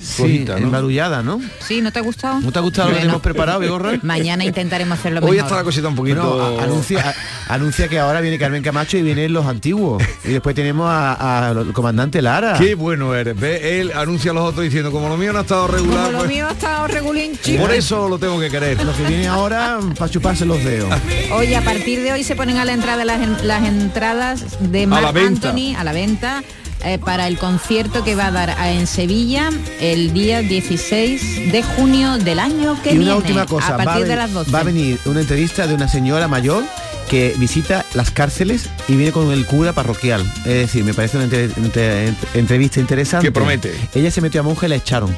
Sí, 0.08 0.14
flojita, 0.22 0.52
¿no? 0.54 0.66
embarullada, 0.66 1.22
¿no? 1.22 1.40
¿Sí? 1.60 1.80
¿No 1.80 1.92
te 1.92 1.98
ha 1.98 2.02
gustado? 2.02 2.40
¿No 2.40 2.50
te 2.50 2.58
ha 2.58 2.62
gustado 2.62 2.90
lo 2.90 2.96
que 2.96 3.02
hemos 3.02 3.20
preparado? 3.20 3.60
Mañana 4.02 4.44
intentaremos 4.44 4.98
hacerlo 4.98 5.20
Hoy 5.20 5.32
mejor. 5.32 5.44
está 5.44 5.56
la 5.56 5.64
cosita 5.64 5.88
un 5.88 5.94
poquito... 5.94 6.36
Bueno, 6.38 6.62
anuncia, 6.62 7.14
a- 7.48 7.54
anuncia 7.54 7.88
que 7.88 7.98
ahora 7.98 8.20
viene 8.20 8.38
Carmen 8.38 8.62
Camacho 8.62 8.96
y 8.96 9.02
vienen 9.02 9.32
los 9.32 9.46
antiguos. 9.46 10.02
Y 10.24 10.28
después 10.28 10.54
tenemos 10.54 10.88
a- 10.90 11.48
al 11.48 11.72
comandante 11.72 12.22
Lara. 12.22 12.54
Qué 12.58 12.74
bueno 12.74 13.14
eres. 13.14 13.38
Ve, 13.38 13.80
él 13.80 13.92
anuncia 13.94 14.30
a 14.30 14.34
los 14.34 14.44
otros 14.44 14.64
diciendo, 14.64 14.90
como 14.90 15.08
lo 15.08 15.16
mío 15.16 15.32
no 15.32 15.40
ha 15.40 15.42
estado 15.42 15.66
regular, 15.68 15.98
Como 16.06 16.12
lo 16.12 16.18
pues, 16.18 16.30
mío 16.30 16.46
ha 16.48 16.52
estado 16.52 16.86
regulinchi. 16.88 17.58
por 17.58 17.72
eso 17.72 18.08
lo 18.08 18.18
tengo 18.18 18.40
que 18.40 18.50
querer. 18.50 18.82
Lo 18.82 18.94
que 18.96 19.02
viene 19.04 19.28
ahora 19.28 19.78
para 19.98 20.10
chuparse 20.10 20.44
los 20.46 20.62
dedos. 20.64 20.88
Oye, 21.32 21.56
a 21.56 21.62
partir 21.62 22.02
de 22.02 22.12
hoy 22.12 22.24
se 22.24 22.34
ponen 22.36 22.56
a 22.58 22.64
la 22.64 22.72
entrada 22.72 23.04
las, 23.04 23.42
las 23.42 23.64
entradas 23.66 24.44
de 24.60 24.86
Marc 24.86 25.02
la 25.04 25.12
venta. 25.12 25.48
Anthony 25.50 25.74
a 25.76 25.84
la 25.84 25.92
venta 25.92 26.42
eh, 26.84 26.98
para 26.98 27.26
el 27.26 27.38
concierto 27.38 28.04
que 28.04 28.14
va 28.14 28.26
a 28.26 28.30
dar 28.30 28.56
en 28.68 28.86
Sevilla 28.86 29.50
el 29.80 30.12
día 30.12 30.42
16 30.42 31.52
de 31.52 31.62
junio 31.62 32.18
del 32.18 32.38
año 32.38 32.80
que 32.82 32.90
y 32.92 32.98
viene. 32.98 33.04
una 33.12 33.16
última 33.16 33.46
cosa, 33.46 33.74
a 33.74 33.78
partir 33.78 34.06
de 34.06 34.16
las 34.16 34.32
12. 34.32 34.50
va 34.50 34.60
a 34.60 34.64
venir 34.64 34.98
una 35.06 35.20
entrevista 35.20 35.66
de 35.66 35.74
una 35.74 35.88
señora 35.88 36.28
mayor 36.28 36.64
que 37.08 37.34
visita 37.38 37.84
las 37.94 38.10
cárceles 38.10 38.68
y 38.86 38.94
viene 38.94 39.12
con 39.12 39.32
el 39.32 39.46
cura 39.46 39.72
parroquial. 39.72 40.20
Es 40.40 40.54
decir, 40.54 40.84
me 40.84 40.92
parece 40.92 41.16
una 41.16 41.24
entre- 41.24 41.44
entre- 41.56 42.12
entrevista 42.34 42.80
interesante. 42.80 43.26
Que 43.26 43.32
promete. 43.32 43.74
Ella 43.94 44.10
se 44.10 44.20
metió 44.20 44.40
a 44.40 44.44
monja 44.44 44.66
y 44.66 44.68
la 44.68 44.76
echaron. 44.76 45.16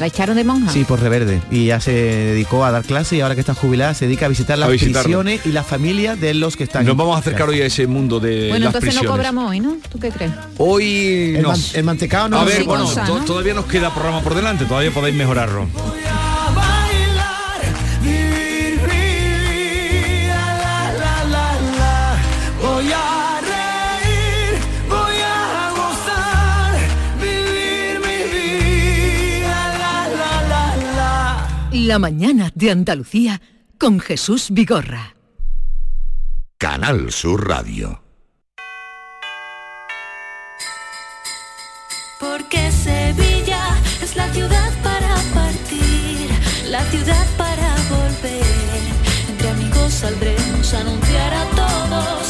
¿La 0.00 0.06
echaron 0.06 0.34
de 0.34 0.44
monja? 0.44 0.72
Sí, 0.72 0.84
por 0.84 0.98
reverde. 0.98 1.42
Y 1.50 1.66
ya 1.66 1.78
se 1.78 1.92
dedicó 1.92 2.64
a 2.64 2.70
dar 2.70 2.82
clase 2.84 3.16
y 3.16 3.20
ahora 3.20 3.34
que 3.34 3.40
está 3.42 3.54
jubilada 3.54 3.92
se 3.92 4.06
dedica 4.06 4.24
a 4.24 4.28
visitar 4.30 4.58
las 4.58 4.68
A 4.68 4.72
visitarlo. 4.72 5.02
prisiones 5.02 5.40
y 5.44 5.50
las 5.52 5.66
familias 5.66 6.18
de 6.18 6.32
los 6.32 6.56
que 6.56 6.64
están. 6.64 6.86
Nos 6.86 6.96
vamos 6.96 7.16
a 7.16 7.18
acercar 7.20 7.48
hoy 7.50 7.60
a 7.60 7.66
ese 7.66 7.86
mundo 7.86 8.18
de 8.18 8.48
Bueno, 8.48 8.64
las 8.64 8.74
entonces 8.74 9.02
no 9.02 9.08
cobramos 9.10 9.50
hoy, 9.50 9.60
¿no? 9.60 9.76
¿Tú 9.92 9.98
qué 10.00 10.10
crees? 10.10 10.32
Hoy 10.56 11.34
El, 11.36 11.42
no. 11.42 11.48
man- 11.50 11.60
el 11.74 11.84
mantecado 11.84 12.28
no 12.30 12.40
a 12.40 12.44
ver, 12.44 12.64
bueno, 12.64 12.88
todavía 13.26 13.52
nos 13.52 13.66
queda 13.66 13.92
programa 13.92 14.22
por 14.22 14.34
delante, 14.34 14.64
todavía 14.64 14.90
podéis 14.90 15.14
mejorarlo. 15.16 15.66
La 31.90 31.98
mañana 31.98 32.52
de 32.54 32.70
Andalucía 32.70 33.42
con 33.76 33.98
Jesús 33.98 34.50
Vigorra. 34.52 35.16
Canal 36.56 37.10
Sur 37.10 37.48
Radio. 37.48 38.00
Porque 42.20 42.70
Sevilla 42.70 43.76
es 44.00 44.14
la 44.14 44.32
ciudad 44.32 44.72
para 44.84 45.16
partir, 45.34 46.30
la 46.68 46.84
ciudad 46.92 47.26
para 47.36 47.74
volver. 47.90 48.82
Entre 49.28 49.48
amigos 49.48 49.92
saldremos 49.92 50.72
a 50.72 50.80
anunciar 50.82 51.34
a 51.34 51.44
todos 51.56 52.29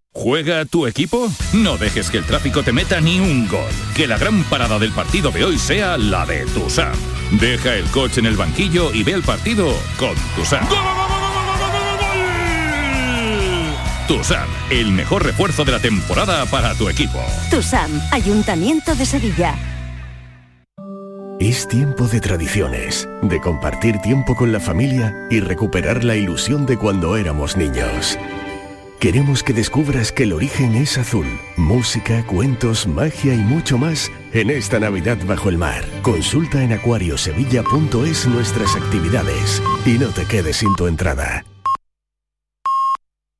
¿Juega 0.13 0.65
tu 0.65 0.87
equipo? 0.87 1.31
No 1.53 1.77
dejes 1.77 2.09
que 2.09 2.17
el 2.17 2.25
tráfico 2.25 2.63
te 2.63 2.73
meta 2.73 2.99
ni 2.99 3.21
un 3.21 3.47
gol. 3.47 3.71
Que 3.95 4.07
la 4.07 4.17
gran 4.17 4.43
parada 4.43 4.77
del 4.77 4.91
partido 4.91 5.31
de 5.31 5.45
hoy 5.45 5.57
sea 5.57 5.97
la 5.97 6.25
de 6.25 6.45
Tusam. 6.47 6.93
Deja 7.39 7.75
el 7.75 7.85
coche 7.85 8.19
en 8.19 8.25
el 8.25 8.35
banquillo 8.35 8.93
y 8.93 9.03
ve 9.03 9.13
el 9.13 9.23
partido 9.23 9.73
con 9.97 10.13
Tusam. 10.35 10.67
Tusam, 14.05 14.49
el 14.69 14.91
mejor 14.91 15.25
refuerzo 15.25 15.63
de 15.63 15.71
la 15.71 15.79
temporada 15.79 16.45
para 16.47 16.75
tu 16.75 16.89
equipo. 16.89 17.23
TUSAM, 17.49 17.89
Ayuntamiento 18.11 18.93
de 18.95 19.05
Sevilla. 19.05 19.55
Es 21.39 21.69
tiempo 21.69 22.05
de 22.07 22.19
tradiciones, 22.19 23.07
de 23.21 23.39
compartir 23.39 23.97
tiempo 23.99 24.35
con 24.35 24.51
la 24.51 24.59
familia 24.59 25.27
y 25.31 25.39
recuperar 25.39 26.03
la 26.03 26.17
ilusión 26.17 26.65
de 26.65 26.77
cuando 26.77 27.15
éramos 27.15 27.55
niños. 27.55 28.19
Queremos 29.01 29.41
que 29.41 29.51
descubras 29.51 30.11
que 30.11 30.25
el 30.25 30.31
origen 30.31 30.75
es 30.75 30.95
azul. 30.99 31.25
Música, 31.57 32.23
cuentos, 32.27 32.85
magia 32.85 33.33
y 33.33 33.39
mucho 33.39 33.79
más 33.79 34.11
en 34.31 34.51
esta 34.51 34.79
Navidad 34.79 35.17
bajo 35.25 35.49
el 35.49 35.57
mar. 35.57 35.83
Consulta 36.03 36.63
en 36.63 36.73
acuariosevilla.es 36.73 38.27
nuestras 38.27 38.75
actividades 38.75 39.59
y 39.87 39.97
no 39.97 40.09
te 40.09 40.25
quedes 40.25 40.57
sin 40.57 40.75
tu 40.75 40.85
entrada. 40.85 41.43